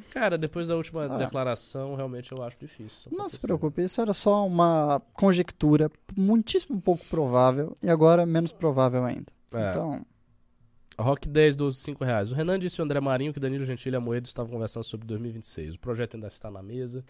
[0.10, 1.18] Cara, depois da última Ah.
[1.18, 3.12] declaração, realmente eu acho difícil.
[3.16, 9.06] Não se preocupe, isso era só uma conjectura muitíssimo pouco provável e agora menos provável
[9.06, 9.32] ainda.
[9.54, 9.70] É.
[9.70, 10.04] Então,
[10.98, 12.32] Rock 10, 12, 5 reais.
[12.32, 15.76] O Renan disse ao André Marinho que Danilo Gentili e Amoedo estavam conversando sobre 2026.
[15.76, 17.04] O projeto ainda está na mesa.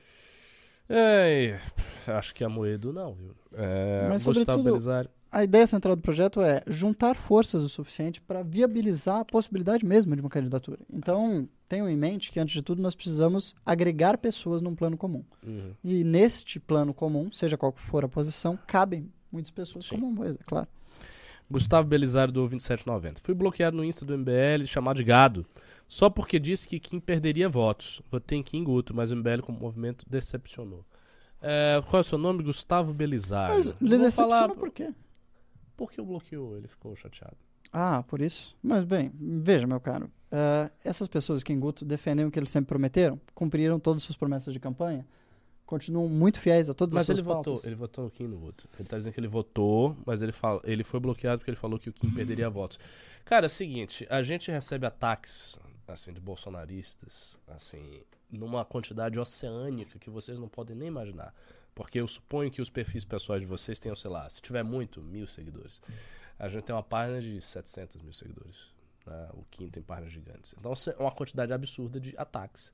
[0.90, 1.60] É,
[2.08, 3.32] acho que Amoedo não, viu?
[3.54, 5.10] É, Mas, Gustavo sobretudo, Belisário.
[5.32, 10.16] A ideia central do projeto é juntar forças o suficiente para viabilizar a possibilidade mesmo
[10.16, 10.80] de uma candidatura.
[10.92, 15.26] Então, tenham em mente que, antes de tudo, nós precisamos agregar pessoas num plano comum.
[15.46, 15.74] Uhum.
[15.84, 19.96] E neste plano comum, seja qual for a posição, cabem muitas pessoas Sim.
[20.00, 20.68] como Moedo, claro.
[21.50, 23.22] Gustavo Belisário do 2790.
[23.22, 25.46] Fui bloqueado no Insta do MBL, chamado de gado,
[25.88, 28.02] só porque disse que Kim perderia votos.
[28.12, 30.84] Votei em Kim Guto, mas o MBL como movimento decepcionou.
[31.42, 32.44] É, qual é o seu nome?
[32.44, 33.56] Gustavo Belisário.
[33.56, 34.94] Mas vou decepciona falar por quê?
[35.78, 37.36] porque o bloqueou, ele ficou chateado.
[37.72, 38.56] Ah, por isso?
[38.64, 40.10] Mas bem, veja, meu caro.
[40.32, 44.06] eh, essas pessoas que em Guto defendem o que eles sempre prometeram, cumpriram todas as
[44.06, 45.06] suas promessas de campanha,
[45.66, 47.66] continuam muito fiéis a todas Mas as suas ele votou, pautas.
[47.66, 48.70] ele votou no Kim no Guto.
[48.80, 51.78] Ele tá dizendo que ele votou, mas ele, fala, ele foi bloqueado porque ele falou
[51.78, 52.80] que o Kim perderia votos.
[53.26, 58.02] Cara, é o seguinte, a gente recebe ataques, assim, de bolsonaristas, assim,
[58.32, 61.34] numa quantidade oceânica que vocês não podem nem imaginar.
[61.74, 65.02] Porque eu suponho que os perfis pessoais de vocês tenham, sei lá, se tiver muito,
[65.02, 65.82] mil seguidores.
[66.40, 68.74] A gente tem uma página de 700 mil seguidores.
[69.06, 69.30] né?
[69.34, 70.56] O Kim tem páginas gigantes.
[70.58, 72.74] Então é uma quantidade absurda de ataques.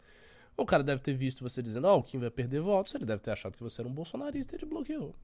[0.55, 3.21] O cara deve ter visto você dizendo, ó, o Kim vai perder votos, ele deve
[3.21, 5.15] ter achado que você era um bolsonarista e te bloqueou.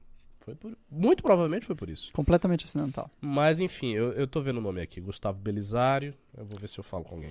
[0.44, 0.76] Foi por...
[0.90, 2.10] Muito provavelmente foi por isso.
[2.12, 3.10] Completamente acidental.
[3.20, 6.14] Mas enfim, eu, eu tô vendo o nome aqui, Gustavo Belisário.
[6.36, 7.30] Eu vou ver se eu falo com alguém.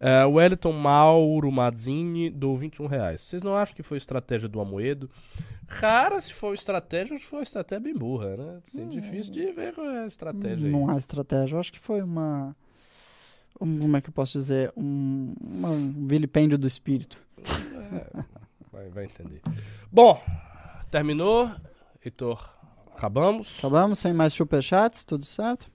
[0.00, 3.20] É, Wellington Mauro Mazzini do 21 reais.
[3.20, 5.10] Vocês não acham que foi estratégia do Amoedo?
[5.66, 8.60] Cara, se for estratégia, acho que foi uma estratégia bem burra, né?
[8.66, 10.72] Assim, difícil de ver qual é a estratégia aí.
[10.72, 11.54] Não há estratégia.
[11.54, 12.56] Eu acho que foi uma.
[13.60, 14.72] um- como é que eu posso dizer?
[14.76, 17.16] Um, uma- um vilipêndio do espírito.
[17.92, 18.24] É,
[18.72, 19.40] vai, vai entender.
[19.92, 20.20] Bom,
[20.90, 21.50] terminou.
[22.04, 22.56] Heitor,
[22.94, 23.58] acabamos.
[23.58, 25.70] Acabamos sem mais superchats, tudo certo?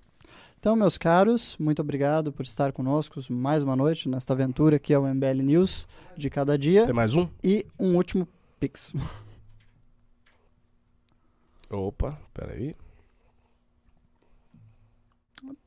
[0.60, 4.97] Então, meus caros, muito obrigado por estar conosco mais uma noite nesta aventura que é
[4.97, 5.88] o MBL News
[6.18, 6.85] de cada dia.
[6.85, 7.30] Tem mais um?
[7.43, 8.27] E um último
[8.60, 8.93] Pix.
[11.69, 12.76] Opa, peraí.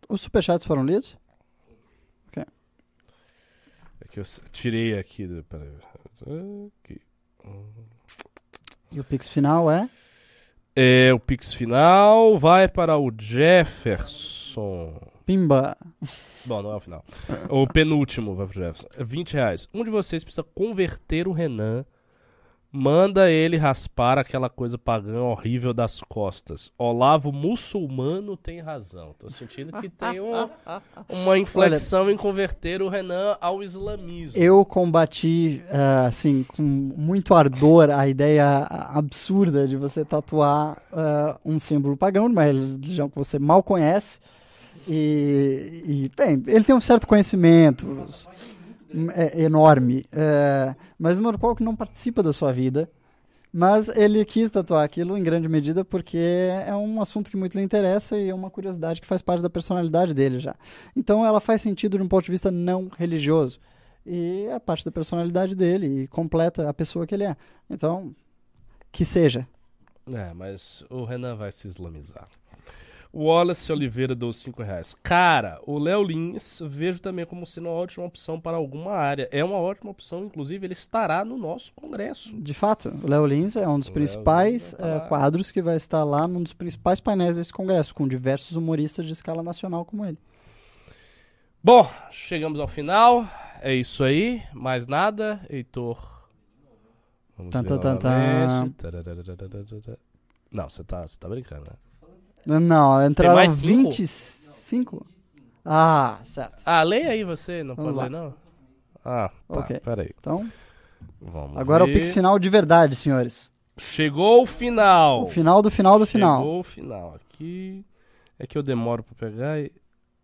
[0.09, 1.17] Os superchats foram lidos?
[4.01, 5.27] É que eu tirei aqui.
[5.27, 5.69] Do, peraí.
[6.83, 7.01] Aqui.
[8.91, 9.89] E o Pix final é?
[10.81, 14.95] É, o Pix final vai para o Jefferson.
[15.27, 15.77] Pimba.
[16.47, 17.05] Bom, não é o final.
[17.49, 18.87] O penúltimo vai pro Jefferson.
[18.97, 19.69] É 20 reais.
[19.75, 21.85] Um de vocês precisa converter o Renan.
[22.71, 26.71] Manda ele raspar aquela coisa pagã horrível das costas.
[26.77, 29.15] Olavo muçulmano tem razão.
[29.19, 30.51] Tô sentindo que tem um-
[31.09, 34.41] uma inflexão em converter o Renan ao islamismo.
[34.43, 41.59] Eu combati, ah, assim, com muito ardor a ideia absurda de você tatuar ah, um
[41.59, 44.19] símbolo pagão, numa religião que você mal conhece.
[44.87, 47.87] E, e, bem, ele tem um certo conhecimento
[49.15, 52.91] é, enorme, é, mas no qual que não participa da sua vida.
[53.51, 56.19] Mas ele quis tatuar aquilo em grande medida porque
[56.67, 59.49] é um assunto que muito lhe interessa e é uma curiosidade que faz parte da
[59.49, 60.55] personalidade dele já.
[60.95, 63.59] Então ela faz sentido de um ponto de vista não religioso.
[64.05, 67.37] E é parte da personalidade dele e completa a pessoa que ele é.
[67.71, 68.15] Então,
[68.93, 69.47] que seja.
[70.13, 72.29] É, mas o Renan vai se islamizar.
[73.13, 74.95] Wallace Oliveira deu 5 reais.
[75.03, 79.29] Cara, o Léo Lins vejo também como sendo uma ótima opção para alguma área.
[79.33, 82.37] É uma ótima opção, inclusive ele estará no nosso congresso.
[82.37, 85.01] De fato, o Léo Lins é um dos principais lá.
[85.01, 89.13] quadros que vai estar lá num dos principais painéis desse congresso, com diversos humoristas de
[89.13, 90.19] escala nacional como ele.
[91.65, 93.27] Bom, chegamos ao final.
[93.61, 94.43] É isso aí.
[94.53, 95.99] Mais nada, Heitor.
[97.37, 98.73] Vamos Tan, tan, tan.
[100.51, 101.77] Não, você tá, você tá brincando, né?
[102.47, 103.91] Não, entraram mais cinco?
[103.91, 105.07] 25?
[105.65, 106.63] Ah, certo.
[106.65, 108.19] Ah, leia aí você, não Vamos pode lá.
[108.19, 108.35] ler não?
[109.05, 109.81] Ah, tá, Ok.
[109.81, 110.11] peraí.
[110.19, 110.51] Então,
[111.21, 111.91] Vamos agora ver.
[111.91, 113.51] o Pix final de verdade, senhores.
[113.77, 115.25] Chegou o final.
[115.25, 116.41] O final do final do final.
[116.41, 117.15] Chegou o final.
[117.15, 117.85] Aqui
[118.39, 119.61] é que eu demoro pra pegar.
[119.61, 119.73] e-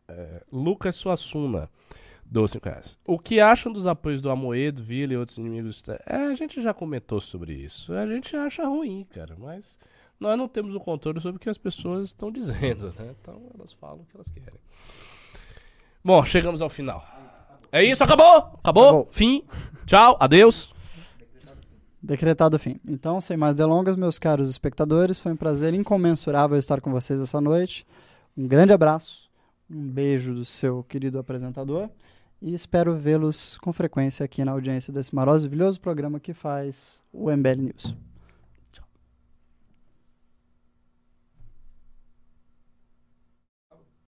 [0.06, 1.66] É, Lucas Suassuna,
[2.26, 2.98] 12 5 reais.
[3.06, 5.82] O que acham dos apoios do Amoedo, Vila e outros inimigos?
[6.06, 7.90] É, a gente já comentou sobre isso.
[7.94, 9.78] A gente acha ruim, cara, mas
[10.18, 13.14] nós não temos o controle sobre o que as pessoas estão dizendo, né?
[13.20, 14.58] Então elas falam o que elas querem.
[16.02, 17.04] Bom, chegamos ao final.
[17.72, 18.36] É isso, acabou!
[18.36, 18.84] Acabou!
[18.84, 19.08] Acabou.
[19.10, 19.42] Fim!
[19.86, 20.72] Tchau, adeus!
[22.00, 22.78] Decretado o fim.
[22.86, 27.40] Então, sem mais delongas, meus caros espectadores, foi um prazer incomensurável estar com vocês essa
[27.40, 27.86] noite.
[28.36, 29.30] Um grande abraço,
[29.70, 31.88] um beijo do seu querido apresentador
[32.42, 37.62] e espero vê-los com frequência aqui na audiência desse maravilhoso programa que faz o MBL
[37.62, 38.13] News.